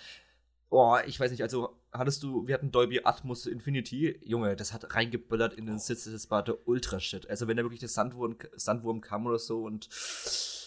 Oh, 0.70 0.96
ich 1.06 1.18
weiß 1.20 1.30
nicht, 1.30 1.42
also 1.42 1.76
hattest 1.92 2.22
du, 2.22 2.46
wir 2.48 2.54
hatten 2.54 2.72
Dolby 2.72 3.00
Atmos 3.04 3.46
Infinity, 3.46 4.18
Junge, 4.24 4.56
das 4.56 4.72
hat 4.72 4.94
reingeböllert 4.94 5.54
in 5.54 5.66
den 5.66 5.78
Sitz, 5.78 6.04
das 6.04 6.30
war 6.32 6.42
der 6.42 6.66
Ultra-Shit. 6.66 7.30
Also 7.30 7.46
wenn 7.46 7.56
da 7.56 7.62
wirklich 7.62 7.78
der 7.80 7.88
Sandwurm, 7.88 8.36
Sandwurm 8.56 9.00
kam 9.00 9.24
oder 9.26 9.38
so 9.38 9.62
und 9.62 9.88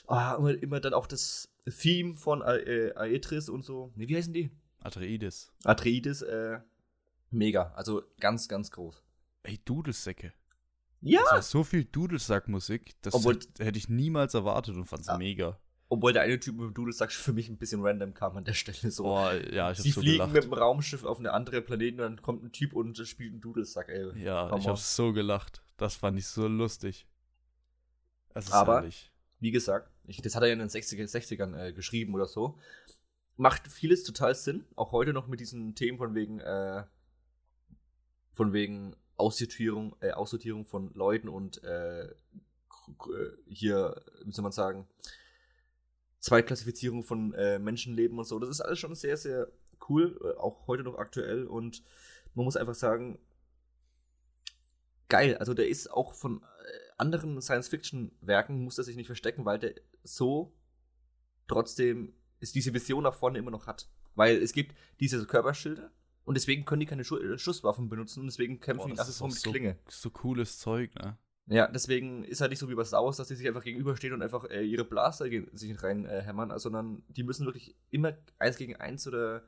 oh, 0.07 0.15
immer, 0.37 0.63
immer 0.63 0.79
dann 0.79 0.93
auch 0.93 1.07
das 1.07 1.49
Theme 1.81 2.15
von 2.15 2.41
A- 2.41 2.55
äh, 2.55 2.93
Aetris 2.95 3.49
und 3.49 3.65
so. 3.65 3.91
Nee, 3.95 4.07
wie 4.07 4.15
heißen 4.15 4.31
die? 4.33 4.49
Atreides. 4.81 5.51
Atreides, 5.65 6.21
äh, 6.21 6.59
mega. 7.31 7.71
Also 7.75 8.03
ganz, 8.19 8.47
ganz 8.47 8.71
groß. 8.71 9.03
Ey, 9.43 9.59
Dudelsäcke. 9.65 10.33
Ja! 11.01 11.21
Das 11.21 11.31
war 11.31 11.41
so 11.43 11.63
viel 11.63 11.85
Dudelsackmusik, 11.85 12.95
das 13.01 13.13
Obwohl- 13.13 13.39
hätte, 13.59 13.77
ich 13.77 13.87
niemals 13.89 14.33
erwartet 14.33 14.75
und 14.75 14.85
fand's 14.85 15.07
Ja. 15.07 15.17
mega. 15.17 15.59
Obwohl 15.89 16.11
der 16.11 16.23
eine 16.23 16.37
Typ 16.39 16.55
mit 16.55 16.65
dem 16.65 16.73
Dudelsack 16.73 17.13
für 17.13 17.31
mich 17.31 17.47
ein 17.47 17.57
bisschen 17.57 17.81
random 17.81 18.13
kam 18.13 18.35
an 18.35 18.43
der 18.43 18.53
Stelle. 18.53 18.91
So. 18.91 19.03
Boah, 19.03 19.33
ja, 19.35 19.71
ich 19.71 19.77
Sie 19.77 19.91
so 19.91 20.01
fliegen 20.01 20.17
gelacht. 20.17 20.33
mit 20.33 20.43
dem 20.43 20.53
Raumschiff 20.53 21.05
auf 21.05 21.19
eine 21.19 21.31
andere 21.31 21.61
Planeten 21.61 22.01
und 22.01 22.05
dann 22.17 22.21
kommt 22.21 22.43
ein 22.43 22.51
Typ 22.51 22.73
und 22.73 22.97
spielt 23.07 23.31
einen 23.31 23.41
Dudelsack, 23.41 23.87
ey. 23.89 24.21
Ja, 24.21 24.47
Komm 24.49 24.59
ich 24.59 24.65
auf. 24.67 24.71
hab 24.79 24.79
so 24.79 25.13
gelacht. 25.13 25.61
Das 25.77 25.95
fand 25.95 26.17
ich 26.19 26.27
so 26.27 26.47
lustig. 26.47 27.07
Aber- 28.51 28.75
herrlich. 28.75 29.11
Wie 29.39 29.51
gesagt, 29.51 29.91
ich, 30.07 30.19
das 30.21 30.35
hat 30.35 30.41
er 30.41 30.47
ja 30.47 30.53
in 30.53 30.59
den 30.59 30.69
60er, 30.69 31.07
60ern 31.07 31.55
äh, 31.55 31.71
geschrieben 31.71 32.15
oder 32.15 32.25
so. 32.25 32.57
Macht 33.35 33.67
vieles 33.71 34.03
total 34.03 34.33
Sinn. 34.33 34.65
Auch 34.75 34.91
heute 34.91 35.13
noch 35.13 35.27
mit 35.27 35.39
diesen 35.39 35.75
Themen 35.75 35.99
von 35.99 36.15
wegen, 36.15 36.39
äh, 36.39 36.83
von 38.37 38.53
wegen 38.53 38.95
Aussortierung, 39.17 39.95
äh, 39.99 40.11
Aussortierung 40.11 40.65
von 40.65 40.93
Leuten 40.93 41.27
und 41.27 41.63
äh, 41.63 42.07
hier, 43.47 44.01
wie 44.23 44.31
soll 44.31 44.43
man 44.43 44.51
sagen, 44.51 44.87
Zweitklassifizierung 46.19 47.03
von 47.03 47.33
äh, 47.33 47.57
Menschenleben 47.57 48.17
und 48.17 48.25
so. 48.25 48.37
Das 48.39 48.49
ist 48.49 48.61
alles 48.61 48.79
schon 48.79 48.93
sehr, 48.93 49.17
sehr 49.17 49.47
cool, 49.89 50.19
äh, 50.23 50.37
auch 50.37 50.67
heute 50.67 50.83
noch 50.83 50.99
aktuell. 50.99 51.45
Und 51.45 51.83
man 52.35 52.45
muss 52.45 52.55
einfach 52.55 52.75
sagen, 52.75 53.17
geil. 55.09 55.35
Also 55.37 55.55
der 55.55 55.67
ist 55.67 55.91
auch 55.91 56.13
von 56.13 56.43
äh, 56.43 56.91
anderen 56.97 57.41
Science-Fiction-Werken, 57.41 58.63
muss 58.63 58.77
er 58.77 58.83
sich 58.83 58.95
nicht 58.95 59.07
verstecken, 59.07 59.45
weil 59.45 59.57
der 59.57 59.73
so 60.03 60.53
trotzdem 61.47 62.13
ist 62.39 62.53
diese 62.53 62.73
Vision 62.73 63.03
nach 63.03 63.15
vorne 63.15 63.39
immer 63.39 63.51
noch 63.51 63.65
hat. 63.65 63.89
Weil 64.13 64.37
es 64.37 64.53
gibt 64.53 64.75
diese 64.99 65.25
Körperschilder 65.25 65.91
und 66.27 66.35
deswegen 66.35 66.65
können 66.65 66.81
die 66.81 66.85
keine 66.85 67.05
Schu 67.05 67.15
äh, 67.17 67.37
Schusswaffen 67.37 67.87
benutzen 67.87 68.19
und 68.19 68.25
deswegen 68.25 68.59
kämpfen 68.59 68.89
Boah, 68.89 68.95
die 68.95 68.99
auch 68.99 69.27
mit 69.27 69.37
so, 69.37 69.49
Klinge. 69.49 69.77
so 69.87 70.09
cooles 70.09 70.59
Zeug, 70.59 70.93
ne? 70.95 71.17
Ja, 71.45 71.69
deswegen 71.69 72.25
ist 72.25 72.41
halt 72.41 72.49
nicht 72.49 72.59
so 72.59 72.67
wie 72.67 72.75
bei 72.75 72.83
Star 72.83 73.01
Wars, 73.05 73.15
dass 73.15 73.29
die 73.29 73.35
sich 73.35 73.47
einfach 73.47 73.63
gegenüberstehen 73.63 74.13
und 74.13 74.21
einfach 74.21 74.43
äh, 74.49 74.61
ihre 74.61 74.83
Blaster 74.83 75.29
sich 75.53 75.81
rein 75.81 76.03
äh, 76.03 76.25
also, 76.27 76.57
sondern 76.57 77.01
die 77.07 77.23
müssen 77.23 77.45
wirklich 77.45 77.77
immer 77.91 78.11
eins 78.39 78.57
gegen 78.57 78.75
eins 78.75 79.07
oder 79.07 79.45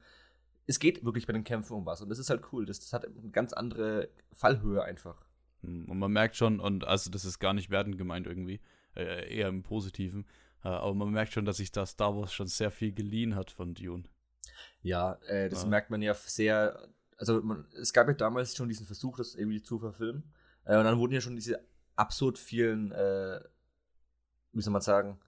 es 0.67 0.79
geht 0.79 1.03
wirklich 1.03 1.27
bei 1.27 1.33
den 1.33 1.43
Kämpfen 1.43 1.73
um 1.73 1.85
was 1.85 2.01
und 2.01 2.07
das 2.07 2.17
ist 2.17 2.29
halt 2.29 2.43
cool. 2.53 2.65
Das, 2.65 2.79
das 2.79 2.93
hat 2.93 3.05
eine 3.05 3.29
ganz 3.31 3.51
andere 3.51 4.07
Fallhöhe 4.31 4.81
einfach. 4.81 5.21
Hm, 5.63 5.83
Und 5.89 5.99
man 5.99 6.13
merkt 6.13 6.37
schon, 6.37 6.61
und 6.61 6.85
also 6.85 7.11
das 7.11 7.25
ist 7.25 7.39
gar 7.39 7.53
nicht 7.53 7.69
wertend 7.69 7.97
gemeint 7.97 8.25
irgendwie, 8.25 8.61
äh, 8.95 9.35
eher 9.35 9.49
im 9.49 9.63
Positiven, 9.63 10.25
äh, 10.63 10.69
aber 10.69 10.93
man 10.93 11.11
merkt 11.11 11.33
schon, 11.33 11.43
dass 11.43 11.57
sich 11.57 11.73
da 11.73 11.85
Star 11.85 12.15
Wars 12.15 12.31
schon 12.31 12.47
sehr 12.47 12.71
viel 12.71 12.93
geliehen 12.93 13.35
hat 13.35 13.51
von 13.51 13.73
Dune. 13.73 14.05
Ja, 14.81 15.13
äh, 15.27 15.49
das 15.49 15.63
Ja. 15.63 15.67
merkt 15.69 15.89
man 15.89 16.01
ja 16.01 16.13
sehr. 16.13 16.87
Also, 17.17 17.41
man, 17.41 17.67
es 17.79 17.91
gab 17.93 18.07
ja 18.07 18.13
damals 18.13 18.55
schon 18.55 18.69
diesen 18.69 18.85
Versuch, 18.85 19.17
das 19.17 19.35
irgendwie 19.35 19.61
zu 19.61 19.77
verfilmen. 19.79 20.23
Äh, 20.65 20.77
und 20.77 20.85
dann 20.85 20.97
wurden 20.99 21.13
ja 21.13 21.21
schon 21.21 21.35
diese 21.35 21.59
absurd 21.95 22.37
vielen, 22.39 22.91
äh, 22.91 23.41
wie 24.53 24.61
soll 24.61 24.71
man 24.73 24.81
sagen, 24.81 25.19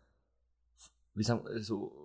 wie 1.16 1.24
sagen, 1.24 1.46
äh, 1.48 1.60
so 1.62 1.98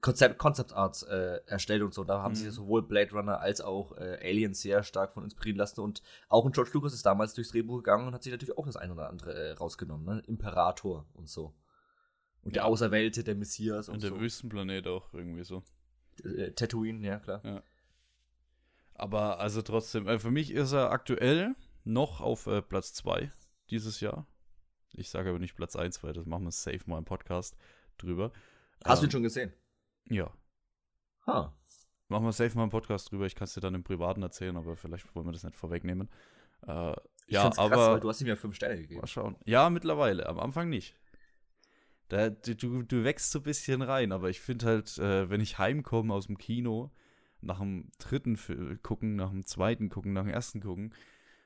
Konzept, 0.00 0.38
Concept 0.38 0.72
Arts 0.72 1.02
äh, 1.02 1.40
erstellt 1.44 1.82
und 1.82 1.92
so. 1.92 2.04
Da 2.04 2.22
haben 2.22 2.32
Mhm. 2.32 2.36
sich 2.36 2.46
ja 2.46 2.50
sowohl 2.52 2.80
Blade 2.82 3.10
Runner 3.12 3.38
als 3.38 3.60
auch 3.60 3.92
äh, 3.98 4.18
Alien 4.22 4.54
sehr 4.54 4.82
stark 4.82 5.12
von 5.12 5.24
inspirieren 5.24 5.58
lassen. 5.58 5.80
Und 5.82 6.02
auch 6.30 6.46
ein 6.46 6.52
George 6.52 6.70
Lucas 6.72 6.94
ist 6.94 7.04
damals 7.04 7.34
durchs 7.34 7.50
Drehbuch 7.50 7.76
gegangen 7.78 8.06
und 8.06 8.14
hat 8.14 8.22
sich 8.22 8.32
natürlich 8.32 8.56
auch 8.56 8.64
das 8.64 8.76
ein 8.76 8.90
oder 8.90 9.10
andere 9.10 9.34
äh, 9.34 9.50
rausgenommen. 9.52 10.06
Ne? 10.06 10.22
Imperator 10.26 11.04
und 11.12 11.28
so. 11.28 11.52
Und 12.42 12.56
der 12.56 12.62
Ja. 12.62 12.68
Auserwählte, 12.68 13.22
der 13.24 13.34
Messias 13.34 13.88
und, 13.88 13.96
Und 13.96 14.02
der 14.02 14.10
so. 14.10 14.20
Wüstenplanet 14.20 14.86
auch 14.86 15.12
irgendwie 15.12 15.44
so. 15.44 15.62
Äh, 16.24 16.52
Tatooine, 16.52 17.06
ja 17.06 17.18
klar. 17.18 17.62
Aber 18.94 19.40
also 19.40 19.62
trotzdem, 19.62 20.06
äh, 20.08 20.18
für 20.18 20.30
mich 20.30 20.50
ist 20.50 20.72
er 20.72 20.90
aktuell 20.90 21.54
noch 21.84 22.20
auf 22.20 22.46
äh, 22.46 22.60
Platz 22.62 22.92
2 22.94 23.30
dieses 23.70 24.00
Jahr. 24.00 24.26
Ich 24.92 25.08
sage 25.10 25.30
aber 25.30 25.38
nicht 25.38 25.56
Platz 25.56 25.76
1, 25.76 26.02
weil 26.02 26.12
das 26.12 26.26
machen 26.26 26.44
wir 26.44 26.50
safe 26.50 26.80
mal 26.86 26.98
im 26.98 27.04
Podcast 27.04 27.56
drüber. 27.98 28.32
Hast 28.84 29.02
du 29.02 29.06
ihn 29.06 29.08
Ähm, 29.08 29.12
schon 29.12 29.22
gesehen? 29.22 29.52
Ja. 30.08 30.30
Ha. 31.26 31.54
Machen 32.08 32.24
wir 32.24 32.32
safe 32.32 32.54
mal 32.56 32.62
einen 32.62 32.70
Podcast 32.70 33.10
drüber. 33.10 33.26
Ich 33.26 33.34
kann 33.36 33.44
es 33.44 33.54
dir 33.54 33.60
dann 33.60 33.74
im 33.74 33.84
Privaten 33.84 34.22
erzählen, 34.22 34.56
aber 34.56 34.76
vielleicht 34.76 35.14
wollen 35.14 35.26
wir 35.26 35.32
das 35.32 35.44
nicht 35.44 35.56
vorwegnehmen. 35.56 36.08
Äh, 36.66 36.92
Ich 37.26 37.34
ja, 37.34 37.44
krass, 37.44 37.58
aber 37.58 37.92
weil 37.92 38.00
du 38.00 38.08
hast 38.08 38.20
ihm 38.20 38.26
ja 38.26 38.36
fünf 38.36 38.56
Sterne 38.56 38.76
gegeben. 38.80 39.00
mal 39.00 39.06
schauen. 39.06 39.36
Ja, 39.44 39.70
mittlerweile. 39.70 40.26
Am 40.28 40.40
Anfang 40.40 40.68
nicht. 40.68 40.96
Da, 42.10 42.28
du, 42.28 42.82
du, 42.82 43.04
wächst 43.04 43.30
so 43.30 43.38
ein 43.38 43.44
bisschen 43.44 43.82
rein, 43.82 44.10
aber 44.10 44.30
ich 44.30 44.40
finde 44.40 44.66
halt, 44.66 44.98
äh, 44.98 45.30
wenn 45.30 45.40
ich 45.40 45.58
heimkomme 45.58 46.12
aus 46.12 46.26
dem 46.26 46.38
Kino, 46.38 46.90
nach 47.40 47.60
dem 47.60 47.88
dritten 47.98 48.36
gucken, 48.82 49.14
nach 49.14 49.30
dem 49.30 49.46
zweiten 49.46 49.88
gucken, 49.90 50.12
nach 50.12 50.24
dem 50.24 50.32
ersten 50.32 50.60
gucken 50.60 50.92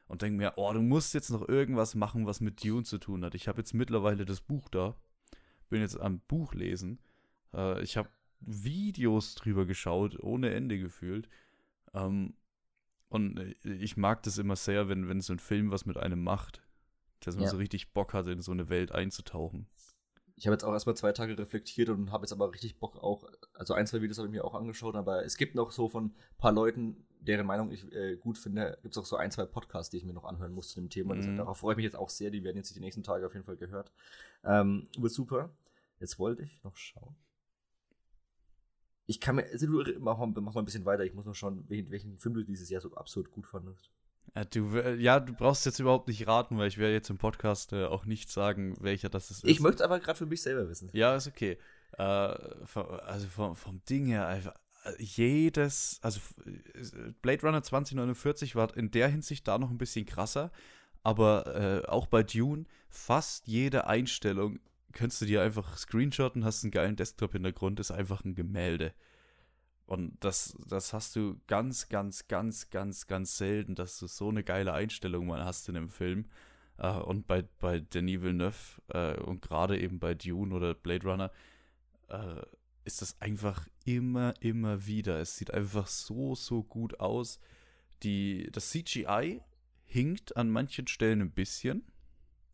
und 0.08 0.22
denke 0.22 0.38
mir, 0.38 0.54
oh, 0.56 0.72
du 0.72 0.80
musst 0.80 1.12
jetzt 1.12 1.28
noch 1.28 1.46
irgendwas 1.46 1.94
machen, 1.94 2.26
was 2.26 2.40
mit 2.40 2.64
Dune 2.64 2.82
zu 2.82 2.96
tun 2.96 3.26
hat. 3.26 3.34
Ich 3.34 3.46
habe 3.46 3.58
jetzt 3.60 3.74
mittlerweile 3.74 4.24
das 4.24 4.40
Buch 4.40 4.70
da, 4.70 4.96
bin 5.68 5.82
jetzt 5.82 6.00
am 6.00 6.20
Buch 6.20 6.54
lesen. 6.54 6.98
Äh, 7.52 7.82
ich 7.82 7.98
habe 7.98 8.08
Videos 8.40 9.34
drüber 9.34 9.66
geschaut, 9.66 10.18
ohne 10.18 10.54
Ende 10.54 10.78
gefühlt. 10.78 11.28
Ähm, 11.92 12.32
und 13.10 13.38
äh, 13.38 13.54
ich 13.64 13.98
mag 13.98 14.22
das 14.22 14.38
immer 14.38 14.56
sehr, 14.56 14.88
wenn, 14.88 15.08
wenn 15.10 15.20
so 15.20 15.34
ein 15.34 15.38
Film 15.38 15.70
was 15.70 15.84
mit 15.84 15.98
einem 15.98 16.22
macht, 16.22 16.62
dass 17.20 17.34
man 17.34 17.44
Ja. 17.44 17.50
so 17.50 17.58
richtig 17.58 17.92
Bock 17.92 18.14
hat, 18.14 18.28
in 18.28 18.40
so 18.40 18.52
eine 18.52 18.70
Welt 18.70 18.92
einzutauchen. 18.92 19.66
Ich 20.36 20.46
habe 20.46 20.54
jetzt 20.54 20.64
auch 20.64 20.72
erstmal 20.72 20.96
zwei 20.96 21.12
Tage 21.12 21.38
reflektiert 21.38 21.88
und 21.90 22.10
habe 22.10 22.24
jetzt 22.24 22.32
aber 22.32 22.52
richtig 22.52 22.78
Bock 22.80 22.96
auch, 22.96 23.28
also 23.52 23.74
ein, 23.74 23.86
zwei 23.86 24.00
Videos 24.02 24.18
habe 24.18 24.26
ich 24.26 24.32
mir 24.32 24.44
auch 24.44 24.54
angeschaut, 24.54 24.96
aber 24.96 25.24
es 25.24 25.36
gibt 25.36 25.54
noch 25.54 25.70
so 25.70 25.88
von 25.88 26.06
ein 26.06 26.14
paar 26.38 26.50
Leuten, 26.52 27.06
deren 27.20 27.46
Meinung 27.46 27.70
ich 27.70 27.90
äh, 27.92 28.16
gut 28.16 28.36
finde, 28.36 28.76
gibt 28.82 28.94
es 28.94 28.98
auch 28.98 29.06
so 29.06 29.16
ein, 29.16 29.30
zwei 29.30 29.46
Podcasts, 29.46 29.90
die 29.90 29.98
ich 29.98 30.04
mir 30.04 30.12
noch 30.12 30.24
anhören 30.24 30.52
muss 30.52 30.68
zu 30.70 30.80
dem 30.80 30.90
Thema. 30.90 31.14
Das, 31.14 31.26
Mhm. 31.26 31.36
darauf 31.36 31.58
freue 31.58 31.74
ich 31.74 31.76
mich 31.76 31.84
jetzt 31.84 31.96
auch 31.96 32.10
sehr, 32.10 32.30
die 32.30 32.42
werden 32.42 32.56
jetzt 32.56 32.74
die 32.74 32.80
nächsten 32.80 33.04
Tage 33.04 33.24
auf 33.26 33.32
jeden 33.32 33.46
Fall 33.46 33.56
gehört. 33.56 33.92
Ähm, 34.42 34.88
wird 34.98 35.12
super. 35.12 35.50
Jetzt 36.00 36.18
wollte 36.18 36.42
ich 36.42 36.62
noch 36.64 36.76
schauen. 36.76 37.14
Ich 39.06 39.20
kann 39.20 39.36
mir, 39.36 39.44
also 39.44 39.66
du 39.66 40.00
mach 40.00 40.18
mal, 40.18 40.26
mach 40.26 40.54
mal 40.54 40.62
ein 40.62 40.64
bisschen 40.64 40.84
weiter, 40.84 41.04
ich 41.04 41.14
muss 41.14 41.26
noch 41.26 41.34
schauen, 41.34 41.64
welchen, 41.68 41.90
welchen 41.90 42.18
Film 42.18 42.34
du 42.34 42.42
dieses 42.42 42.68
Jahr 42.70 42.80
so 42.80 42.92
absurd 42.94 43.30
gut 43.30 43.46
fandest. 43.46 43.90
Ja 44.34 44.44
du, 44.44 44.76
äh, 44.76 44.94
ja, 44.96 45.20
du 45.20 45.32
brauchst 45.32 45.64
jetzt 45.66 45.78
überhaupt 45.78 46.08
nicht 46.08 46.26
raten, 46.26 46.58
weil 46.58 46.68
ich 46.68 46.78
werde 46.78 46.94
jetzt 46.94 47.10
im 47.10 47.18
Podcast 47.18 47.72
äh, 47.72 47.84
auch 47.84 48.04
nicht 48.04 48.30
sagen, 48.30 48.76
welcher 48.80 49.08
das 49.08 49.30
ist. 49.30 49.44
Ich 49.44 49.60
möchte 49.60 49.76
es 49.76 49.82
aber 49.82 50.00
gerade 50.00 50.18
für 50.18 50.26
mich 50.26 50.42
selber 50.42 50.68
wissen. 50.68 50.90
Ja, 50.92 51.14
ist 51.14 51.28
okay. 51.28 51.58
Äh, 51.98 52.02
also 52.02 53.26
vom, 53.28 53.54
vom 53.54 53.80
Ding 53.88 54.06
her, 54.06 54.26
einfach 54.26 54.54
äh, 54.84 55.02
jedes, 55.02 55.98
also 56.02 56.20
äh, 56.46 57.12
Blade 57.22 57.42
Runner 57.42 57.62
2049 57.62 58.56
war 58.56 58.76
in 58.76 58.90
der 58.90 59.08
Hinsicht 59.08 59.46
da 59.46 59.58
noch 59.58 59.70
ein 59.70 59.78
bisschen 59.78 60.06
krasser, 60.06 60.50
aber 61.02 61.82
äh, 61.84 61.88
auch 61.88 62.06
bei 62.06 62.22
Dune, 62.22 62.64
fast 62.88 63.46
jede 63.46 63.86
Einstellung 63.86 64.58
könntest 64.92 65.22
du 65.22 65.26
dir 65.26 65.42
einfach 65.42 65.76
screenshotten, 65.76 66.44
hast 66.44 66.64
einen 66.64 66.70
geilen 66.70 66.96
Desktop-Hintergrund, 66.96 67.80
ist 67.80 67.90
einfach 67.90 68.24
ein 68.24 68.34
Gemälde. 68.34 68.94
Und 69.86 70.16
das, 70.20 70.56
das 70.66 70.92
hast 70.92 71.14
du 71.16 71.38
ganz, 71.46 71.88
ganz, 71.88 72.26
ganz, 72.26 72.70
ganz, 72.70 73.06
ganz 73.06 73.36
selten, 73.36 73.74
dass 73.74 73.98
du 73.98 74.06
so 74.06 74.30
eine 74.30 74.42
geile 74.42 74.72
Einstellung 74.72 75.26
mal 75.26 75.44
hast 75.44 75.68
in 75.68 75.76
einem 75.76 75.90
Film. 75.90 76.26
Äh, 76.78 76.92
und 76.92 77.26
bei, 77.26 77.42
bei 77.60 77.80
Denis 77.80 78.22
Villeneuve 78.22 78.80
äh, 78.88 79.20
und 79.20 79.42
gerade 79.42 79.78
eben 79.78 79.98
bei 79.98 80.14
Dune 80.14 80.54
oder 80.54 80.74
Blade 80.74 81.06
Runner 81.06 81.30
äh, 82.08 82.42
ist 82.84 83.02
das 83.02 83.20
einfach 83.20 83.68
immer, 83.84 84.34
immer 84.40 84.86
wieder. 84.86 85.20
Es 85.20 85.36
sieht 85.36 85.52
einfach 85.52 85.86
so, 85.86 86.34
so 86.34 86.62
gut 86.62 87.00
aus. 87.00 87.38
Die, 88.02 88.48
das 88.52 88.70
CGI 88.70 89.42
hinkt 89.84 90.36
an 90.36 90.50
manchen 90.50 90.86
Stellen 90.86 91.20
ein 91.20 91.30
bisschen. 91.30 91.84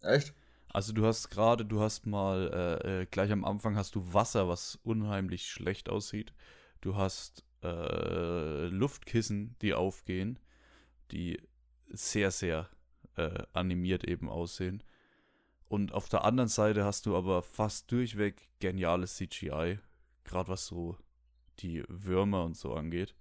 Echt? 0.02 0.34
Also 0.68 0.92
du 0.92 1.04
hast 1.04 1.30
gerade, 1.30 1.64
du 1.64 1.80
hast 1.80 2.06
mal, 2.06 2.80
äh, 2.84 3.02
äh, 3.02 3.06
gleich 3.06 3.32
am 3.32 3.44
Anfang 3.44 3.76
hast 3.76 3.94
du 3.96 4.12
Wasser, 4.12 4.48
was 4.48 4.78
unheimlich 4.82 5.48
schlecht 5.48 5.88
aussieht. 5.88 6.32
Du 6.80 6.96
hast 6.96 7.44
äh, 7.62 8.66
Luftkissen, 8.66 9.56
die 9.60 9.74
aufgehen, 9.74 10.38
die 11.10 11.40
sehr, 11.88 12.30
sehr 12.30 12.68
äh, 13.16 13.42
animiert 13.52 14.04
eben 14.04 14.28
aussehen. 14.28 14.82
Und 15.68 15.92
auf 15.92 16.08
der 16.08 16.24
anderen 16.24 16.48
Seite 16.48 16.84
hast 16.84 17.06
du 17.06 17.16
aber 17.16 17.42
fast 17.42 17.90
durchweg 17.92 18.48
geniales 18.58 19.16
CGI, 19.16 19.78
gerade 20.24 20.48
was 20.48 20.66
so 20.66 20.96
die 21.60 21.84
Würmer 21.88 22.44
und 22.44 22.56
so 22.56 22.74
angeht. 22.74 23.14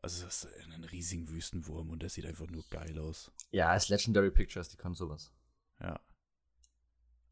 Also 0.00 0.24
das 0.24 0.44
ist 0.44 0.72
ein 0.72 0.84
riesigen 0.84 1.28
Wüstenwurm 1.28 1.90
und 1.90 2.02
der 2.02 2.08
sieht 2.08 2.26
einfach 2.26 2.48
nur 2.48 2.64
geil 2.70 2.98
aus. 2.98 3.30
Ja, 3.50 3.74
es 3.74 3.84
ist 3.84 3.88
Legendary 3.90 4.30
Pictures, 4.30 4.68
die 4.68 4.76
kann 4.76 4.94
sowas. 4.94 5.32
Ja. 5.80 6.00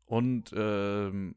Und 0.04 0.52
ähm, 0.54 1.36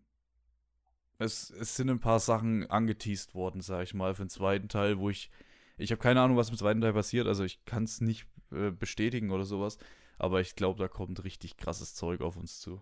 es, 1.20 1.52
es 1.52 1.76
sind 1.76 1.90
ein 1.90 2.00
paar 2.00 2.20
Sachen 2.20 2.70
angeteased 2.70 3.36
worden, 3.36 3.62
sag 3.62 3.84
ich 3.84 3.94
mal, 3.94 4.16
für 4.16 4.24
den 4.24 4.30
zweiten 4.30 4.70
Teil, 4.70 4.98
wo 4.98 5.10
ich. 5.10 5.30
Ich 5.78 5.92
habe 5.92 6.02
keine 6.02 6.22
Ahnung, 6.22 6.36
was 6.36 6.50
im 6.50 6.58
zweiten 6.58 6.82
Teil 6.82 6.92
passiert, 6.92 7.28
also 7.28 7.44
ich 7.46 7.64
kann 7.64 7.84
es 7.84 8.02
nicht 8.02 8.28
äh, 8.52 8.72
bestätigen 8.72 9.32
oder 9.32 9.46
sowas, 9.46 9.78
aber 10.18 10.42
ich 10.42 10.56
glaube, 10.56 10.78
da 10.78 10.90
kommt 10.90 11.24
richtig 11.24 11.56
krasses 11.56 11.96
Zeug 11.96 12.20
auf 12.20 12.36
uns 12.36 12.60
zu. 12.60 12.82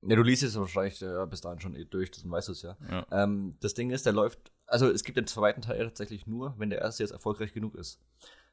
Ja, 0.00 0.16
du 0.16 0.22
liest 0.22 0.42
es 0.42 0.56
wahrscheinlich 0.56 1.02
äh, 1.02 1.26
bis 1.28 1.42
dahin 1.42 1.60
schon 1.60 1.74
eh 1.74 1.84
durch, 1.84 2.10
dann 2.10 2.30
weißt 2.30 2.48
du 2.48 2.52
es 2.52 2.62
ja. 2.62 2.78
Ja. 2.90 3.06
Ähm, 3.10 3.56
das 3.60 3.74
Ding 3.74 3.90
ist, 3.90 4.06
der 4.06 4.14
läuft, 4.14 4.52
also 4.66 4.90
es 4.90 5.04
gibt 5.04 5.18
den 5.18 5.26
zweiten 5.26 5.60
Teil 5.60 5.84
tatsächlich 5.84 6.26
nur, 6.26 6.54
wenn 6.58 6.70
der 6.70 6.80
erste 6.80 7.02
jetzt 7.02 7.12
erfolgreich 7.12 7.52
genug 7.52 7.74
ist. 7.74 8.00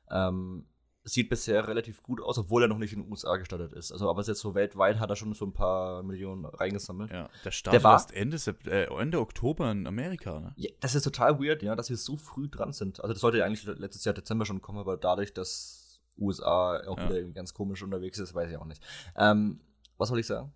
Ähm, 0.09 0.65
sieht 1.05 1.27
bisher 1.29 1.67
relativ 1.67 2.01
gut 2.01 2.21
aus, 2.21 2.37
obwohl 2.37 2.61
er 2.63 2.67
noch 2.69 2.77
nicht 2.77 2.93
in 2.93 3.01
den 3.03 3.11
USA 3.11 3.35
gestartet 3.35 3.73
ist. 3.73 3.91
Also, 3.91 4.09
aber 4.09 4.21
jetzt 4.23 4.39
so 4.39 4.55
weltweit 4.55 4.99
hat 4.99 5.09
er 5.09 5.15
schon 5.17 5.33
so 5.33 5.45
ein 5.45 5.53
paar 5.53 6.01
Millionen 6.03 6.45
reingesammelt. 6.45 7.11
Ja, 7.11 7.29
der 7.43 7.51
startet 7.51 7.83
war- 7.83 7.93
erst 7.93 8.13
Ende, 8.13 8.37
äh, 8.67 8.85
Ende 9.01 9.19
Oktober 9.19 9.69
in 9.71 9.85
Amerika, 9.85 10.39
ne? 10.39 10.53
Ja, 10.55 10.69
das 10.79 10.95
ist 10.95 11.03
total 11.03 11.39
weird, 11.41 11.61
ja, 11.61 11.75
dass 11.75 11.89
wir 11.89 11.97
so 11.97 12.15
früh 12.15 12.47
dran 12.47 12.71
sind. 12.71 13.01
Also, 13.01 13.13
das 13.13 13.21
sollte 13.21 13.37
ja 13.39 13.45
eigentlich 13.45 13.65
letztes 13.65 14.05
Jahr 14.05 14.13
Dezember 14.13 14.45
schon 14.45 14.61
kommen, 14.61 14.79
aber 14.79 14.95
dadurch, 14.95 15.33
dass 15.33 15.99
USA 16.17 16.81
auch 16.87 16.97
Ja. 16.97 17.09
wieder 17.09 17.21
ganz 17.31 17.53
komisch 17.53 17.83
unterwegs 17.83 18.19
ist, 18.19 18.33
weiß 18.33 18.49
ich 18.49 18.57
auch 18.57 18.65
nicht. 18.65 18.81
Ähm, 19.17 19.59
was 19.97 20.09
soll 20.09 20.19
ich 20.19 20.27
sagen? 20.27 20.53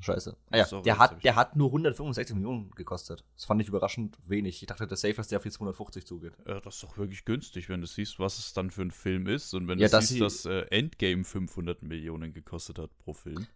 Scheiße. 0.00 0.36
Ah 0.50 0.56
ja, 0.58 0.64
Sorry, 0.64 0.82
der, 0.84 0.92
jetzt 0.94 1.00
hat, 1.00 1.24
der 1.24 1.34
hat 1.36 1.56
nur 1.56 1.68
165 1.68 2.34
Millionen 2.36 2.70
gekostet. 2.72 3.24
Das 3.34 3.44
fand 3.46 3.60
ich 3.60 3.68
überraschend 3.68 4.16
wenig. 4.26 4.62
Ich 4.62 4.66
dachte, 4.68 4.86
der 4.86 4.96
Safe 4.96 5.20
ist 5.20 5.30
der 5.32 5.38
auf 5.38 5.42
die 5.42 5.50
250 5.50 6.06
zugeht. 6.06 6.34
Ja, 6.46 6.60
das 6.60 6.74
ist 6.76 6.82
doch 6.84 6.96
wirklich 6.98 7.24
günstig, 7.24 7.68
wenn 7.68 7.80
du 7.80 7.86
siehst, 7.88 8.18
was 8.20 8.38
es 8.38 8.52
dann 8.52 8.70
für 8.70 8.82
ein 8.82 8.92
Film 8.92 9.26
ist 9.26 9.54
und 9.54 9.66
wenn 9.66 9.78
Ja, 9.80 9.88
du 9.88 9.92
dass 9.92 10.08
siehst, 10.08 10.12
sie- 10.14 10.20
dass 10.20 10.44
äh, 10.46 10.66
Endgame 10.70 11.24
500 11.24 11.82
Millionen 11.82 12.32
gekostet 12.32 12.78
hat 12.78 12.96
pro 12.98 13.12
Film. 13.12 13.46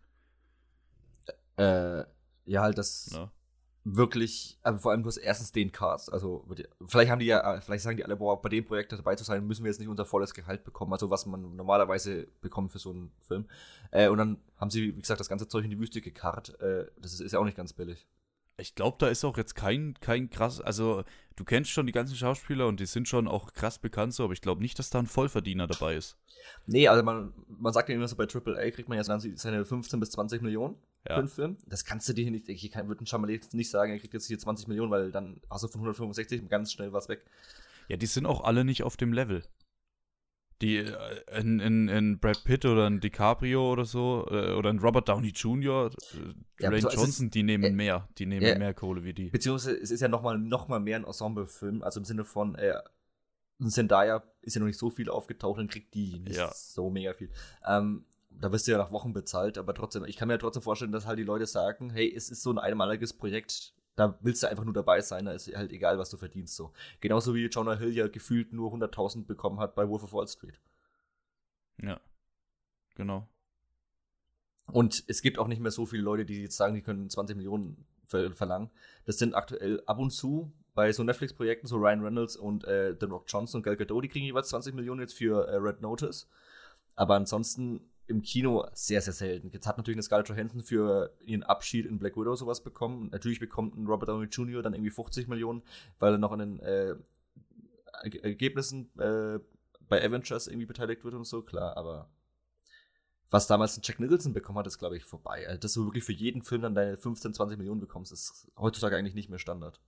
Äh, 1.56 2.04
ja, 2.46 2.62
halt 2.62 2.78
das 2.78 3.10
Ne? 3.12 3.30
Wirklich, 3.84 4.58
aber 4.62 4.78
vor 4.78 4.92
allem 4.92 5.02
du 5.02 5.08
hast 5.08 5.16
erstens 5.16 5.52
den 5.52 5.72
Cast, 5.72 6.12
also 6.12 6.46
vielleicht 6.86 7.10
haben 7.10 7.18
die 7.18 7.26
ja, 7.26 7.60
vielleicht 7.60 7.82
sagen 7.82 7.96
die 7.96 8.04
alle, 8.04 8.16
boah, 8.16 8.40
bei 8.40 8.48
dem 8.48 8.64
Projekt 8.64 8.92
dabei 8.92 9.16
zu 9.16 9.24
sein, 9.24 9.44
müssen 9.46 9.64
wir 9.64 9.70
jetzt 9.70 9.80
nicht 9.80 9.88
unser 9.88 10.04
volles 10.04 10.34
Gehalt 10.34 10.64
bekommen, 10.64 10.92
also 10.92 11.10
was 11.10 11.26
man 11.26 11.56
normalerweise 11.56 12.28
bekommt 12.40 12.72
für 12.72 12.78
so 12.78 12.90
einen 12.90 13.10
Film. 13.22 13.48
Äh, 13.90 14.08
und 14.08 14.18
dann 14.18 14.38
haben 14.56 14.70
sie, 14.70 14.96
wie 14.96 15.00
gesagt, 15.00 15.20
das 15.20 15.28
ganze 15.28 15.48
Zeug 15.48 15.64
in 15.64 15.70
die 15.70 15.78
Wüste 15.78 16.00
gekarrt. 16.00 16.58
Äh, 16.60 16.86
das 17.00 17.14
ist, 17.14 17.20
ist 17.20 17.32
ja 17.32 17.40
auch 17.40 17.44
nicht 17.44 17.56
ganz 17.56 17.72
billig. 17.72 18.06
Ich 18.58 18.74
glaube, 18.74 18.98
da 19.00 19.08
ist 19.08 19.24
auch 19.24 19.36
jetzt 19.36 19.54
kein, 19.54 19.94
kein 20.00 20.30
krass, 20.30 20.60
also 20.60 21.02
du 21.36 21.44
kennst 21.44 21.70
schon 21.70 21.86
die 21.86 21.92
ganzen 21.92 22.14
Schauspieler 22.14 22.68
und 22.68 22.78
die 22.78 22.86
sind 22.86 23.08
schon 23.08 23.26
auch 23.26 23.52
krass 23.54 23.78
bekannt 23.78 24.14
so, 24.14 24.24
aber 24.24 24.34
ich 24.34 24.42
glaube 24.42 24.60
nicht, 24.60 24.78
dass 24.78 24.90
da 24.90 25.00
ein 25.00 25.06
Vollverdiener 25.06 25.66
dabei 25.66 25.96
ist. 25.96 26.16
Nee, 26.66 26.86
also 26.86 27.02
man, 27.02 27.32
man 27.48 27.72
sagt 27.72 27.88
ja 27.88 27.94
immer 27.94 28.06
so, 28.06 28.14
bei 28.14 28.28
AAA 28.28 28.70
kriegt 28.70 28.88
man 28.88 28.98
jetzt 28.98 29.08
dann 29.08 29.20
seine 29.20 29.64
15 29.64 29.98
bis 29.98 30.10
20 30.10 30.42
Millionen 30.42 30.76
Ja. 31.08 31.14
für 31.14 31.18
einen 31.20 31.28
Film. 31.28 31.56
Das 31.66 31.84
kannst 31.84 32.08
du 32.08 32.12
dir 32.12 32.22
hier 32.22 32.30
nicht, 32.30 32.48
ich 32.48 32.70
kann, 32.70 32.86
würde 32.88 33.02
ein 33.02 33.06
Chamberlain 33.06 33.34
jetzt 33.36 33.54
nicht 33.54 33.70
sagen, 33.70 33.92
er 33.92 33.98
kriegt 33.98 34.14
jetzt 34.14 34.26
hier 34.26 34.38
20 34.38 34.68
Millionen, 34.68 34.90
weil 34.90 35.10
dann 35.10 35.40
hast 35.50 35.64
du 35.64 35.68
von 35.68 35.80
165 35.80 36.48
ganz 36.48 36.72
schnell 36.72 36.92
was 36.92 37.08
weg. 37.08 37.24
Ja, 37.88 37.96
die 37.96 38.06
sind 38.06 38.26
auch 38.26 38.42
alle 38.44 38.64
nicht 38.64 38.82
auf 38.84 38.96
dem 38.96 39.12
Level. 39.12 39.42
Die, 40.60 40.76
äh, 40.76 41.40
in, 41.40 41.58
in, 41.58 41.88
in 41.88 42.18
Brad 42.20 42.44
Pitt 42.44 42.64
oder 42.64 42.86
ein 42.88 43.00
DiCaprio 43.00 43.72
oder 43.72 43.84
so, 43.84 44.28
äh, 44.30 44.52
oder 44.52 44.70
ein 44.70 44.78
Robert 44.78 45.08
Downey 45.08 45.30
Jr., 45.30 45.90
äh, 45.90 46.62
Ja, 46.62 46.70
Dwayne 46.70 46.82
so, 46.82 46.88
es 46.88 46.94
ist- 46.94 47.00
Johnson, 47.00 47.30
die 47.30 47.42
nehmen 47.42 47.64
äh, 47.64 47.70
mehr, 47.72 48.08
die 48.18 48.26
nehmen 48.26 48.46
ja. 48.46 48.56
mehr 48.56 48.72
Kohle 48.72 49.02
wie 49.02 49.12
die. 49.12 49.30
Beziehungsweise 49.30 49.76
es 49.76 49.90
ist 49.90 50.00
ja 50.00 50.06
nochmal 50.08 50.38
noch 50.38 50.68
mal 50.68 50.78
mehr 50.78 50.98
ein 50.98 51.04
Ensemble-Film, 51.04 51.82
also 51.82 51.98
im 51.98 52.04
Sinne 52.04 52.24
von, 52.24 52.54
äh, 52.54 52.74
Zendaya 53.66 54.22
ist 54.40 54.54
ja 54.54 54.60
noch 54.60 54.66
nicht 54.66 54.78
so 54.78 54.90
viel 54.90 55.08
aufgetaucht, 55.08 55.58
dann 55.58 55.68
kriegt 55.68 55.94
die 55.94 56.18
nicht 56.20 56.36
Ja. 56.36 56.50
so 56.54 56.90
mega 56.90 57.12
viel. 57.14 57.30
Ähm, 57.66 58.04
da 58.40 58.52
wirst 58.52 58.66
du 58.66 58.72
ja 58.72 58.78
nach 58.78 58.92
Wochen 58.92 59.12
bezahlt, 59.12 59.58
aber 59.58 59.74
trotzdem, 59.74 60.04
ich 60.04 60.16
kann 60.16 60.28
mir 60.28 60.34
ja 60.34 60.38
trotzdem 60.38 60.62
vorstellen, 60.62 60.92
dass 60.92 61.06
halt 61.06 61.18
die 61.18 61.24
Leute 61.24 61.46
sagen, 61.46 61.90
hey, 61.90 62.12
es 62.14 62.30
ist 62.30 62.42
so 62.42 62.50
ein 62.50 62.58
einmaliges 62.58 63.12
Projekt, 63.12 63.74
da 63.96 64.18
willst 64.22 64.42
du 64.42 64.48
einfach 64.48 64.64
nur 64.64 64.74
dabei 64.74 65.00
sein, 65.00 65.26
da 65.26 65.32
ist 65.32 65.54
halt 65.54 65.72
egal, 65.72 65.98
was 65.98 66.10
du 66.10 66.16
verdienst. 66.16 66.56
So. 66.56 66.72
Genauso 67.00 67.34
wie 67.34 67.46
Jonah 67.46 67.76
Hill 67.76 67.92
ja 67.92 68.08
gefühlt 68.08 68.52
nur 68.52 68.72
100.000 68.72 69.26
bekommen 69.26 69.60
hat 69.60 69.74
bei 69.74 69.88
Wolf 69.88 70.02
of 70.02 70.12
Wall 70.12 70.28
Street. 70.28 70.60
Ja. 71.80 72.00
Genau. 72.94 73.28
Und 74.70 75.04
es 75.08 75.22
gibt 75.22 75.38
auch 75.38 75.48
nicht 75.48 75.60
mehr 75.60 75.70
so 75.70 75.86
viele 75.86 76.02
Leute, 76.02 76.24
die 76.24 76.42
jetzt 76.42 76.56
sagen, 76.56 76.74
die 76.74 76.82
können 76.82 77.10
20 77.10 77.36
Millionen 77.36 77.84
ver 78.06 78.32
verlangen. 78.32 78.70
Das 79.04 79.18
sind 79.18 79.34
aktuell 79.34 79.82
ab 79.86 79.98
und 79.98 80.10
zu 80.10 80.52
bei 80.74 80.92
so 80.92 81.02
Netflix-Projekten, 81.02 81.66
so 81.66 81.76
Ryan 81.76 82.02
Reynolds 82.02 82.36
und 82.36 82.64
äh, 82.64 82.94
The 82.98 83.06
Rock 83.06 83.24
Johnson 83.28 83.58
und 83.58 83.62
Gal 83.64 83.76
Gadot, 83.76 84.04
die 84.04 84.08
kriegen 84.08 84.24
jeweils 84.24 84.48
20 84.48 84.74
Millionen 84.74 85.00
jetzt 85.00 85.14
für 85.14 85.46
äh, 85.46 85.56
Red 85.56 85.82
Notice. 85.82 86.28
Aber 86.94 87.14
ansonsten 87.14 87.91
im 88.06 88.22
Kino 88.22 88.66
sehr, 88.74 89.00
sehr 89.00 89.12
selten. 89.12 89.50
Jetzt 89.50 89.66
hat 89.66 89.76
natürlich 89.78 89.96
eine 89.96 90.02
Scarlett 90.02 90.28
Johansson 90.28 90.62
für 90.62 91.14
ihren 91.20 91.42
Abschied 91.42 91.86
in 91.86 91.98
Black 91.98 92.16
Widow 92.16 92.34
sowas 92.34 92.62
bekommen. 92.62 93.08
Natürlich 93.10 93.40
bekommt 93.40 93.76
ein 93.76 93.86
Robert 93.86 94.08
Downey 94.08 94.26
Jr. 94.26 94.62
dann 94.62 94.74
irgendwie 94.74 94.90
50 94.90 95.28
Millionen, 95.28 95.62
weil 95.98 96.12
er 96.14 96.18
noch 96.18 96.32
an 96.32 96.38
den 96.40 96.60
äh, 96.60 96.94
Erge- 98.04 98.22
Ergebnissen 98.22 98.90
äh, 98.98 99.38
bei 99.88 100.04
Avengers 100.04 100.46
irgendwie 100.48 100.66
beteiligt 100.66 101.04
wird 101.04 101.14
und 101.14 101.24
so, 101.24 101.42
klar, 101.42 101.76
aber 101.76 102.08
was 103.30 103.46
damals 103.46 103.76
ein 103.78 103.80
Jack 103.82 103.98
Nicholson 104.00 104.34
bekommen 104.34 104.58
hat, 104.58 104.66
ist, 104.66 104.78
glaube 104.78 104.96
ich, 104.96 105.04
vorbei. 105.04 105.46
Also, 105.48 105.60
dass 105.60 105.72
du 105.72 105.86
wirklich 105.86 106.04
für 106.04 106.12
jeden 106.12 106.42
Film 106.42 106.62
dann 106.62 106.74
deine 106.74 106.96
15, 106.98 107.32
20 107.32 107.56
Millionen 107.56 107.80
bekommst, 107.80 108.12
ist 108.12 108.50
heutzutage 108.58 108.96
eigentlich 108.96 109.14
nicht 109.14 109.30
mehr 109.30 109.38
Standard. 109.38 109.80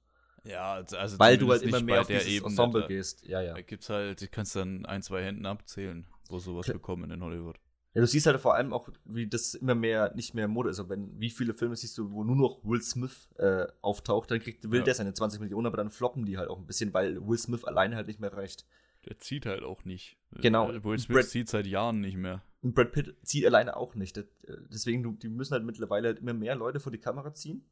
Ja, 0.45 0.75
also 0.75 0.97
also 0.97 1.19
Weil 1.19 1.37
du 1.39 1.51
halt 1.51 1.63
immer 1.63 1.81
mehr 1.83 2.01
auf 2.03 2.07
der 2.07 2.19
dieses 2.21 2.33
Ebene, 2.35 2.51
Ensemble 2.51 2.83
da- 2.83 2.87
gehst. 2.89 3.23
Ja, 3.27 3.43
ja. 3.43 3.55
Da 3.55 3.61
gibt's 3.63 3.89
halt, 3.91 4.21
du 4.23 4.29
kannst 4.29 4.57
dann 4.57 4.87
ein, 4.87 5.03
zwei 5.03 5.23
Händen 5.23 5.45
abzählen, 5.47 6.07
wo 6.29 6.39
sowas 6.39 6.65
Klar. 6.67 6.75
bekommen 6.79 7.11
in 7.11 7.23
Hollywood. 7.23 7.57
Ja, 7.95 8.01
du 8.01 8.07
siehst 8.09 8.27
halt 8.27 8.41
vor 8.41 8.55
allem 8.55 8.73
auch, 8.73 8.89
wie 9.05 9.29
das 9.29 9.55
immer 9.55 9.77
mehr 9.77 10.13
nicht 10.17 10.35
mehr 10.35 10.49
Mode 10.49 10.71
ist. 10.71 10.81
Also 10.81 10.91
wenn, 10.91 11.19
wie 11.21 11.31
viele 11.31 11.55
Filme 11.55 11.77
siehst 11.77 11.97
du, 11.97 12.11
wo 12.11 12.25
nur 12.25 12.35
noch 12.35 12.59
Will 12.65 12.83
Smith 12.83 13.29
äh, 13.39 13.67
auftaucht, 13.83 14.31
dann 14.33 14.41
kriegt, 14.41 14.69
will 14.71 14.81
Ja. 14.81 14.85
der 14.85 14.95
seine 14.95 15.15
20 15.15 15.41
Millionen, 15.41 15.67
aber 15.67 15.77
dann 15.77 15.91
floppen 15.91 16.25
die 16.27 16.37
halt 16.37 16.49
auch 16.51 16.59
ein 16.59 16.67
bisschen, 16.67 16.93
weil 16.93 17.25
Will 17.27 17.39
Smith 17.39 17.65
alleine 17.65 17.95
halt 17.95 18.09
nicht 18.09 18.19
mehr 18.19 18.33
reicht. 18.33 18.67
Der 19.07 19.19
zieht 19.19 19.47
halt 19.47 19.63
auch 19.63 19.85
nicht. 19.85 20.17
Genau. 20.33 20.71
Äh, 20.73 20.83
Will 20.83 20.93
Und 20.93 20.99
Smith 20.99 21.17
Brad- 21.19 21.29
zieht 21.29 21.49
seit 21.49 21.67
Jahren 21.67 22.01
nicht 22.01 22.17
mehr. 22.17 22.43
Und 22.63 22.75
Brad 22.75 22.91
Pitt 22.91 23.15
zieht 23.23 23.47
alleine 23.47 23.77
auch 23.77 23.95
nicht. 23.95 24.17
Das, 24.17 24.25
äh, 24.49 24.57
deswegen, 24.73 25.19
die 25.21 25.29
müssen 25.29 25.53
halt 25.53 25.65
mittlerweile 25.65 26.09
halt 26.09 26.19
immer 26.19 26.33
mehr 26.35 26.57
Leute 26.57 26.81
vor 26.81 26.91
die 26.91 26.99
Kamera 26.99 27.33
ziehen. 27.33 27.65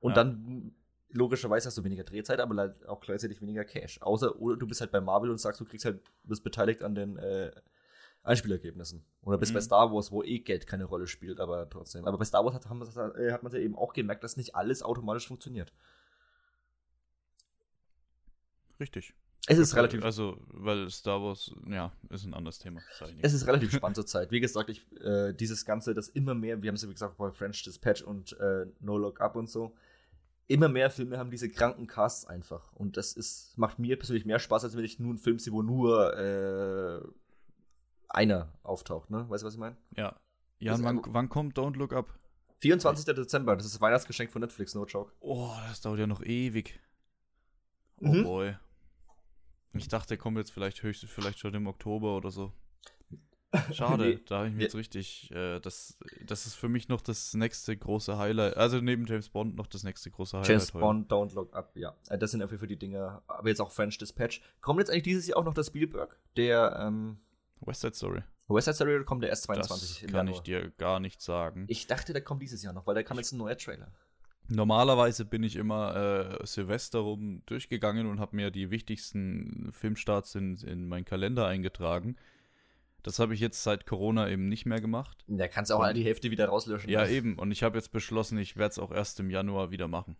Und 0.00 0.12
Ja. 0.16 0.24
dann, 0.24 0.74
logischerweise, 1.10 1.66
hast 1.68 1.78
du 1.78 1.84
weniger 1.84 2.02
Drehzeit, 2.02 2.40
aber 2.40 2.74
auch 2.88 3.00
gleichzeitig 3.00 3.40
weniger 3.40 3.64
Cash. 3.64 4.00
Außer, 4.02 4.40
oder 4.40 4.56
du 4.56 4.66
bist 4.66 4.80
halt 4.80 4.90
bei 4.90 5.00
Marvel 5.00 5.30
und 5.30 5.38
sagst, 5.38 5.60
du 5.60 5.64
kriegst 5.64 5.84
halt, 5.84 6.00
bist 6.24 6.42
beteiligt 6.42 6.82
an 6.82 6.94
den 6.96 7.18
äh, 7.18 7.52
Einspielergebnissen. 8.24 9.04
Oder 9.22 9.38
bist 9.38 9.52
Mhm. 9.52 9.56
bei 9.56 9.60
Star 9.60 9.92
Wars, 9.92 10.10
wo 10.10 10.22
eh 10.22 10.38
Geld 10.40 10.66
keine 10.66 10.84
Rolle 10.84 11.06
spielt, 11.06 11.40
aber 11.40 11.68
trotzdem. 11.68 12.04
Aber 12.06 12.18
bei 12.18 12.24
Star 12.24 12.44
Wars 12.44 12.54
hat, 12.54 12.64
äh, 13.16 13.32
hat 13.32 13.42
man 13.42 13.52
ja 13.52 13.58
eben 13.58 13.76
auch 13.76 13.92
gemerkt, 13.92 14.24
dass 14.24 14.36
nicht 14.36 14.54
alles 14.56 14.82
automatisch 14.82 15.28
funktioniert. 15.28 15.72
Richtig. 18.80 19.14
Es 19.46 19.58
ist 19.58 19.76
relativ 19.76 20.02
Also, 20.02 20.38
weil 20.48 20.88
Star 20.88 21.22
Wars, 21.22 21.54
ja, 21.68 21.92
ist 22.08 22.24
ein 22.24 22.32
anderes 22.32 22.58
Thema. 22.58 22.80
Es 23.20 23.34
ist 23.34 23.46
relativ 23.46 23.72
spannend 23.72 23.96
zur 23.96 24.06
Zeit. 24.06 24.30
Wie 24.30 24.40
gesagt, 24.40 24.70
ich, 24.70 24.90
äh, 25.02 25.34
dieses 25.34 25.66
Ganze, 25.66 25.92
das 25.92 26.08
immer 26.08 26.34
mehr, 26.34 26.62
wir 26.62 26.68
haben 26.68 26.76
es 26.76 26.82
ja 26.82 26.88
wie 26.88 26.94
gesagt 26.94 27.18
bei 27.18 27.30
French 27.30 27.62
Dispatch 27.62 28.02
und 28.02 28.32
äh, 28.40 28.66
No 28.80 28.96
Look 28.96 29.20
Up 29.20 29.36
und 29.36 29.50
so, 29.50 29.76
immer 30.46 30.68
mehr 30.68 30.88
Filme 30.90 31.18
haben 31.18 31.30
diese 31.30 31.50
kranken 31.50 31.86
Casts 31.86 32.24
einfach. 32.24 32.72
Und 32.72 32.96
das 32.96 33.12
ist, 33.12 33.58
macht 33.58 33.78
mir 33.78 33.98
persönlich 33.98 34.24
mehr 34.24 34.38
Spaß, 34.38 34.64
als 34.64 34.76
wenn 34.78 34.84
ich 34.84 34.98
nur 34.98 35.10
einen 35.10 35.18
Film 35.18 35.38
sehe, 35.38 35.52
wo 35.52 35.60
nur 35.62 36.16
äh, 36.16 37.02
einer 38.14 38.52
auftaucht, 38.62 39.10
ne? 39.10 39.28
Weißt 39.28 39.42
du, 39.42 39.46
was 39.46 39.54
ich 39.54 39.60
meine? 39.60 39.76
ja. 39.96 40.14
Jan, 40.60 40.76
Das- 40.76 40.84
wann, 40.84 41.02
wann 41.08 41.28
kommt 41.28 41.58
Don't 41.58 41.76
Look 41.76 41.92
Up? 41.92 42.18
24. 42.60 43.04
Dezember, 43.14 43.56
das 43.56 43.66
ist 43.66 43.74
das 43.74 43.80
Weihnachtsgeschenk 43.80 44.30
von 44.30 44.40
Netflix, 44.40 44.74
no 44.74 44.86
joke. 44.86 45.12
Oh, 45.20 45.52
das 45.68 45.80
dauert 45.82 45.98
ja 45.98 46.06
noch 46.06 46.22
ewig. 46.22 46.80
Oh 48.00 48.06
Mhm. 48.08 48.22
boy. 48.24 48.56
Ich 49.74 49.88
dachte, 49.88 50.08
der 50.08 50.18
kommt 50.18 50.38
jetzt 50.38 50.52
vielleicht 50.52 50.82
höchstens 50.82 51.10
vielleicht 51.10 51.40
schon 51.40 51.52
im 51.54 51.66
Oktober 51.66 52.16
oder 52.16 52.30
so. 52.30 52.52
Schade, 53.72 54.04
Nee. 54.14 54.20
da 54.26 54.38
habe 54.38 54.48
ich 54.48 54.54
mir 54.54 54.60
Ja. 54.60 54.64
jetzt 54.64 54.74
richtig, 54.76 55.30
äh, 55.32 55.60
das, 55.60 55.98
das 56.24 56.46
ist 56.46 56.54
für 56.54 56.68
mich 56.68 56.88
noch 56.88 57.00
das 57.00 57.34
nächste 57.34 57.76
große 57.76 58.16
Highlight. 58.16 58.56
Also 58.56 58.80
neben 58.80 59.04
James 59.06 59.28
Bond 59.28 59.56
noch 59.56 59.66
das 59.66 59.82
nächste 59.84 60.10
große 60.10 60.36
Highlight. 60.38 60.48
James 60.48 60.72
heute. 60.74 60.80
Bond, 60.80 61.12
Don't 61.12 61.34
Look 61.34 61.54
Up, 61.54 61.76
ja. 61.76 61.94
Äh, 62.08 62.16
Das 62.18 62.30
sind 62.30 62.42
auf 62.42 62.50
jeden 62.50 62.60
Fall 62.60 62.68
die 62.68 62.78
Dinge. 62.78 63.22
Aber 63.26 63.48
jetzt 63.48 63.60
auch 63.60 63.70
French 63.72 63.98
Dispatch. 63.98 64.40
Kommt 64.60 64.78
jetzt 64.80 64.90
eigentlich 64.90 65.02
dieses 65.02 65.26
Jahr 65.26 65.38
auch 65.38 65.44
noch 65.44 65.54
der 65.54 65.64
Spielberg? 65.64 66.18
Der, 66.36 66.76
ähm, 66.80 67.18
West 67.66 67.80
Side 67.82 67.94
Story. 67.94 68.22
West 68.48 68.66
Side 68.66 68.74
Story 68.74 69.04
kommt 69.04 69.22
der 69.22 69.30
erst 69.30 69.44
22 69.44 69.88
das 69.88 70.00
kann 70.10 70.14
Januar. 70.26 70.34
ich 70.36 70.40
dir 70.42 70.70
gar 70.72 71.00
nicht 71.00 71.20
sagen. 71.22 71.64
Ich 71.68 71.86
dachte, 71.86 72.12
der 72.12 72.22
kommt 72.22 72.42
dieses 72.42 72.62
Jahr 72.62 72.72
noch, 72.72 72.86
weil 72.86 72.94
da 72.94 73.02
kam 73.02 73.16
jetzt 73.16 73.32
ein 73.32 73.38
neuer 73.38 73.56
Trailer. 73.56 73.90
Normalerweise 74.48 75.24
bin 75.24 75.42
ich 75.42 75.56
immer 75.56 75.96
äh, 76.42 76.46
Silvester 76.46 76.98
rum 76.98 77.42
durchgegangen 77.46 78.06
und 78.06 78.20
habe 78.20 78.36
mir 78.36 78.50
die 78.50 78.70
wichtigsten 78.70 79.70
Filmstarts 79.72 80.34
in, 80.34 80.56
in 80.56 80.86
meinen 80.86 81.06
Kalender 81.06 81.46
eingetragen. 81.46 82.16
Das 83.02 83.18
habe 83.18 83.32
ich 83.34 83.40
jetzt 83.40 83.62
seit 83.62 83.86
Corona 83.86 84.28
eben 84.28 84.48
nicht 84.48 84.66
mehr 84.66 84.80
gemacht. 84.82 85.24
Da 85.28 85.48
kannst 85.48 85.70
du 85.70 85.74
auch 85.74 85.80
Und- 85.80 85.86
all 85.86 85.94
die 85.94 86.04
Hälfte 86.04 86.30
wieder 86.30 86.48
rauslöschen. 86.48 86.90
Ja, 86.90 87.06
eben. 87.06 87.38
Und 87.38 87.52
ich 87.52 87.62
habe 87.62 87.78
jetzt 87.78 87.90
beschlossen, 87.92 88.36
ich 88.38 88.56
werde 88.56 88.72
es 88.72 88.78
auch 88.78 88.90
erst 88.92 89.18
im 89.20 89.30
Januar 89.30 89.70
wieder 89.70 89.88
machen. 89.88 90.16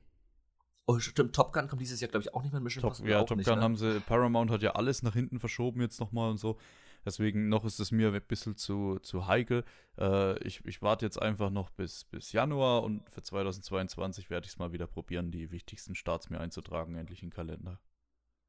Oh, 0.87 0.99
stimmt, 0.99 1.35
Top 1.35 1.53
Gun 1.55 1.67
kommt 1.69 1.81
dieses 1.81 2.01
Jahr, 2.01 2.11
glaube 2.11 2.23
ich, 2.25 2.35
auch 2.35 2.43
nicht 2.43 2.53
mehr 2.53 2.59
in 2.59 2.65
Mission 2.65 2.83
Top, 2.83 3.07
ja, 3.07 3.25
Top 3.25 3.39
nicht, 3.39 3.47
Gun 3.47 3.57
ne? 3.59 3.63
haben 3.65 3.77
sie, 3.77 4.01
Paramount 4.01 4.51
hat 4.51 4.63
ja 4.63 4.73
alles 4.73 5.03
nach 5.03 5.15
hinten 5.15 5.39
verschoben 5.39 5.81
jetzt 5.81 5.99
nochmal 5.99 6.31
und 6.31 6.37
so. 6.39 6.59
Deswegen 7.05 7.49
noch 7.49 7.65
ist 7.65 7.81
es 7.81 7.91
mir 7.91 8.13
ein 8.13 8.23
bisschen 8.23 8.57
zu, 8.57 8.99
zu 9.01 9.27
heikel. 9.27 9.65
Äh, 9.99 10.39
ich, 10.47 10.65
ich 10.65 10.83
warte 10.83 11.05
jetzt 11.05 11.21
einfach 11.21 11.51
noch 11.51 11.71
bis, 11.71 12.05
bis 12.05 12.33
Januar 12.33 12.83
und 12.83 13.09
für 13.11 13.23
2022 13.23 14.31
werde 14.31 14.47
ich 14.47 14.53
es 14.53 14.59
mal 14.59 14.73
wieder 14.73 14.87
probieren, 14.87 15.31
die 15.31 15.51
wichtigsten 15.51 15.95
Starts 15.95 16.31
mir 16.31 16.41
einzutragen, 16.41 16.95
endlich 16.97 17.23
in 17.23 17.29
den 17.29 17.35
Kalender. 17.35 17.81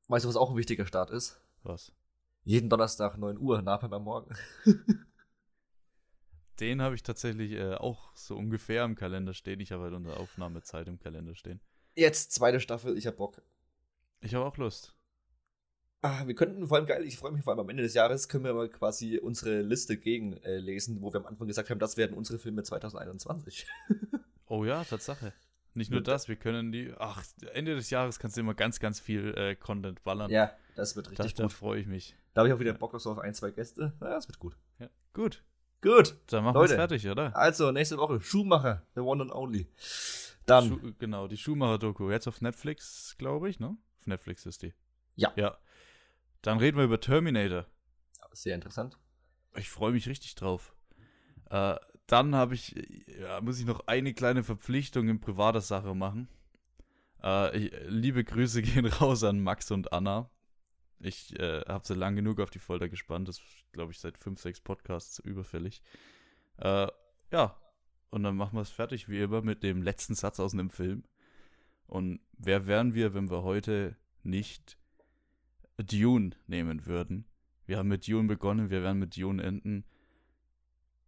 Weißt 0.07 0.25
du, 0.25 0.29
was 0.29 0.35
auch 0.35 0.51
ein 0.51 0.57
wichtiger 0.57 0.85
Start 0.85 1.09
ist? 1.09 1.41
Was? 1.63 1.91
Jeden 2.43 2.69
Donnerstag 2.69 3.17
9 3.17 3.39
Uhr, 3.39 3.61
nachher 3.61 3.89
beim 3.89 4.03
Morgen. 4.03 4.35
Den 6.59 6.81
habe 6.81 6.95
ich 6.95 7.03
tatsächlich 7.03 7.51
äh, 7.53 7.73
auch 7.73 8.15
so 8.15 8.37
ungefähr 8.37 8.85
im 8.85 8.95
Kalender 8.95 9.33
stehen. 9.33 9.59
Ich 9.59 9.71
habe 9.71 9.83
halt 9.83 9.93
unsere 9.93 10.17
Aufnahmezeit 10.17 10.87
im 10.87 10.99
Kalender 10.99 11.35
stehen. 11.35 11.59
Jetzt 11.95 12.31
zweite 12.31 12.59
Staffel, 12.59 12.97
ich 12.97 13.07
hab 13.07 13.17
Bock. 13.17 13.41
Ich 14.21 14.33
habe 14.35 14.45
auch 14.45 14.55
Lust. 14.57 14.95
Ah, 16.01 16.27
wir 16.27 16.35
könnten 16.35 16.67
vor 16.67 16.77
allem 16.77 16.85
geil, 16.85 17.03
ich 17.03 17.17
freue 17.17 17.31
mich 17.31 17.43
vor 17.43 17.53
allem 17.53 17.61
am 17.61 17.69
Ende 17.69 17.81
des 17.81 17.95
Jahres, 17.95 18.29
können 18.29 18.43
wir 18.43 18.53
mal 18.53 18.69
quasi 18.69 19.17
unsere 19.17 19.61
Liste 19.61 19.97
gegenlesen, 19.97 20.97
äh, 20.97 21.01
wo 21.01 21.11
wir 21.11 21.19
am 21.19 21.25
Anfang 21.25 21.47
gesagt 21.47 21.69
haben, 21.69 21.79
das 21.79 21.97
werden 21.97 22.15
unsere 22.15 22.39
Filme 22.39 22.63
2021. 22.63 23.67
Oh 24.47 24.63
ja, 24.63 24.83
Tatsache. 24.83 25.33
Nicht 25.73 25.89
nur 25.89 26.01
das, 26.01 26.27
wir 26.27 26.35
können 26.35 26.71
die. 26.71 26.93
Ach, 26.99 27.23
Ende 27.53 27.73
des 27.75 27.89
Jahres 27.89 28.19
kannst 28.19 28.37
du 28.37 28.41
immer 28.41 28.53
ganz, 28.53 28.79
ganz 28.79 28.99
viel 28.99 29.33
äh, 29.35 29.55
Content 29.55 30.03
ballern. 30.03 30.29
ja, 30.29 30.51
das 30.75 30.95
wird 30.95 31.07
da, 31.07 31.09
richtig 31.09 31.33
da 31.33 31.43
gut. 31.45 31.51
freue 31.51 31.79
ich 31.81 31.87
mich. 31.87 32.15
Da 32.35 32.41
habe 32.41 32.49
ich 32.49 32.53
auch 32.53 32.59
wieder 32.59 32.73
Bock 32.73 32.93
so 33.01 33.11
auf 33.11 33.17
ein, 33.17 33.33
zwei 33.33 33.49
Gäste. 33.49 33.93
Ja, 33.99 34.09
das 34.11 34.27
wird 34.27 34.37
gut. 34.37 34.55
Ja. 34.77 34.87
Gut, 35.13 35.43
Gut, 35.81 36.15
dann 36.27 36.43
machen 36.43 36.55
wir 36.55 36.63
es 36.63 36.73
fertig, 36.73 37.07
oder? 37.07 37.35
also 37.35 37.71
nächste 37.71 37.97
Woche 37.97 38.19
Schuhmacher, 38.19 38.81
the 38.95 39.01
one 39.01 39.21
and 39.21 39.31
only. 39.31 39.67
Dann, 40.45 40.67
Schu 40.67 40.93
genau, 40.97 41.27
die 41.27 41.37
Schumacher-Doku. 41.37 42.09
Jetzt 42.09 42.27
auf 42.27 42.41
Netflix, 42.41 43.15
glaube 43.17 43.49
ich, 43.49 43.59
ne? 43.59 43.77
Auf 43.99 44.07
Netflix 44.07 44.45
ist 44.45 44.63
die. 44.63 44.73
Ja. 45.15 45.31
Ja. 45.35 45.57
Dann 46.45 46.59
reden 46.59 46.77
wir 46.77 46.83
über 46.83 46.99
Terminator. 46.99 47.65
sehr 48.31 48.53
interessant. 48.53 48.99
Ich 49.55 49.69
freue 49.69 49.93
mich 49.93 50.07
richtig 50.07 50.35
drauf. 50.35 50.75
Äh, 51.49 51.77
dann 52.05 52.35
habe 52.35 52.53
ich, 52.53 52.75
ja, 53.19 53.41
muss 53.41 53.59
ich 53.59 53.65
noch 53.65 53.87
eine 53.87 54.13
kleine 54.13 54.43
Verpflichtung 54.43 55.09
in 55.09 55.19
privater 55.19 55.61
Sache 55.61 55.95
machen. 55.95 56.29
Äh, 57.23 57.57
ich, 57.57 57.73
liebe 57.87 58.23
Grüße 58.23 58.61
gehen 58.61 58.85
raus 58.85 59.23
an 59.23 59.39
Max 59.39 59.71
und 59.71 59.91
Anna. 59.91 60.29
Ich 60.99 61.37
äh, 61.39 61.61
habe 61.61 61.87
sie 61.87 61.95
lang 61.95 62.15
genug 62.15 62.39
auf 62.39 62.51
die 62.51 62.59
Folter 62.59 62.89
gespannt. 62.89 63.27
Das 63.27 63.41
glaube 63.71 63.91
ich 63.91 63.99
seit 63.99 64.19
fünf, 64.19 64.39
sechs 64.39 64.61
Podcasts 64.61 65.17
überfällig. 65.17 65.81
Äh, 66.57 66.87
ja, 67.31 67.59
und 68.11 68.21
dann 68.21 68.35
machen 68.35 68.55
wir 68.55 68.61
es 68.61 68.69
fertig 68.69 69.09
wie 69.09 69.19
immer 69.19 69.41
mit 69.41 69.63
dem 69.63 69.81
letzten 69.81 70.13
Satz 70.13 70.39
aus 70.39 70.53
einem 70.53 70.69
Film. 70.69 71.05
Und 71.87 72.19
wer 72.33 72.67
wären 72.67 72.93
wir, 72.93 73.15
wenn 73.15 73.31
wir 73.31 73.41
heute 73.41 73.97
nicht 74.21 74.77
Dune 75.77 76.31
nehmen 76.47 76.85
würden? 76.85 77.25
Wir 77.65 77.77
haben 77.77 77.89
mit 77.89 78.07
Dune 78.07 78.27
begonnen, 78.27 78.69
wir 78.69 78.83
werden 78.83 78.99
mit 78.99 79.17
Dune 79.17 79.41
enden. 79.41 79.85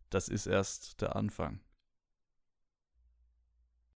Das 0.09 0.29
ist 0.29 0.47
erst 0.47 1.01
der 1.01 1.15
Anfang. 1.15 1.59